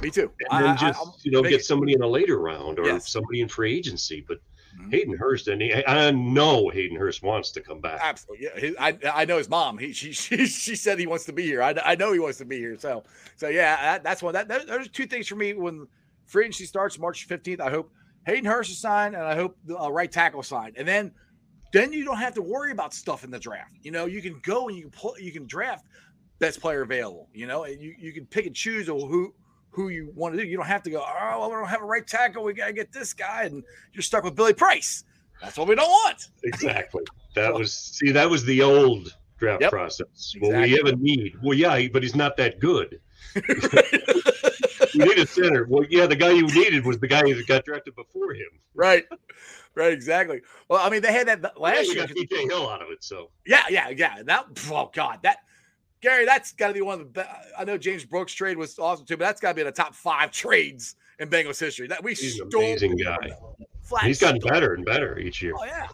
Me 0.02 0.10
too. 0.10 0.32
and 0.40 0.48
I- 0.50 0.62
then 0.62 0.70
I- 0.72 0.76
just 0.78 1.00
I'm 1.02 1.12
you 1.24 1.32
know 1.32 1.44
get 1.44 1.66
somebody 1.66 1.94
in 1.94 2.02
a 2.02 2.08
later 2.08 2.40
round 2.40 2.80
or 2.80 2.86
Yes. 2.86 3.12
somebody 3.12 3.42
in 3.42 3.48
free 3.50 3.76
agency. 3.78 4.24
But 4.28 4.38
Mhm. 4.80 4.92
Hayden 4.92 5.18
Hurst, 5.18 5.48
and 5.48 5.62
he, 5.62 5.74
I 5.86 6.12
know 6.12 6.70
Hayden 6.70 6.98
Hurst 6.98 7.24
wants 7.24 7.52
to 7.52 7.62
come 7.62 7.80
back. 7.80 8.00
Absolutely. 8.02 8.46
Yeah. 8.46 8.60
His, 8.60 8.76
I, 8.80 8.98
I 9.14 9.26
know 9.26 9.38
his 9.38 9.50
mom. 9.50 9.78
He, 9.78 9.94
she, 9.94 10.12
she, 10.14 10.46
she 10.48 10.76
said 10.76 11.00
he 11.00 11.08
wants 11.08 11.26
to 11.26 11.34
be 11.34 11.44
here. 11.44 11.62
I, 11.62 11.76
I 11.84 11.96
know 11.96 12.12
he 12.14 12.20
wants 12.20 12.38
to 12.40 12.46
be 12.46 12.58
here. 12.58 12.78
So, 12.78 13.04
so 13.36 13.50
yeah, 13.50 13.76
that, 13.82 14.04
that's 14.04 14.24
one. 14.24 14.34
That, 14.34 14.48
that 14.48 14.68
there's 14.68 14.90
two 14.90 15.06
things 15.06 15.28
for 15.28 15.36
me 15.36 15.54
when 15.54 15.88
free 16.26 16.46
agency 16.46 16.66
starts 16.66 16.98
March 17.00 17.28
15th. 17.28 17.60
I 17.60 17.70
hope 17.70 17.92
Hayden 18.26 18.46
Hurst 18.46 18.72
is 18.72 18.80
signed, 18.80 19.16
and 19.16 19.24
I 19.24 19.36
hope 19.36 19.58
the 19.66 19.78
uh, 19.78 19.90
right 19.90 20.12
tackle 20.12 20.44
signed, 20.44 20.76
and 20.78 20.88
then 20.88 21.12
then 21.74 21.92
you 21.92 22.06
don't 22.06 22.18
have 22.18 22.36
to 22.36 22.42
worry 22.42 22.72
about 22.72 22.94
stuff 22.94 23.24
in 23.24 23.32
the 23.32 23.40
draft. 23.40 23.72
You 23.82 23.92
know, 23.92 24.06
you 24.06 24.22
can 24.22 24.40
go 24.44 24.68
and 24.68 24.78
you 24.78 24.84
can 24.84 24.92
pull, 24.92 25.16
you 25.20 25.32
can 25.32 25.48
draft 25.48 25.86
best 26.40 26.62
player 26.62 26.82
available. 26.84 27.30
You 27.34 27.48
know, 27.48 27.64
and 27.64 27.82
you 27.82 27.96
you 27.98 28.14
can 28.14 28.26
pick 28.26 28.46
and 28.46 28.56
choose 28.56 28.88
who 28.88 29.34
who 29.74 29.90
you 29.90 30.12
want 30.16 30.36
to 30.36 30.42
do. 30.42 30.48
You 30.48 30.56
don't 30.58 30.66
have 30.68 30.84
to 30.84 30.90
go. 30.90 31.04
Oh, 31.06 31.40
well, 31.40 31.50
we 31.50 31.56
don't 31.56 31.68
have 31.68 31.82
a 31.82 31.86
right 31.86 32.06
tackle. 32.06 32.44
We 32.44 32.54
gotta 32.54 32.74
get 32.74 32.92
this 32.94 33.14
guy, 33.14 33.44
and 33.44 33.64
you're 33.92 34.02
stuck 34.04 34.24
with 34.24 34.36
Billy 34.36 34.54
Price. 34.54 35.04
That's 35.42 35.58
what 35.58 35.68
we 35.68 35.76
don't 35.76 35.90
want. 35.90 36.30
Exactly. 36.44 37.04
That 37.36 37.52
was 37.52 37.74
see 37.74 38.12
that 38.12 38.30
was 38.30 38.46
the 38.46 38.62
old 38.62 39.18
draft 39.40 39.64
Yep. 39.64 39.72
process. 39.72 40.36
Well, 40.40 40.52
Exactly. 40.52 40.72
we 40.72 40.78
have 40.78 40.86
a 40.86 40.96
need. 41.02 41.34
Well, 41.42 41.58
yeah, 41.58 41.88
but 41.92 42.04
he's 42.04 42.16
not 42.16 42.38
that 42.38 42.60
good. 42.60 43.00
We 44.96 45.06
need 45.06 45.18
a 45.18 45.26
center. 45.26 45.66
Well, 45.68 45.84
yeah, 45.90 46.06
the 46.06 46.16
guy 46.16 46.30
you 46.32 46.46
needed 46.46 46.86
was 46.86 47.00
the 47.00 47.08
guy 47.08 47.22
who 47.22 47.44
got 47.46 47.66
drafted 47.66 47.96
before 47.96 48.34
him. 48.34 48.50
right, 48.76 49.06
right, 49.74 49.92
exactly. 49.92 50.42
Well, 50.70 50.80
I 50.86 50.92
mean, 50.92 51.02
they 51.02 51.12
had 51.12 51.28
that 51.28 51.60
last 51.60 51.88
you 51.88 51.94
year. 51.96 52.06
got 52.06 52.16
BJ 52.16 52.48
Hill 52.50 52.70
out 52.70 52.84
of 52.84 52.90
it, 52.92 53.04
so 53.04 53.32
Yeah, 53.48 53.64
yeah, 53.70 53.90
yeah. 53.90 54.22
That 54.24 54.46
oh 54.70 54.92
god, 54.94 55.20
that 55.24 55.38
Gary, 56.04 56.26
that's 56.26 56.52
got 56.52 56.68
to 56.68 56.74
be 56.74 56.82
one 56.82 57.00
of 57.00 57.00
the 57.00 57.06
best. 57.12 57.30
I 57.58 57.64
know 57.64 57.78
James 57.78 58.04
Brooks 58.06 58.34
trade 58.34 58.58
was 58.58 58.78
awesome 58.78 59.06
too, 59.06 59.16
but 59.18 59.24
that's 59.26 59.40
got 59.42 59.50
to 59.50 59.56
be 59.56 59.62
in 59.62 59.68
the 59.68 59.72
top 59.72 59.96
five 59.96 60.32
trades 60.32 60.96
in 61.18 61.30
Bengals 61.30 61.60
history. 61.60 61.88
That 61.88 62.04
we 62.04 62.12
he's 62.14 62.40
an 62.40 62.50
stole 62.52 62.62
amazing 62.62 62.98
guy. 62.98 63.30
He's 64.04 64.20
gotten 64.20 64.42
stole. 64.42 64.52
better 64.52 64.74
and 64.74 64.86
better 64.86 65.18
each 65.18 65.42
year. 65.42 65.54
Oh 65.58 65.64
yeah. 65.66 65.88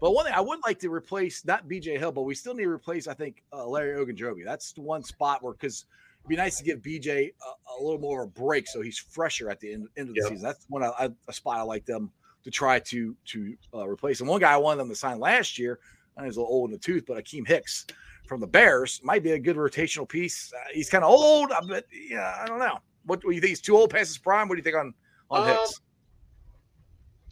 But 0.00 0.12
one 0.12 0.26
thing 0.26 0.34
I 0.34 0.40
would 0.42 0.58
like 0.66 0.78
to 0.80 0.90
replace, 0.90 1.44
not 1.46 1.66
BJ 1.68 1.98
Hill, 1.98 2.12
but 2.12 2.22
we 2.22 2.34
still 2.34 2.52
need 2.54 2.64
to 2.64 2.70
replace, 2.70 3.08
I 3.08 3.14
think, 3.14 3.42
uh, 3.50 3.66
Larry 3.66 3.98
Ogunjobi. 3.98 4.44
That's 4.44 4.72
the 4.72 4.82
one 4.82 5.02
spot 5.02 5.42
where, 5.42 5.54
because 5.54 5.86
it'd 6.20 6.28
be 6.28 6.36
nice 6.36 6.58
to 6.58 6.64
give 6.64 6.80
BJ 6.80 7.30
a, 7.30 7.72
a 7.72 7.82
little 7.82 7.98
more 7.98 8.24
of 8.24 8.28
a 8.28 8.30
break 8.32 8.68
so 8.68 8.82
he's 8.82 8.98
fresher 8.98 9.48
at 9.48 9.58
the 9.58 9.72
end, 9.72 9.88
end 9.96 10.10
of 10.10 10.14
the 10.14 10.20
Yep. 10.20 10.28
season. 10.32 10.44
That's 10.46 10.66
one 10.68 10.82
I, 10.82 10.88
I- 10.98 11.10
a 11.28 11.32
spot 11.32 11.56
I 11.56 11.62
like 11.62 11.86
them 11.86 12.10
to 12.44 12.50
try 12.50 12.78
to 12.78 13.16
to 13.24 13.56
uh, 13.72 13.88
replace. 13.88 14.20
And 14.20 14.28
one 14.28 14.38
guy 14.40 14.52
I 14.52 14.58
wanted 14.58 14.80
them 14.80 14.90
to 14.90 14.94
sign 14.94 15.18
last 15.18 15.58
year, 15.58 15.78
I 16.14 16.20
know 16.20 16.26
he's 16.26 16.36
a 16.36 16.40
little 16.40 16.54
old 16.54 16.68
in 16.68 16.72
the 16.74 16.78
tooth, 16.78 17.04
but 17.06 17.16
Akiem 17.16 17.48
Hicks 17.48 17.86
from 18.26 18.40
the 18.40 18.46
Bears 18.46 19.00
might 19.02 19.22
be 19.22 19.32
a 19.32 19.38
good 19.38 19.56
rotational 19.56 20.08
piece. 20.08 20.52
Uh, 20.52 20.58
he's 20.72 20.90
kind 20.90 21.04
of 21.04 21.10
old, 21.10 21.50
uh, 21.52 21.60
but 21.68 21.86
yeah, 21.92 22.38
I 22.42 22.46
don't 22.46 22.58
know. 22.58 22.78
What 23.04 23.20
do 23.20 23.30
you 23.30 23.40
think? 23.40 23.50
He's 23.50 23.60
too 23.60 23.76
old 23.76 23.90
past 23.90 24.08
his 24.08 24.18
prime. 24.18 24.48
What 24.48 24.56
do 24.56 24.58
you 24.58 24.64
think 24.64 24.76
on 24.76 24.94
on 25.30 25.42
Uh, 25.42 25.54
Hicks? 25.54 25.80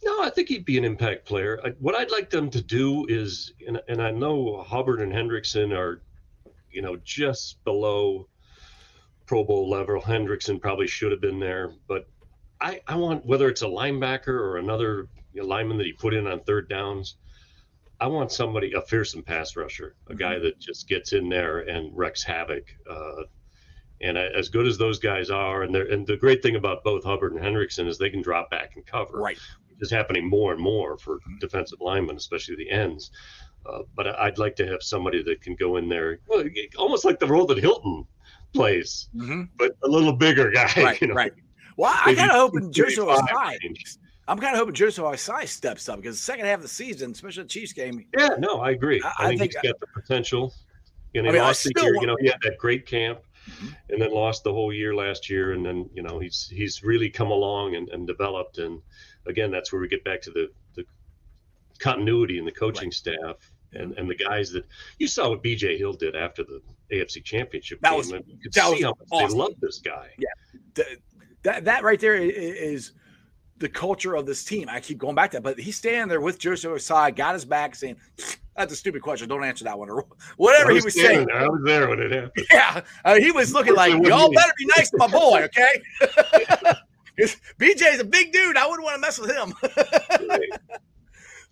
No, 0.03 0.21
I 0.21 0.29
think 0.29 0.49
he'd 0.49 0.65
be 0.65 0.77
an 0.77 0.85
impact 0.85 1.25
player. 1.25 1.59
I, 1.63 1.69
what 1.79 1.95
I'd 1.95 2.11
like 2.11 2.29
them 2.29 2.49
to 2.51 2.61
do 2.61 3.05
is, 3.09 3.53
and, 3.67 3.81
and 3.87 4.01
I 4.01 4.11
know 4.11 4.61
Hubbard 4.61 5.01
and 5.01 5.11
Hendrickson 5.11 5.75
are, 5.75 6.03
you 6.71 6.81
know, 6.81 6.97
just 7.03 7.63
below 7.63 8.27
Pro 9.25 9.43
Bowl 9.43 9.69
level. 9.69 9.99
Hendrickson 9.99 10.61
probably 10.61 10.87
should 10.87 11.11
have 11.11 11.21
been 11.21 11.39
there, 11.39 11.71
but 11.87 12.07
I, 12.61 12.81
I 12.87 12.95
want 12.95 13.25
whether 13.25 13.49
it's 13.49 13.63
a 13.63 13.67
linebacker 13.67 14.27
or 14.27 14.57
another 14.57 15.07
lineman 15.33 15.77
that 15.77 15.85
he 15.85 15.93
put 15.93 16.13
in 16.13 16.27
on 16.27 16.39
third 16.41 16.69
downs. 16.69 17.17
I 18.05 18.07
want 18.07 18.31
somebody 18.31 18.71
a 18.73 18.81
fearsome 18.83 19.23
pass 19.23 19.55
rusher, 19.55 19.95
a 20.11 20.13
guy 20.13 20.37
that 20.37 20.59
just 20.59 20.87
gets 20.87 21.13
in 21.13 21.27
there 21.27 21.61
and 21.61 21.89
wrecks 21.97 22.21
havoc. 22.23 22.63
Uh, 22.87 23.23
and 23.99 24.15
as 24.15 24.47
good 24.47 24.67
as 24.67 24.77
those 24.77 24.99
guys 24.99 25.31
are, 25.31 25.63
and 25.63 25.73
they're, 25.73 25.91
and 25.91 26.05
the 26.05 26.15
great 26.15 26.43
thing 26.43 26.55
about 26.55 26.83
both 26.83 27.03
Hubbard 27.03 27.33
and 27.33 27.41
Hendrickson 27.41 27.87
is 27.87 27.97
they 27.97 28.11
can 28.11 28.21
drop 28.21 28.51
back 28.51 28.75
and 28.75 28.85
cover 28.85 29.17
Right. 29.17 29.39
is 29.79 29.89
happening 29.89 30.29
more 30.29 30.53
and 30.53 30.61
more 30.61 30.99
for 30.99 31.17
defensive 31.39 31.81
linemen, 31.81 32.15
especially 32.17 32.55
the 32.57 32.69
ends. 32.69 33.09
Uh, 33.65 33.79
but 33.95 34.05
I'd 34.19 34.37
like 34.37 34.55
to 34.57 34.67
have 34.67 34.83
somebody 34.83 35.23
that 35.23 35.41
can 35.41 35.55
go 35.55 35.77
in 35.77 35.89
there, 35.89 36.19
well, 36.27 36.43
almost 36.77 37.05
like 37.05 37.17
the 37.17 37.25
role 37.25 37.47
that 37.47 37.57
Hilton 37.57 38.05
plays, 38.53 39.09
Mhm. 39.15 39.49
but 39.57 39.71
a 39.81 39.87
little 39.87 40.13
bigger 40.13 40.51
guy. 40.51 40.71
Right, 40.77 41.01
you 41.01 41.07
know, 41.07 41.15
right. 41.15 41.33
Well, 41.75 41.91
I 42.05 42.13
gotta 42.13 42.51
Joseph 42.69 42.97
235 42.97 43.57
range. 43.63 43.95
I'm 44.27 44.39
kind 44.39 44.53
of 44.53 44.59
hoping 44.59 44.73
Joseph 44.73 45.03
Ossai 45.03 45.47
steps 45.47 45.87
up 45.87 45.97
because 45.97 46.15
the 46.17 46.23
second 46.23 46.45
half 46.45 46.57
of 46.57 46.63
the 46.63 46.67
season, 46.67 47.11
especially 47.11 47.43
the 47.43 47.49
Chiefs 47.49 47.73
game, 47.73 48.05
Yeah, 48.17 48.29
no, 48.39 48.59
I 48.59 48.71
agree. 48.71 49.01
I- 49.03 49.07
I, 49.07 49.13
I 49.25 49.27
think, 49.29 49.39
think- 49.39 49.53
he's 49.61 49.71
got 49.71 49.79
the 49.79 49.87
potential. 49.87 50.53
And 51.13 51.25
I 51.27 51.29
he 51.29 51.33
mean, 51.33 51.41
I 51.43 51.47
lost 51.47 51.63
the 51.63 51.73
year, 51.81 51.93
want- 51.93 52.01
you 52.01 52.07
know, 52.07 52.17
he 52.19 52.27
had 52.27 52.39
that 52.43 52.57
great 52.57 52.85
camp 52.85 53.19
Mhm. 53.47 53.75
and 53.91 54.01
then 54.01 54.11
lost 54.11 54.43
the 54.43 54.51
whole 54.51 54.73
year 54.73 54.95
last 54.95 55.29
year. 55.29 55.51
And 55.53 55.63
then, 55.65 55.87
you 55.93 56.01
know, 56.01 56.17
he's 56.19 56.49
he's 56.49 56.83
really 56.83 57.09
come 57.09 57.29
along 57.31 57.75
and, 57.75 57.87
and 57.89 58.07
developed. 58.07 58.57
And 58.57 58.81
again, 59.27 59.51
that's 59.51 59.71
where 59.71 59.79
we 59.79 59.87
get 59.87 60.03
back 60.03 60.21
to 60.23 60.31
the, 60.31 60.49
the 60.73 60.83
continuity 61.79 62.37
in 62.39 62.45
the 62.45 62.51
coaching 62.51 62.91
staff 62.91 63.35
and, 63.73 63.93
and 63.97 64.09
the 64.09 64.15
guys 64.15 64.51
that 64.51 64.65
you 64.97 65.07
saw 65.07 65.29
what 65.29 65.43
BJ 65.43 65.77
Hill 65.77 65.93
did 65.93 66.15
after 66.15 66.43
the 66.43 66.61
AFC 66.91 67.23
championship 67.23 67.79
That 67.81 67.89
game. 67.91 67.97
was- 67.97 68.09
you 68.09 68.37
could 68.41 68.53
that 68.53 68.65
see 68.65 68.71
was 68.71 68.83
how 68.83 68.89
much 68.89 69.07
awesome. 69.11 69.29
they 69.29 69.35
love 69.43 69.53
this 69.61 69.77
guy. 69.79 70.09
th- 70.73 70.99
that 71.43 71.65
that 71.65 71.83
right 71.83 71.99
there 71.99 72.15
i- 72.15 72.21
i- 72.23 72.27
is 72.27 72.93
the 73.57 73.69
culture 73.69 74.15
of 74.15 74.25
this 74.25 74.43
team. 74.43 74.67
I 74.69 74.79
keep 74.79 74.97
going 74.97 75.15
back 75.15 75.31
to 75.31 75.37
that, 75.37 75.43
but 75.43 75.59
he's 75.59 75.77
standing 75.77 76.07
there 76.07 76.21
with 76.21 76.39
Joseph 76.39 76.71
Ossai, 76.71 77.15
got 77.15 77.33
his 77.33 77.45
back, 77.45 77.75
saying, 77.75 77.95
"That's 78.55 78.73
a 78.73 78.75
stupid 78.75 79.01
question. 79.01 79.29
Don't 79.29 79.43
answer 79.43 79.63
that 79.65 79.77
one," 79.77 79.89
or 79.89 80.05
whatever 80.37 80.71
he 80.71 80.81
was 80.81 80.93
saying. 80.93 81.27
there. 81.27 81.37
I 81.37 81.47
was 81.47 81.61
there 81.63 81.89
when 81.89 81.99
it 81.99 82.11
happened. 82.11 82.47
Yeah, 82.51 82.81
uh, 83.05 83.15
he 83.15 83.31
was 83.31 83.53
looking 83.53 83.75
like, 83.75 83.91
"Y'all 83.91 84.31
better 84.31 84.53
be 84.57 84.65
nice 84.77 84.89
to 84.91 84.97
my 84.97 85.07
boy, 85.07 85.43
okay?" 85.43 85.81
BJ's 87.59 88.01
a 88.01 88.03
big 88.03 88.33
dude. 88.33 88.57
I 88.57 88.67
wouldn't 88.67 88.83
want 88.83 88.95
to 88.95 89.01
mess 89.01 89.17
with 89.17 89.31
him. 89.31 89.53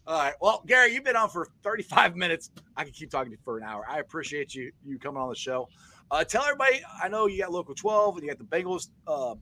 All 0.05 0.19
right. 0.19 0.33
Well, 0.41 0.61
Gary, 0.67 0.93
you've 0.93 1.05
been 1.05 1.15
on 1.15 1.29
for 1.29 1.47
35 1.63 2.17
minutes. 2.17 2.51
I 2.75 2.83
can 2.83 2.91
keep 2.91 3.09
talking 3.09 3.31
to 3.31 3.37
you 3.37 3.41
for 3.45 3.57
an 3.57 3.63
hour. 3.63 3.85
I 3.89 3.99
appreciate 3.99 4.53
you 4.53 4.73
you 4.85 4.99
coming 4.99 5.21
on 5.21 5.29
the 5.29 5.35
show. 5.35 5.69
Uh, 6.11 6.25
tell 6.25 6.43
everybody. 6.43 6.81
I 7.01 7.07
know 7.07 7.27
you 7.27 7.39
got 7.41 7.53
local 7.53 7.73
12 7.73 8.17
and 8.17 8.23
you 8.25 8.29
got 8.29 8.37
the 8.37 8.43
Bengals 8.43 8.89
uh, 9.07 9.35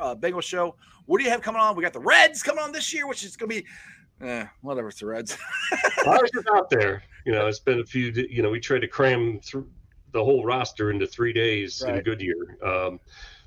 uh, 0.00 0.14
Bengals 0.14 0.44
show. 0.44 0.74
What 1.06 1.18
do 1.18 1.24
you 1.24 1.30
have 1.30 1.42
coming 1.42 1.60
on? 1.60 1.76
We 1.76 1.82
got 1.82 1.92
the 1.92 2.00
Reds 2.00 2.42
coming 2.42 2.62
on 2.62 2.72
this 2.72 2.92
year, 2.92 3.06
which 3.06 3.24
is 3.24 3.36
going 3.36 3.50
to 3.50 3.62
be, 3.62 4.26
eh, 4.26 4.46
whatever. 4.60 4.88
It's 4.88 5.00
the 5.00 5.06
Reds. 5.06 5.36
Ours 6.06 6.30
is 6.34 6.44
out 6.54 6.70
there. 6.70 7.02
You 7.24 7.32
know, 7.32 7.46
it's 7.46 7.60
been 7.60 7.80
a 7.80 7.84
few. 7.84 8.10
You 8.12 8.42
know, 8.42 8.50
we 8.50 8.60
tried 8.60 8.80
to 8.80 8.88
cram 8.88 9.40
through 9.40 9.68
the 10.12 10.22
whole 10.22 10.44
roster 10.44 10.90
into 10.90 11.06
three 11.06 11.32
days 11.32 11.82
in 11.82 11.94
Right. 11.94 12.04
Goodyear. 12.04 12.58
Um, 12.64 13.00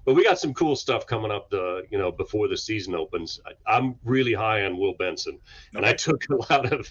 but 0.05 0.15
we 0.15 0.23
got 0.23 0.39
some 0.39 0.53
cool 0.53 0.75
stuff 0.75 1.05
coming 1.05 1.31
up. 1.31 1.49
The 1.49 1.83
you 1.89 1.97
know 1.97 2.11
before 2.11 2.47
the 2.47 2.57
season 2.57 2.95
opens, 2.95 3.39
I, 3.45 3.75
I'm 3.75 3.95
really 4.03 4.33
high 4.33 4.65
on 4.65 4.77
Will 4.77 4.93
Benson, 4.97 5.39
and 5.73 5.85
I 5.85 5.93
took 5.93 6.23
a 6.29 6.35
lot 6.53 6.71
of 6.73 6.89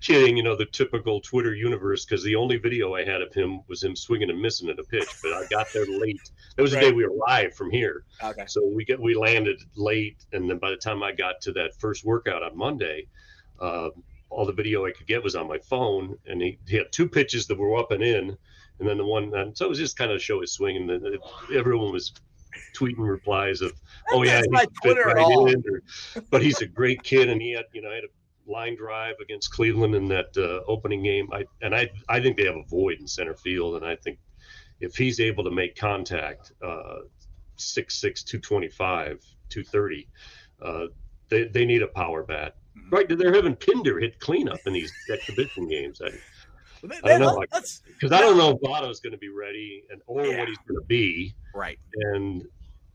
kidding. 0.00 0.36
You 0.36 0.42
know, 0.42 0.56
the 0.56 0.66
typical 0.66 1.20
Twitter 1.20 1.54
universe 1.54 2.04
because 2.04 2.22
the 2.22 2.36
only 2.36 2.56
video 2.56 2.94
I 2.94 3.04
had 3.04 3.22
of 3.22 3.32
him 3.32 3.60
was 3.68 3.82
him 3.82 3.96
swinging 3.96 4.30
and 4.30 4.40
missing 4.40 4.68
at 4.68 4.78
a 4.78 4.84
pitch. 4.84 5.08
But 5.22 5.32
I 5.32 5.46
got 5.50 5.68
there 5.72 5.86
late. 5.86 6.30
That 6.56 6.62
was 6.62 6.72
the 6.72 6.80
day 6.80 6.92
we 6.92 7.04
arrived 7.04 7.54
from 7.54 7.70
here. 7.70 8.04
okay. 8.22 8.44
So 8.46 8.66
we 8.66 8.84
get 8.84 9.00
we 9.00 9.14
landed 9.14 9.60
late, 9.76 10.24
and 10.32 10.48
then 10.48 10.58
by 10.58 10.70
the 10.70 10.76
time 10.76 11.02
I 11.02 11.12
got 11.12 11.40
to 11.42 11.52
that 11.52 11.74
first 11.78 12.04
workout 12.04 12.42
on 12.42 12.56
Monday, 12.56 13.06
uh, 13.60 13.90
all 14.28 14.46
the 14.46 14.52
video 14.52 14.86
I 14.86 14.92
could 14.92 15.06
get 15.06 15.22
was 15.22 15.34
on 15.34 15.48
my 15.48 15.58
phone, 15.58 16.16
and 16.26 16.40
he, 16.40 16.58
he 16.66 16.76
had 16.76 16.92
two 16.92 17.08
pitches 17.08 17.46
that 17.48 17.58
were 17.58 17.76
up 17.78 17.90
and 17.90 18.02
in, 18.02 18.36
and 18.78 18.88
then 18.88 18.96
the 18.96 19.04
one, 19.04 19.34
and 19.34 19.56
so 19.56 19.66
it 19.66 19.68
was 19.68 19.78
just 19.78 19.98
kind 19.98 20.12
of 20.12 20.22
show 20.22 20.40
his 20.40 20.52
swing, 20.52 20.76
and 20.76 20.88
then 20.88 21.02
it, 21.04 21.20
everyone 21.54 21.92
was 21.92 22.12
tweeting 22.74 22.98
replies 22.98 23.60
of, 23.60 23.72
"Oh 24.12 24.22
yeah, 24.22 24.42
That's 24.52 24.64
he 24.82 24.88
fit 24.88 24.98
right 24.98 25.16
all. 25.18 25.50
in," 25.50 25.62
or, 25.68 25.82
but 26.30 26.42
he's 26.42 26.60
a 26.60 26.66
great 26.66 27.02
kid, 27.02 27.28
and 27.28 27.40
he 27.40 27.52
had 27.52 27.64
you 27.72 27.82
know 27.82 27.90
I 27.90 27.96
had 27.96 28.04
a 28.04 28.50
line 28.50 28.76
drive 28.76 29.14
against 29.22 29.52
Cleveland 29.52 29.94
in 29.94 30.06
that 30.08 30.36
uh, 30.36 30.60
opening 30.66 31.02
game. 31.02 31.28
I 31.32 31.44
and 31.62 31.74
I 31.74 31.88
I 32.08 32.20
think 32.20 32.36
they 32.36 32.46
have 32.46 32.56
a 32.56 32.64
void 32.68 32.98
in 33.00 33.06
center 33.06 33.36
field, 33.36 33.76
and 33.76 33.84
I 33.84 33.96
think 33.96 34.18
if 34.80 34.96
he's 34.96 35.20
able 35.20 35.44
to 35.44 35.50
make 35.50 35.76
contact, 35.76 36.52
uh, 36.62 37.00
6'6", 37.58 38.24
225, 38.24 39.20
230, 39.50 40.08
uh, 40.62 40.86
they, 41.28 41.44
they 41.44 41.64
need 41.66 41.82
a 41.82 41.88
power 41.88 42.22
bat. 42.24 42.56
Mhm. 42.76 42.92
Right, 42.92 43.18
they're 43.18 43.34
having 43.34 43.56
Pinder 43.56 44.00
hit 44.00 44.18
cleanup 44.20 44.66
in 44.66 44.72
these 44.72 44.94
exhibition 45.10 45.68
games. 45.68 46.00
I, 46.02 46.10
I 46.82 47.08
don't 47.08 47.20
know, 47.20 47.26
let- 47.34 47.52
like- 47.52 47.64
because 47.86 48.12
I 48.12 48.20
don't 48.20 48.36
know 48.38 48.50
if 48.50 48.60
Votto's 48.60 49.00
going 49.00 49.12
to 49.12 49.18
be 49.18 49.28
ready 49.28 49.84
and 49.90 50.00
or 50.06 50.26
Yeah. 50.26 50.38
what 50.38 50.48
he's 50.48 50.58
going 50.68 50.80
to 50.80 50.86
be, 50.86 51.34
right. 51.54 51.78
and 51.94 52.46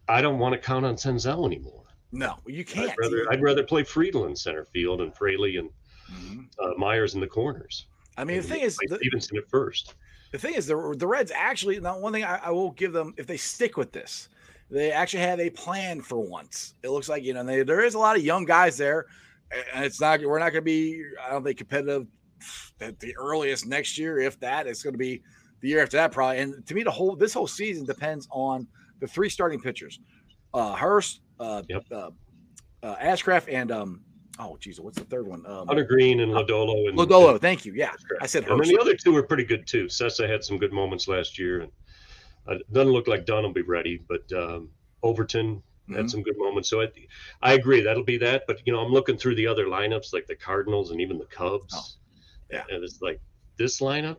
I 0.07 0.21
don't 0.21 0.39
want 0.39 0.53
to 0.53 0.59
count 0.59 0.85
on 0.85 0.95
Senzel 0.95 1.45
anymore. 1.45 1.83
No, 2.11 2.35
you 2.45 2.63
can't. 2.63 2.91
I'd 2.91 2.97
rather 2.99 3.31
I'd 3.31 3.41
rather 3.41 3.63
play 3.63 3.83
Friedland 3.83 4.37
center 4.37 4.63
field 4.65 5.01
and 5.01 5.13
Fraley 5.15 5.57
and 5.57 5.69
Mhm. 6.11 6.47
uh, 6.59 6.73
Myers 6.77 7.15
in 7.15 7.19
the 7.21 7.27
corners. 7.27 7.87
I 8.17 8.23
mean, 8.23 8.37
the 8.37 8.43
thing 8.43 8.61
is, 8.61 8.77
the, 8.87 8.95
Stephenson 8.97 9.37
at 9.37 9.49
first. 9.49 9.95
the 10.31 10.37
thing 10.37 10.53
is, 10.53 10.65
the, 10.67 10.95
the 10.97 11.07
Reds 11.07 11.31
actually. 11.35 11.79
Now, 11.79 11.97
one 11.99 12.13
thing 12.13 12.23
I, 12.23 12.37
I 12.37 12.51
will 12.51 12.71
give 12.71 12.93
them, 12.93 13.13
if 13.17 13.27
they 13.27 13.37
stick 13.37 13.75
with 13.75 13.91
this, 13.91 14.29
they 14.71 14.91
actually 14.91 15.23
have 15.23 15.39
a 15.39 15.49
plan 15.49 16.01
for 16.01 16.17
once. 16.19 16.75
It 16.83 16.89
looks 16.89 17.09
like 17.09 17.23
you 17.23 17.33
know 17.33 17.43
they, 17.43 17.63
there 17.63 17.83
is 17.83 17.95
a 17.95 17.99
lot 17.99 18.15
of 18.15 18.23
young 18.23 18.45
guys 18.45 18.77
there, 18.77 19.07
and 19.73 19.83
it's 19.83 19.99
not. 19.99 20.21
We're 20.21 20.39
not 20.39 20.51
going 20.51 20.61
to 20.61 20.65
be. 20.65 21.03
I 21.21 21.31
don't 21.31 21.43
think 21.43 21.57
competitive 21.57 22.07
at 22.81 22.99
the 22.99 23.15
earliest 23.17 23.65
next 23.67 23.97
year, 23.97 24.19
if 24.19 24.39
that. 24.39 24.67
It's 24.67 24.83
going 24.83 24.93
to 24.93 24.97
be 24.99 25.21
the 25.61 25.69
year 25.69 25.81
after 25.81 25.97
that, 25.97 26.11
probably. 26.11 26.39
And 26.39 26.65
to 26.67 26.73
me, 26.75 26.83
the 26.83 26.91
whole 26.91 27.15
this 27.15 27.33
whole 27.33 27.47
season 27.47 27.85
depends 27.85 28.27
on 28.31 28.67
the 28.99 29.07
three 29.07 29.29
starting 29.29 29.59
pitchers: 29.61 29.99
uh, 30.53 30.73
Hurst, 30.75 31.21
uh, 31.39 31.63
Yep. 31.69 31.85
uh, 31.91 32.09
uh, 32.83 32.95
Ashcraft, 32.97 33.51
and 33.53 33.71
um. 33.71 34.01
Oh, 34.37 34.57
geez, 34.59 34.81
what's 34.81 34.97
the 34.97 35.05
third 35.05 35.25
one? 35.25 35.45
Um, 35.45 35.65
Hunter 35.67 35.85
Greene 35.85 36.19
and 36.19 36.29
Lodolo 36.33 36.89
and 36.89 36.97
Lodolo. 36.97 37.39
Thank 37.39 37.63
you. 37.63 37.71
Yeah. 37.73 37.93
I 38.19 38.25
said 38.25 38.43
And 38.43 38.51
then 38.51 38.57
Hurst. 38.57 38.69
the 38.71 38.77
other 38.81 38.93
two 38.93 39.13
were 39.13 39.23
pretty 39.23 39.45
good 39.45 39.65
too. 39.65 39.85
Cessa 39.85 40.27
had 40.29 40.43
some 40.43 40.57
good 40.57 40.73
moments 40.73 41.07
last 41.07 41.39
year, 41.39 41.61
and 41.61 41.71
uh, 42.49 42.55
it 42.55 42.73
doesn't 42.73 42.91
look 42.91 43.07
like 43.07 43.25
Dunn 43.25 43.43
will 43.43 43.53
be 43.53 43.61
ready, 43.61 44.01
but 44.09 44.29
um, 44.33 44.67
Overton 45.03 45.63
had 45.95 46.09
some 46.09 46.21
good 46.21 46.35
moments. 46.37 46.67
So 46.67 46.81
I, 46.81 46.87
I 47.43 47.53
agree 47.53 47.79
that'll 47.79 48.03
be 48.03 48.17
that. 48.17 48.43
But 48.45 48.59
you 48.65 48.73
know, 48.73 48.79
I'm 48.79 48.91
looking 48.91 49.15
through 49.15 49.35
the 49.35 49.47
other 49.47 49.67
lineups 49.67 50.11
like 50.11 50.27
the 50.27 50.35
Cardinals 50.35 50.91
and 50.91 50.99
even 50.99 51.17
the 51.17 51.27
Cubs. 51.27 51.73
Oh, 51.73 51.85
yeah. 52.51 52.63
and 52.69 52.83
it's 52.83 53.01
like 53.01 53.19
this 53.57 53.79
lineup. 53.79 54.17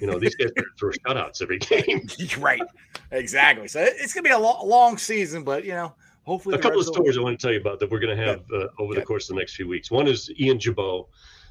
You 0.00 0.06
know, 0.06 0.18
these 0.18 0.34
guys 0.36 0.50
throw 0.78 0.90
shutouts 0.90 1.42
every 1.42 1.58
game. 1.58 2.06
right. 2.38 2.62
Exactly. 3.10 3.68
So 3.68 3.80
it's 3.80 4.14
gonna 4.14 4.24
be 4.24 4.30
a 4.30 4.38
lo- 4.38 4.64
long 4.64 4.96
season, 4.96 5.44
but 5.44 5.64
you 5.64 5.72
know, 5.72 5.94
hopefully 6.24 6.54
a 6.54 6.58
couple 6.58 6.80
of 6.80 6.86
Reds 6.86 6.88
will- 6.88 6.94
stories 6.94 7.18
I 7.18 7.20
want 7.20 7.38
to 7.38 7.46
tell 7.46 7.52
you 7.52 7.60
about 7.60 7.78
that 7.80 7.90
we're 7.90 8.00
going 8.00 8.16
to 8.16 8.24
have 8.24 8.42
uh, 8.52 8.68
over 8.78 8.94
the 8.94 9.02
course 9.02 9.28
of 9.28 9.36
the 9.36 9.40
next 9.40 9.54
few 9.54 9.68
weeks. 9.68 9.90
One 9.90 10.06
is 10.08 10.30
Ian 10.38 10.58
Gibaut, 10.58 11.08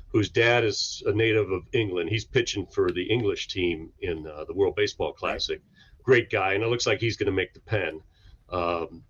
whose 0.07 0.29
dad 0.29 0.63
is 0.63 1.03
a 1.05 1.11
native 1.11 1.51
of 1.51 1.63
England. 1.73 2.09
He's 2.09 2.25
pitching 2.25 2.65
for 2.65 2.91
the 2.91 3.03
English 3.03 3.47
team 3.47 3.91
in 4.01 4.27
uh, 4.27 4.45
the 4.45 4.53
World 4.53 4.75
Baseball 4.75 5.13
Classic. 5.13 5.61
Great 6.03 6.29
guy, 6.29 6.53
and 6.53 6.63
it 6.63 6.67
looks 6.67 6.87
like 6.87 6.99
he's 6.99 7.17
going 7.17 7.27
to 7.27 7.31
make 7.31 7.53
the 7.53 7.59
pen. 7.59 8.01
Um, 8.49 9.03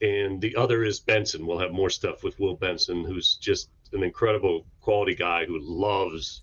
and 0.00 0.40
the 0.40 0.56
other 0.56 0.84
is 0.84 1.00
Benson. 1.00 1.46
We'll 1.46 1.58
have 1.58 1.72
more 1.72 1.90
stuff 1.90 2.24
with 2.24 2.38
Will 2.40 2.56
Benson, 2.56 3.04
who's 3.04 3.36
just 3.36 3.68
an 3.92 4.02
incredible 4.02 4.66
quality 4.80 5.14
guy 5.14 5.44
who 5.44 5.58
loves 5.60 6.42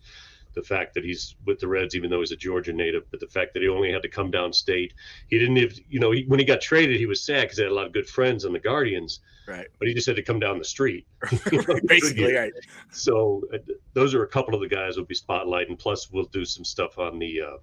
the 0.58 0.64
fact 0.64 0.96
that 0.96 1.06
he's 1.06 1.36
with 1.46 1.60
the 1.60 1.68
Reds, 1.68 1.96
even 1.96 2.10
though 2.10 2.20
he's 2.20 2.32
a 2.32 2.36
Georgia 2.36 2.74
native, 2.74 3.04
but 3.12 3.20
the 3.20 3.28
fact 3.28 3.54
that 3.54 3.62
he 3.62 3.70
only 3.70 3.92
had 3.92 4.02
to 4.02 4.10
come 4.10 4.32
down 4.32 4.52
state. 4.52 4.92
He 5.28 5.38
didn't 5.38 5.58
even, 5.58 5.78
you 5.88 6.00
know, 6.00 6.12
he, 6.12 6.26
when 6.28 6.40
he 6.40 6.46
got 6.46 6.62
traded, 6.62 6.98
he 6.98 7.06
was 7.06 7.24
sad 7.24 7.44
because 7.44 7.58
he 7.58 7.64
had 7.64 7.72
a 7.72 7.76
lot 7.76 7.86
of 7.86 7.94
good 7.94 8.10
friends 8.10 8.44
on 8.44 8.54
the 8.54 8.60
Guardians, 8.60 9.20
right. 9.48 9.68
but 9.78 9.88
he 9.88 9.94
just 9.94 10.08
had 10.08 10.16
to 10.16 10.24
come 10.24 10.40
down 10.40 10.58
the 10.58 10.66
street. 10.66 11.06
You 11.52 11.64
know, 11.68 11.80
Basically, 11.86 12.34
right. 12.34 12.54
So 12.92 13.44
uh, 13.54 13.60
those 13.94 14.16
are 14.16 14.24
a 14.24 14.28
couple 14.28 14.56
of 14.56 14.62
the 14.62 14.68
guys 14.68 14.98
we'll 14.98 15.06
be 15.06 15.16
spotlighting. 15.16 15.78
Plus, 15.78 16.12
we'll 16.12 16.26
do 16.26 16.44
some 16.44 16.66
stuff 16.66 16.98
on 16.98 17.20
the, 17.20 17.42
uh, 17.42 17.58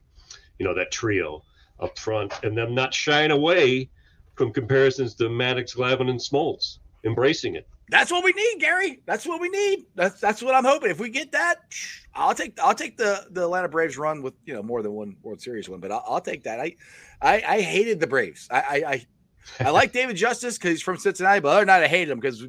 you 0.61 0.64
know, 0.64 0.74
that 0.74 0.93
trio 0.93 1.43
up 1.80 1.99
front, 1.99 2.32
and 2.45 2.57
them 2.57 2.76
not 2.76 2.95
shying 2.95 3.32
away 3.32 3.91
from 4.37 4.53
comparisons 4.53 5.16
to 5.16 5.28
Maddox, 5.28 5.74
Glavine, 5.74 6.11
and 6.11 6.20
Smoltz, 6.20 6.78
embracing 7.05 7.57
it. 7.57 7.66
That's 7.91 8.11
what 8.11 8.24
we 8.24 8.32
need, 8.32 8.61
Gary. 8.61 9.03
That's 9.07 9.26
what 9.26 9.41
we 9.41 9.49
need. 9.49 9.85
That's 9.95 10.20
that's 10.20 10.43
what 10.43 10.55
I'm 10.55 10.64
hoping. 10.64 10.91
If 10.91 11.01
we 11.01 11.11
get 11.11 11.32
that, 11.32 11.57
I'll 12.14 12.35
take 12.35 12.59
I'll 12.61 12.74
take 12.74 12.97
the 12.97 13.26
the 13.30 13.43
Atlanta 13.43 13.68
Braves 13.68 13.99
run 13.99 14.22
with 14.22 14.35
you 14.47 14.55
know 14.55 14.62
more 14.62 14.82
than 14.82 14.93
one 14.93 15.16
World 15.22 15.41
Series 15.41 15.68
win, 15.68 15.80
but 15.80 15.93
I'll, 15.93 16.05
I'll 16.07 16.20
take 16.20 16.45
that. 16.45 16.61
I, 16.61 16.76
I 17.20 17.43
I 17.47 17.61
hated 17.61 18.01
the 18.01 18.07
Braves. 18.07 18.49
I 18.51 18.61
I 18.61 18.91
I, 18.93 19.07
I 19.61 19.70
like 19.70 19.93
David 19.93 20.16
Justice 20.16 20.57
because 20.57 20.70
he's 20.70 20.82
from 20.82 20.97
Cincinnati, 20.97 21.41
but 21.41 21.51
other 21.51 21.61
than 21.61 21.68
that, 21.68 21.82
I 21.82 21.89
hated 21.89 22.11
him 22.11 22.20
because 22.20 22.47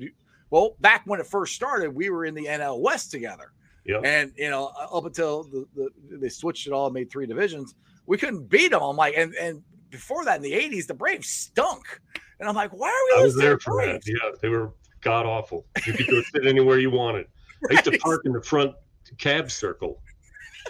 well, 0.50 0.76
back 0.80 1.02
when 1.06 1.20
it 1.20 1.28
first 1.28 1.54
started, 1.54 1.94
we 1.94 2.10
were 2.10 2.26
in 2.26 2.34
the 2.34 2.46
NL 2.46 2.80
West 2.80 3.12
together. 3.12 3.52
Yeah. 3.86 4.00
And 4.04 4.32
you 4.38 4.50
know, 4.50 4.72
uh, 4.80 4.98
up 4.98 5.06
until 5.06 5.44
the, 5.44 5.68
the 5.76 5.90
they 6.18 6.30
switched 6.30 6.66
it 6.66 6.72
all 6.74 6.88
and 6.88 6.94
made 6.94 7.12
three 7.12 7.28
divisions, 7.28 7.76
we 8.06 8.18
couldn't 8.18 8.50
beat 8.50 8.72
them. 8.72 8.82
I'm 8.82 8.96
like, 8.96 9.16
and 9.18 9.36
and 9.36 9.62
before 9.90 10.24
that 10.26 10.38
in 10.38 10.42
the 10.42 10.54
'80s, 10.54 10.88
the 10.88 10.94
Braves 10.94 11.28
stunk, 11.28 12.02
and 12.40 12.48
I'm 12.48 12.56
like, 12.56 12.72
why 12.72 12.88
are 12.88 13.18
we 13.18 13.22
I 13.22 13.26
was 13.26 13.36
losing 13.36 13.48
there 13.48 13.56
the 13.58 13.62
for 13.62 13.86
that. 13.86 14.02
Braves? 14.02 14.08
Yeah, 14.08 14.32
they 14.42 14.50
were 14.50 14.74
god 15.06 15.26
awful. 15.26 15.66
You 15.86 15.94
could 15.94 16.08
go 16.08 16.22
sit 16.34 16.46
anywhere 16.46 16.80
you 16.80 16.90
wanted. 16.92 17.28
I 17.70 17.74
used 17.74 17.86
to 17.86 17.98
park 18.00 18.24
in 18.26 18.34
the 18.34 18.42
front 18.42 18.74
cab 19.18 19.50
circle 19.52 20.02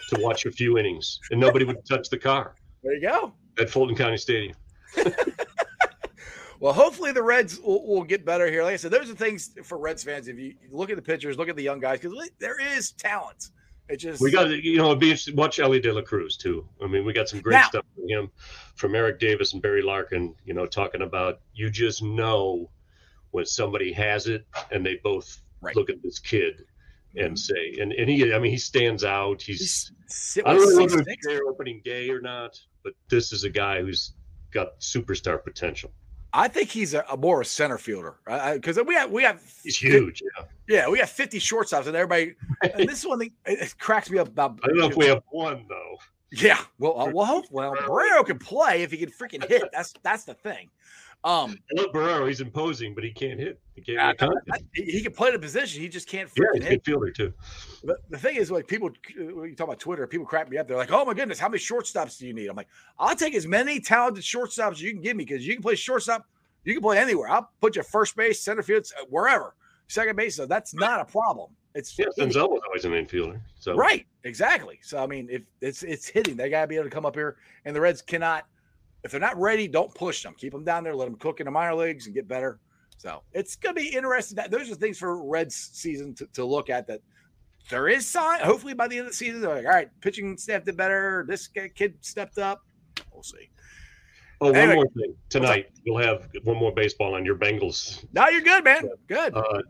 to 0.10 0.22
watch 0.22 0.46
a 0.46 0.52
few 0.52 0.78
innings, 0.78 1.20
and 1.32 1.40
nobody 1.40 1.66
would 1.66 1.84
touch 1.88 2.10
the 2.10 2.18
car 2.18 2.56
There 2.84 2.94
you 2.94 3.02
go. 3.02 3.34
at 3.58 3.70
Fulton 3.70 3.96
County 3.96 4.18
Stadium. 4.18 4.56
Well, 6.62 6.72
hopefully 6.74 7.12
the 7.12 7.22
Reds 7.22 7.60
will, 7.60 7.86
will 7.86 8.04
get 8.04 8.26
better 8.26 8.50
here. 8.50 8.64
Like 8.64 8.74
I 8.74 8.78
said, 8.78 8.90
those 8.90 9.10
are 9.10 9.14
things 9.14 9.52
for 9.64 9.78
Reds 9.78 10.04
fans. 10.04 10.30
If 10.30 10.40
you 10.40 10.56
look 10.72 10.90
at 10.90 10.96
the 10.96 11.02
pitchers, 11.02 11.38
look 11.38 11.50
at 11.50 11.58
the 11.58 11.62
young 11.64 11.82
guys, 11.82 12.00
because 12.00 12.18
there 12.40 12.56
is 12.76 12.94
talent. 12.94 13.50
It 13.90 13.98
just 13.98 14.22
We 14.22 14.32
got 14.32 14.50
you 14.50 14.78
know, 14.78 14.96
be. 14.96 15.16
Watch 15.34 15.60
Elly 15.60 15.80
De 15.82 15.92
La 15.94 16.02
Cruz 16.02 16.38
too. 16.38 16.66
I 16.82 16.88
mean, 16.88 17.06
we 17.06 17.12
got 17.14 17.28
some 17.28 17.42
great 17.42 17.56
Now- 17.56 17.68
stuff 17.68 17.86
from 17.94 18.08
him, 18.08 18.32
from 18.76 18.96
Eric 18.96 19.20
Davis 19.20 19.52
and 19.54 19.62
Barry 19.62 19.82
Larkin. 19.82 20.34
You 20.46 20.54
know, 20.54 20.66
talking 20.66 21.02
about 21.02 21.42
you 21.54 21.70
just 21.70 22.02
know 22.02 22.70
when 23.36 23.46
somebody 23.46 23.92
has 23.94 24.28
it, 24.28 24.46
and 24.72 24.86
they 24.86 24.96
both 25.04 25.42
Right. 25.62 25.76
look 25.76 25.90
at 25.90 26.02
this 26.04 26.20
kid 26.20 26.64
and 27.16 27.38
say, 27.40 27.78
and 27.80 27.92
and 27.94 28.08
he, 28.10 28.32
I 28.34 28.40
mean, 28.40 28.52
he 28.52 28.58
stands 28.58 29.04
out. 29.04 29.42
He's, 29.42 29.92
he's 30.08 30.44
I 30.46 30.54
don't 30.54 30.76
know 30.76 30.82
whether 30.84 31.00
it's 31.08 31.26
their 31.26 31.44
opening 31.48 31.82
day 31.84 32.10
or 32.10 32.22
not, 32.22 32.60
but 32.84 32.94
this 33.10 33.32
is 33.34 33.44
a 33.46 33.50
guy 33.50 33.82
who's 33.82 34.14
got 34.52 34.80
superstar 34.80 35.44
potential. 35.44 35.92
I 36.34 36.50
think 36.50 36.70
he's 36.70 36.94
a, 36.94 37.04
a 37.10 37.18
more 37.18 37.42
a 37.42 37.46
center 37.46 37.78
fielder 37.78 38.18
because 38.54 38.78
we 38.86 38.94
have 38.96 39.10
we 39.10 39.24
have 39.24 39.42
He's 39.64 39.78
huge. 39.78 40.22
Yeah. 40.38 40.46
yeah 40.68 40.90
we 40.90 41.00
have 41.00 41.10
50 41.10 41.40
shortstops 41.40 41.88
and 41.88 41.96
everybody 41.96 42.36
and 42.62 42.88
this 42.90 43.00
is 43.00 43.08
one 43.08 43.20
thing 43.20 43.32
it, 43.46 43.60
it 43.62 43.76
cracks 43.80 44.10
me 44.12 44.20
up 44.20 44.28
about 44.28 44.60
I 44.64 44.68
don't 44.68 44.78
know 44.78 44.90
if 44.90 44.98
we 44.98 45.06
have 45.08 45.24
one 45.32 45.66
though. 45.70 45.96
yeah 46.32 46.60
well 46.78 47.00
uh, 47.00 47.10
well 47.12 47.26
hope 47.26 47.46
well 47.52 47.74
Barrero 47.74 48.26
can 48.26 48.38
play 48.38 48.84
if 48.84 48.92
he 48.92 48.98
can 48.98 49.10
freaking 49.10 49.48
hit 49.48 49.64
that's 49.72 49.94
that's 50.04 50.26
the 50.26 50.34
thing 50.34 50.70
um 51.26 51.58
I 51.76 51.82
love 51.82 51.92
Barrero. 51.92 52.28
He's 52.28 52.40
imposing, 52.40 52.94
but 52.94 53.04
he 53.04 53.12
can't 53.12 53.40
hit. 53.40 53.60
He 53.74 53.82
can't 53.82 53.98
make 53.98 54.18
contact. 54.18 54.64
he, 54.74 55.02
can 55.02 55.12
play 55.12 55.32
the 55.32 55.40
position 55.40 55.82
he 55.82 55.90
just 55.90 56.08
can't 56.08 56.30
Yeah, 56.38 56.46
he's 56.54 56.66
a 56.66 56.70
good 56.70 56.86
fielder 56.86 57.12
too. 57.12 57.34
But 57.84 57.98
the 58.10 58.18
thing 58.18 58.36
is, 58.38 58.52
like 58.52 58.68
people, 58.68 58.92
when 59.18 59.50
you 59.50 59.56
talk 59.56 59.68
about 59.68 59.80
Twitter, 59.80 60.06
people 60.08 60.26
crap 60.26 60.50
me 60.50 60.58
up. 60.58 60.68
They're 60.68 60.78
like, 60.78 60.92
"Oh 60.92 61.04
my 61.04 61.14
goodness, 61.14 61.40
how 61.40 61.50
many 61.50 61.60
shortstops 61.60 62.20
do 62.20 62.28
you 62.28 62.34
need?" 62.34 62.48
I'm 62.48 62.56
like, 62.56 62.70
"I'll 63.00 63.16
take 63.16 63.34
as 63.34 63.48
many 63.48 63.80
talented 63.80 64.24
shortstops 64.24 64.74
as 64.74 64.82
you 64.82 64.92
can 64.94 65.02
give 65.02 65.18
me 65.18 65.26
because 65.26 65.46
you 65.46 65.56
can 65.56 65.64
play 65.64 65.76
shortstop, 65.76 66.26
you 66.64 66.74
can 66.74 66.84
play 66.84 67.00
anywhere. 67.00 67.28
I'll 67.28 67.50
put 67.60 67.76
you 67.76 67.84
first 67.84 68.16
base, 68.16 68.42
center 68.42 68.62
field, 68.62 68.86
wherever, 69.10 69.56
second 69.88 70.16
base. 70.16 70.36
So 70.36 70.46
that's 70.46 70.74
not 70.76 71.02
a 71.02 71.06
problem. 71.06 71.52
It's 71.74 71.98
Yeah. 71.98 72.06
Senzel 72.18 72.50
was 72.50 72.62
always 72.68 72.86
an 72.86 72.94
infielder. 72.94 73.42
So 73.60 73.76
right, 73.76 74.06
exactly. 74.24 74.80
So 74.84 75.04
I 75.04 75.08
mean, 75.08 75.28
if 75.30 75.42
it's 75.60 75.82
it's 75.82 76.08
hitting, 76.08 76.38
they 76.38 76.50
got 76.50 76.62
to 76.62 76.68
be 76.68 76.76
able 76.76 76.86
to 76.86 76.90
come 76.92 77.06
up 77.06 77.16
here, 77.16 77.38
and 77.66 77.76
the 77.76 77.82
Reds 77.82 78.02
cannot 78.02 78.46
if 79.06 79.12
they're 79.12 79.20
not 79.20 79.40
ready, 79.40 79.68
don't 79.68 79.94
push 79.94 80.24
them. 80.24 80.34
Keep 80.36 80.52
them 80.54 80.64
down 80.64 80.84
there. 80.84 80.96
Let 80.96 81.06
them 81.06 81.16
cook 81.16 81.40
in 81.40 81.46
the 81.46 81.52
minor 81.52 81.76
leagues 81.76 82.08
and 82.08 82.16
get 82.16 82.28
better. 82.28 82.60
So 82.98 83.22
it's 83.34 83.56
going 83.56 83.76
to 83.76 83.82
be 83.82 83.88
interesting. 83.90 84.36
That 84.36 84.50
those 84.50 84.72
are 84.72 84.76
things 84.76 84.98
for 84.98 85.24
Reds 85.24 85.56
season 85.74 86.16
to, 86.16 86.26
to 86.34 86.44
look 86.44 86.72
at. 86.72 86.88
That 86.88 87.02
there 87.70 87.88
is 87.88 88.08
sign. 88.08 88.42
Hopefully 88.42 88.74
by 88.74 88.88
the 88.88 88.98
end 88.98 89.06
of 89.06 89.12
the 89.12 89.16
season, 89.16 89.42
they're 89.42 89.56
like, 89.56 89.66
all 89.66 89.72
right, 89.72 89.90
pitching 90.02 90.36
staff 90.38 90.64
did 90.64 90.76
better. 90.76 91.24
This 91.28 91.48
kid 91.48 91.96
stepped 92.02 92.40
up. 92.40 92.62
We'll 93.14 93.22
see. 93.22 93.50
Oh, 94.42 94.48
one 94.48 94.56
Anyway. 94.56 94.76
more 94.76 94.88
thing. 94.98 95.16
Tonight 95.30 95.68
you'll 95.84 96.00
have 96.00 96.28
one 96.44 96.58
more 96.58 96.74
baseball 96.74 97.14
on 97.14 97.24
your 97.24 97.36
Bengals. 97.36 98.04
Now 98.12 98.30
you're 98.30 98.42
good, 98.42 98.64
man. 98.64 98.90
Good. 99.08 99.36
Uh, 99.36 99.62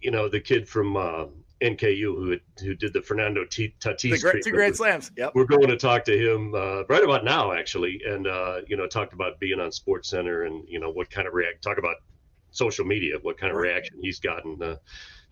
you 0.00 0.10
know 0.10 0.28
the 0.28 0.40
kid 0.40 0.68
from 0.68 0.96
uh, 0.96 1.26
NKU 1.64 2.02
who 2.02 2.36
who 2.60 2.74
did 2.74 2.92
the 2.92 3.00
Fernando 3.02 3.44
T- 3.44 3.74
the 3.82 3.90
Tatis 3.90 4.20
great, 4.20 4.44
two 4.44 4.50
grand 4.52 4.76
slams. 4.76 5.10
Yep. 5.16 5.32
We're 5.34 5.46
going 5.46 5.68
to 5.68 5.76
talk 5.76 6.04
to 6.04 6.16
him 6.16 6.54
uh, 6.54 6.84
right 6.84 7.02
about 7.02 7.24
now, 7.24 7.52
actually, 7.52 8.00
and 8.06 8.26
uh, 8.26 8.60
you 8.66 8.76
know, 8.76 8.86
talked 8.86 9.12
about 9.14 9.40
being 9.40 9.60
on 9.60 9.72
Sports 9.72 10.10
Center 10.10 10.42
and 10.44 10.62
you 10.68 10.78
know 10.78 10.90
what 10.90 11.10
kind 11.10 11.26
of 11.26 11.34
react. 11.34 11.62
Talk 11.62 11.78
about 11.78 11.96
social 12.50 12.84
media, 12.84 13.14
what 13.22 13.38
kind 13.38 13.50
of 13.50 13.56
Right. 13.56 13.70
reaction 13.70 13.96
he's 14.00 14.20
gotten 14.20 14.62
uh, 14.62 14.76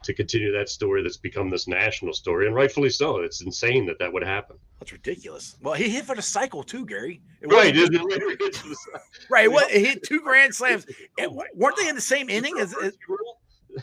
to 0.05 0.13
continue 0.15 0.51
that 0.53 0.69
story 0.69 1.03
that's 1.03 1.17
become 1.19 1.51
this 1.51 1.69
national 1.69 2.13
story, 2.13 2.47
and 2.47 2.55
rightfully 2.57 2.91
so. 2.91 3.19
It's 3.21 3.43
insane 3.43 3.87
that 3.87 3.99
that 4.01 4.13
would 4.13 4.25
happen. 4.25 4.57
That's 4.81 4.91
ridiculous. 4.93 5.57
Well, 5.63 5.75
he 5.75 5.89
hit 5.91 6.05
for 6.07 6.17
the 6.17 6.23
cycle 6.23 6.63
too, 6.65 6.85
Gary. 6.87 7.21
It 7.41 7.47
Right? 7.53 7.77
isn't 7.77 7.95
it? 7.95 8.57
right. 9.31 9.51
What 9.53 9.71
he 9.71 9.85
hit 9.85 10.03
two 10.03 10.21
grand 10.21 10.55
slams. 10.55 10.87
Weren't 11.55 11.77
they 11.77 11.89
in 11.89 11.95
the 11.95 12.01
same 12.01 12.29
inning? 12.31 12.59
As, 12.59 12.75
as 12.83 12.97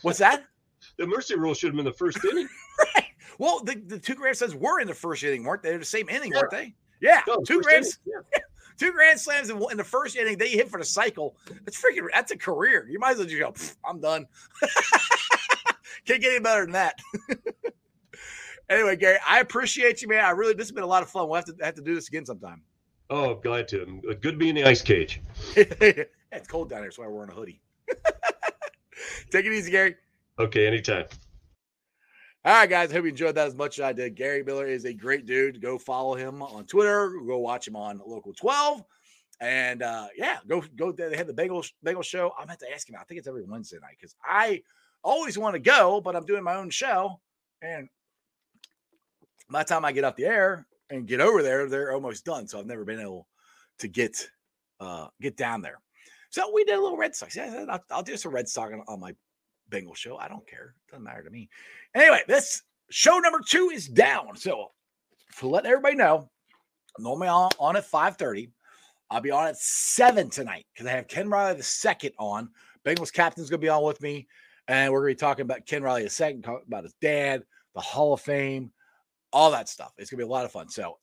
what's 0.01 0.19
that? 0.19 0.43
The 0.99 1.07
mercy 1.07 1.35
rule 1.35 1.53
should 1.53 1.67
have 1.69 1.75
been 1.75 1.85
the 1.85 1.93
first 1.93 2.23
inning. 2.23 2.47
Right. 2.95 3.05
Well, 3.39 3.61
the, 3.63 3.75
the 3.75 3.99
two 3.99 4.15
grand 4.15 4.37
slams 4.37 4.55
were 4.55 4.79
in 4.79 4.87
the 4.87 4.93
first 4.93 5.23
inning, 5.23 5.43
weren't 5.43 5.63
they? 5.63 5.69
They're 5.69 5.79
the 5.79 5.85
same 5.85 6.07
inning, 6.07 6.31
weren't 6.33 6.51
they? 6.51 6.75
Yeah, 7.01 7.21
No, 7.27 7.37
two 7.45 7.61
grand, 7.61 7.85
yeah. 8.05 8.19
two 8.77 8.91
grand 8.93 9.19
slams 9.19 9.49
in, 9.49 9.61
in 9.71 9.77
the 9.77 9.83
first 9.83 10.15
inning. 10.15 10.37
They 10.37 10.49
hit 10.49 10.69
for 10.69 10.79
the 10.79 10.85
cycle. 10.85 11.35
That's 11.65 11.81
freaking. 11.81 12.07
That's 12.13 12.31
a 12.31 12.37
career. 12.37 12.87
You 12.89 12.99
might 12.99 13.11
as 13.11 13.17
well 13.17 13.27
just 13.27 13.73
go. 13.73 13.89
I'm 13.89 13.99
done. 13.99 14.27
Can't 16.05 16.21
get 16.21 16.31
any 16.31 16.39
better 16.39 16.63
than 16.63 16.71
that. 16.73 16.99
anyway, 18.69 18.95
Gary, 18.95 19.19
I 19.27 19.39
appreciate 19.39 20.01
you, 20.01 20.07
man. 20.07 20.23
I 20.23 20.31
really. 20.31 20.53
This 20.53 20.67
has 20.67 20.71
been 20.73 20.83
a 20.83 20.87
lot 20.87 21.03
of 21.03 21.09
fun. 21.09 21.27
We'll 21.27 21.35
have 21.35 21.45
to 21.45 21.55
have 21.61 21.75
to 21.75 21.81
do 21.81 21.95
this 21.95 22.07
again 22.07 22.25
sometime. 22.25 22.61
Oh, 23.09 23.35
glad 23.35 23.67
to. 23.69 24.01
Uh, 24.09 24.13
good 24.19 24.37
being 24.39 24.55
in 24.57 24.63
the 24.63 24.69
ice 24.69 24.81
cage. 24.81 25.21
it's 25.55 26.47
cold 26.47 26.69
down 26.69 26.81
here, 26.81 26.91
so 26.91 27.03
I'm 27.03 27.13
wearing 27.13 27.31
a 27.31 27.33
hoodie. 27.33 27.61
Take 29.31 29.45
it 29.45 29.53
easy, 29.53 29.71
Gary. 29.71 29.95
Okay, 30.39 30.65
anytime. 30.65 31.05
All 32.45 32.53
right, 32.53 32.69
guys. 32.69 32.91
Hope 32.91 33.03
you 33.03 33.09
enjoyed 33.09 33.35
that 33.35 33.47
as 33.47 33.55
much 33.55 33.77
as 33.79 33.83
I 33.83 33.91
did. 33.91 34.15
Gary 34.15 34.41
Miller 34.41 34.65
is 34.65 34.85
a 34.85 34.93
great 34.93 35.25
dude. 35.25 35.61
Go 35.61 35.77
follow 35.77 36.15
him 36.15 36.41
on 36.41 36.65
Twitter. 36.65 37.11
Go 37.27 37.39
watch 37.39 37.67
him 37.67 37.75
on 37.75 38.01
Local 38.05 38.33
12. 38.33 38.81
And 39.41 39.83
uh, 39.83 40.07
yeah, 40.15 40.37
go 40.47 40.63
go. 40.77 40.93
They 40.93 41.17
had 41.17 41.27
the 41.27 41.33
Bagel 41.33 41.63
Bengals 41.85 42.05
show. 42.05 42.31
I'm 42.39 42.47
meant 42.47 42.59
to 42.61 42.71
ask 42.73 42.89
him. 42.89 42.95
I 42.99 43.03
think 43.03 43.19
it's 43.19 43.27
every 43.27 43.43
Wednesday 43.43 43.77
night 43.81 43.97
because 43.99 44.15
I 44.23 44.63
always 45.03 45.37
want 45.37 45.55
to 45.55 45.59
go, 45.59 45.99
but 45.99 46.15
I'm 46.15 46.25
doing 46.25 46.43
my 46.43 46.55
own 46.55 46.69
show. 46.69 47.19
And 47.61 47.89
by 49.49 49.63
the 49.63 49.69
time 49.69 49.83
I 49.83 49.91
get 49.91 50.03
off 50.05 50.15
the 50.15 50.25
air 50.25 50.67
and 50.89 51.07
get 51.07 51.21
over 51.21 51.43
there, 51.43 51.67
they're 51.67 51.93
almost 51.93 52.23
done. 52.23 52.47
So 52.47 52.59
I've 52.59 52.65
never 52.65 52.85
been 52.85 52.99
able 53.01 53.27
to 53.79 53.89
get 53.89 54.29
uh, 54.79 55.07
get 55.21 55.35
down 55.35 55.61
there. 55.61 55.79
So 56.29 56.51
we 56.53 56.63
did 56.63 56.77
a 56.77 56.81
little 56.81 56.97
Red 56.97 57.15
Sox. 57.15 57.35
Yeah, 57.35 57.65
I'll, 57.69 57.83
I'll 57.91 58.03
do 58.03 58.15
some 58.15 58.33
Red 58.33 58.47
Sox 58.47 58.73
on, 58.73 58.83
on 58.87 58.99
my 58.99 59.13
Bengal 59.69 59.95
show. 59.95 60.17
I 60.17 60.27
don't 60.27 60.47
care. 60.47 60.75
Doesn't 60.89 61.03
matter 61.03 61.23
to 61.23 61.29
me. 61.29 61.49
Anyway, 61.95 62.21
this 62.27 62.61
show 62.89 63.19
number 63.19 63.39
two 63.45 63.69
is 63.73 63.87
down. 63.87 64.35
So 64.35 64.71
to 65.39 65.47
let 65.47 65.65
everybody 65.65 65.95
know, 65.95 66.29
I'm 66.97 67.03
normally 67.03 67.27
on, 67.27 67.49
on 67.59 67.75
at 67.75 67.89
5:30. 67.89 68.51
I'll 69.11 69.21
be 69.21 69.31
on 69.31 69.47
at 69.47 69.57
seven 69.57 70.29
tonight 70.29 70.65
because 70.73 70.87
I 70.87 70.91
have 70.91 71.07
Ken 71.07 71.29
Riley 71.29 71.57
the 71.57 71.63
second 71.63 72.13
on. 72.19 72.49
Bengals 72.85 73.11
captain's 73.11 73.49
gonna 73.49 73.59
be 73.59 73.69
on 73.69 73.83
with 73.83 74.01
me, 74.01 74.27
and 74.67 74.91
we're 74.91 75.01
gonna 75.01 75.11
be 75.11 75.15
talking 75.15 75.43
about 75.43 75.65
Ken 75.65 75.81
Riley 75.81 76.03
the 76.03 76.09
second, 76.09 76.43
talk 76.43 76.63
about 76.65 76.83
his 76.83 76.93
dad, 77.01 77.43
the 77.73 77.81
Hall 77.81 78.13
of 78.13 78.21
Fame, 78.21 78.71
all 79.33 79.51
that 79.51 79.67
stuff. 79.67 79.93
It's 79.97 80.09
gonna 80.11 80.19
be 80.19 80.25
a 80.25 80.27
lot 80.27 80.45
of 80.45 80.51
fun. 80.51 80.69
So 80.69 80.97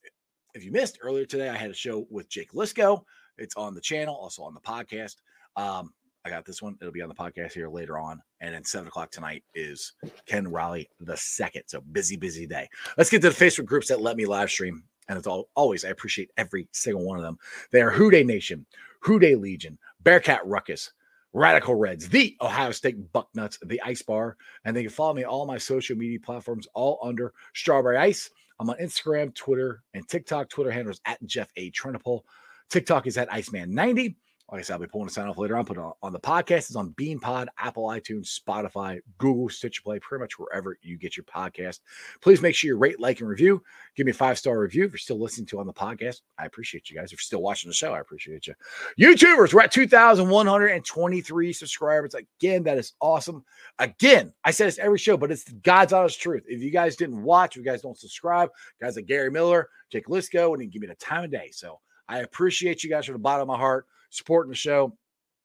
if 0.54 0.64
you 0.64 0.70
missed 0.70 0.98
earlier 1.02 1.26
today, 1.26 1.48
I 1.48 1.56
had 1.56 1.70
a 1.70 1.74
show 1.74 2.06
with 2.10 2.28
Jake 2.28 2.52
Liscow. 2.52 3.02
It's 3.38 3.56
on 3.56 3.74
the 3.74 3.80
channel, 3.80 4.14
also 4.14 4.42
on 4.42 4.54
the 4.54 4.60
podcast. 4.60 5.16
Um, 5.56 5.92
I 6.26 6.28
got 6.28 6.44
this 6.44 6.60
one. 6.60 6.76
It'll 6.80 6.92
be 6.92 7.02
on 7.02 7.08
the 7.08 7.14
podcast 7.14 7.52
here 7.52 7.68
later 7.68 7.98
on. 7.98 8.20
And 8.40 8.52
then 8.52 8.64
seven 8.64 8.88
o'clock 8.88 9.12
tonight 9.12 9.44
is 9.54 9.92
Ken 10.26 10.48
Riley 10.48 10.90
the 10.98 11.16
second. 11.16 11.62
So 11.66 11.80
busy, 11.92 12.16
busy 12.16 12.48
day. 12.48 12.68
Let's 12.98 13.10
get 13.10 13.22
to 13.22 13.30
the 13.30 13.44
Facebook 13.44 13.66
groups 13.66 13.86
that 13.88 14.00
let 14.00 14.16
me 14.16 14.26
live 14.26 14.50
stream. 14.50 14.82
And 15.08 15.16
it's 15.16 15.28
all 15.28 15.48
always, 15.54 15.84
I 15.84 15.90
appreciate 15.90 16.32
every 16.36 16.66
single 16.72 17.06
one 17.06 17.16
of 17.16 17.22
them. 17.22 17.38
They 17.70 17.80
are 17.80 17.92
Who 17.92 18.10
Dey 18.10 18.24
Nation, 18.24 18.66
Who 19.02 19.20
Dey 19.20 19.36
Legion, 19.36 19.78
Bearcat 20.02 20.44
Ruckus, 20.44 20.90
Radical 21.32 21.76
Reds, 21.76 22.08
the 22.08 22.36
Ohio 22.40 22.72
State 22.72 23.12
Bucknuts, 23.12 23.60
the 23.64 23.80
Ice 23.82 24.02
Bar. 24.02 24.36
And 24.64 24.76
they 24.76 24.82
can 24.82 24.90
follow 24.90 25.14
me 25.14 25.22
all 25.22 25.46
my 25.46 25.58
social 25.58 25.96
media 25.96 26.18
platforms, 26.18 26.66
all 26.74 26.98
under 27.04 27.34
Strawberry 27.54 27.98
Ice. 27.98 28.30
I'm 28.58 28.68
on 28.68 28.78
Instagram, 28.78 29.32
Twitter, 29.32 29.84
and 29.94 30.08
TikTok. 30.08 30.48
Twitter 30.48 30.72
handles 30.72 31.00
at 31.04 31.24
Jeff 31.24 31.52
A. 31.54 31.70
Trenopole. 31.70 32.22
TikTok 32.68 33.06
is 33.06 33.16
at 33.16 33.30
Iceman90. 33.30 34.16
Like 34.50 34.60
I 34.60 34.62
said, 34.62 34.74
I'll 34.74 34.78
be 34.78 34.86
pulling 34.86 35.08
a 35.08 35.10
sign 35.10 35.26
off 35.26 35.38
later 35.38 35.56
on. 35.56 35.64
Put 35.64 35.76
on, 35.76 35.92
on 36.02 36.12
the 36.12 36.20
podcast. 36.20 36.68
It's 36.68 36.76
on 36.76 36.92
BeanPod, 36.92 37.48
Apple, 37.58 37.88
iTunes, 37.88 38.38
Spotify, 38.38 39.00
Google, 39.18 39.48
Stitcher 39.48 39.82
Play, 39.82 39.98
pretty 39.98 40.22
much 40.22 40.38
wherever 40.38 40.78
you 40.82 40.96
get 40.96 41.16
your 41.16 41.24
podcast. 41.24 41.80
Please 42.20 42.40
make 42.40 42.54
sure 42.54 42.68
you 42.68 42.76
rate, 42.76 43.00
like, 43.00 43.18
and 43.18 43.28
review. 43.28 43.60
Give 43.96 44.06
me 44.06 44.12
a 44.12 44.14
five 44.14 44.38
star 44.38 44.60
review 44.60 44.84
if 44.84 44.92
you're 44.92 44.98
still 44.98 45.18
listening 45.18 45.46
to 45.46 45.58
on 45.58 45.66
the 45.66 45.72
podcast. 45.72 46.20
I 46.38 46.46
appreciate 46.46 46.88
you 46.88 46.96
guys. 46.96 47.06
If 47.06 47.12
you're 47.12 47.18
still 47.18 47.42
watching 47.42 47.68
the 47.68 47.74
show, 47.74 47.92
I 47.92 47.98
appreciate 47.98 48.46
you. 48.46 48.54
YouTubers, 49.00 49.52
we're 49.52 49.62
at 49.62 49.72
2,123 49.72 51.52
subscribers. 51.52 52.14
Again, 52.14 52.62
that 52.62 52.78
is 52.78 52.92
awesome. 53.00 53.44
Again, 53.80 54.32
I 54.44 54.52
say 54.52 54.66
this 54.66 54.78
every 54.78 54.98
show, 54.98 55.16
but 55.16 55.32
it's 55.32 55.50
God's 55.50 55.92
honest 55.92 56.20
truth. 56.20 56.44
If 56.46 56.62
you 56.62 56.70
guys 56.70 56.94
didn't 56.94 57.20
watch, 57.20 57.56
if 57.56 57.64
you 57.64 57.68
guys 57.68 57.82
don't 57.82 57.98
subscribe, 57.98 58.50
guys 58.80 58.94
like 58.94 59.06
Gary 59.06 59.30
Miller, 59.32 59.70
Jake 59.90 60.06
Liscow, 60.06 60.52
and 60.52 60.62
he 60.62 60.68
give 60.68 60.82
me 60.82 60.88
the 60.88 60.94
time 60.94 61.24
of 61.24 61.32
day. 61.32 61.50
So 61.52 61.80
I 62.08 62.20
appreciate 62.20 62.84
you 62.84 62.90
guys 62.90 63.06
from 63.06 63.14
the 63.14 63.18
bottom 63.18 63.42
of 63.42 63.48
my 63.48 63.56
heart 63.58 63.86
supporting 64.16 64.50
the 64.50 64.56
show, 64.56 64.96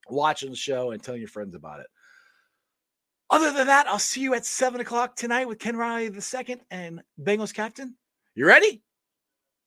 watching 0.08 0.50
the 0.50 0.56
show, 0.56 0.90
and 0.90 1.02
telling 1.02 1.20
your 1.20 1.28
friends 1.28 1.54
about 1.54 1.80
it. 1.80 1.86
Other 3.30 3.50
than 3.50 3.66
that, 3.68 3.86
I'll 3.86 3.98
see 3.98 4.20
you 4.20 4.34
at 4.34 4.44
seven 4.44 4.80
o'clock 4.80 5.16
tonight 5.16 5.48
with 5.48 5.58
Ken 5.58 5.76
Riley 5.76 6.08
the 6.08 6.20
second 6.20 6.60
and 6.70 7.02
Bengals 7.20 7.54
captain. 7.54 7.96
You 8.34 8.46
ready? 8.46 8.82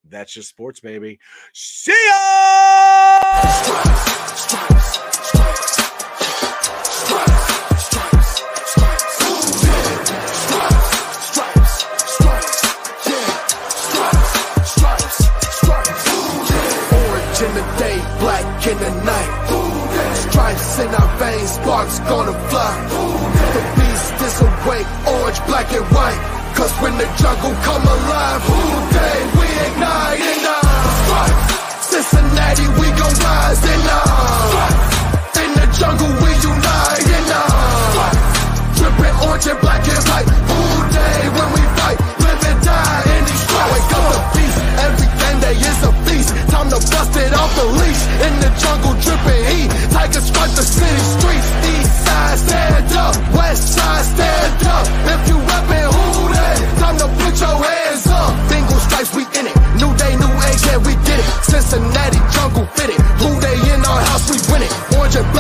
That's 0.08 0.34
just 0.34 0.50
sports, 0.50 0.80
baby. 0.80 1.20
See 1.54 1.92
ya! 1.92 2.22
In 18.66 18.80
the 18.80 18.90
night. 19.06 19.32
Stripes 20.16 20.80
in 20.80 20.88
our 20.88 21.18
veins, 21.20 21.52
sparks 21.52 22.00
gonna 22.00 22.34
fly. 22.50 22.74
The 23.54 23.62
beast 23.78 24.22
is 24.26 24.42
awake, 24.42 24.88
orange, 25.06 25.40
black 25.46 25.72
and 25.72 25.86
white. 25.94 26.20
Cause 26.56 26.72
when 26.82 26.98
the 26.98 27.06
jungle 27.22 27.54
come 27.62 27.84
alive, 27.84 28.42
who 28.42 28.62
dey 28.96 29.20
we 29.38 29.48
ignite 29.68 30.20
and 30.34 30.46
uh, 30.48 31.82
Cincinnati, 31.82 32.68
we 32.80 32.88
gon' 32.98 33.16
rise 33.22 33.64
and 33.64 33.84
uh, 33.86 34.95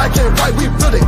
black 0.07 0.17
and 0.17 0.39
white, 0.39 0.53
we 0.55 0.67
build 0.77 0.93
it. 0.95 1.04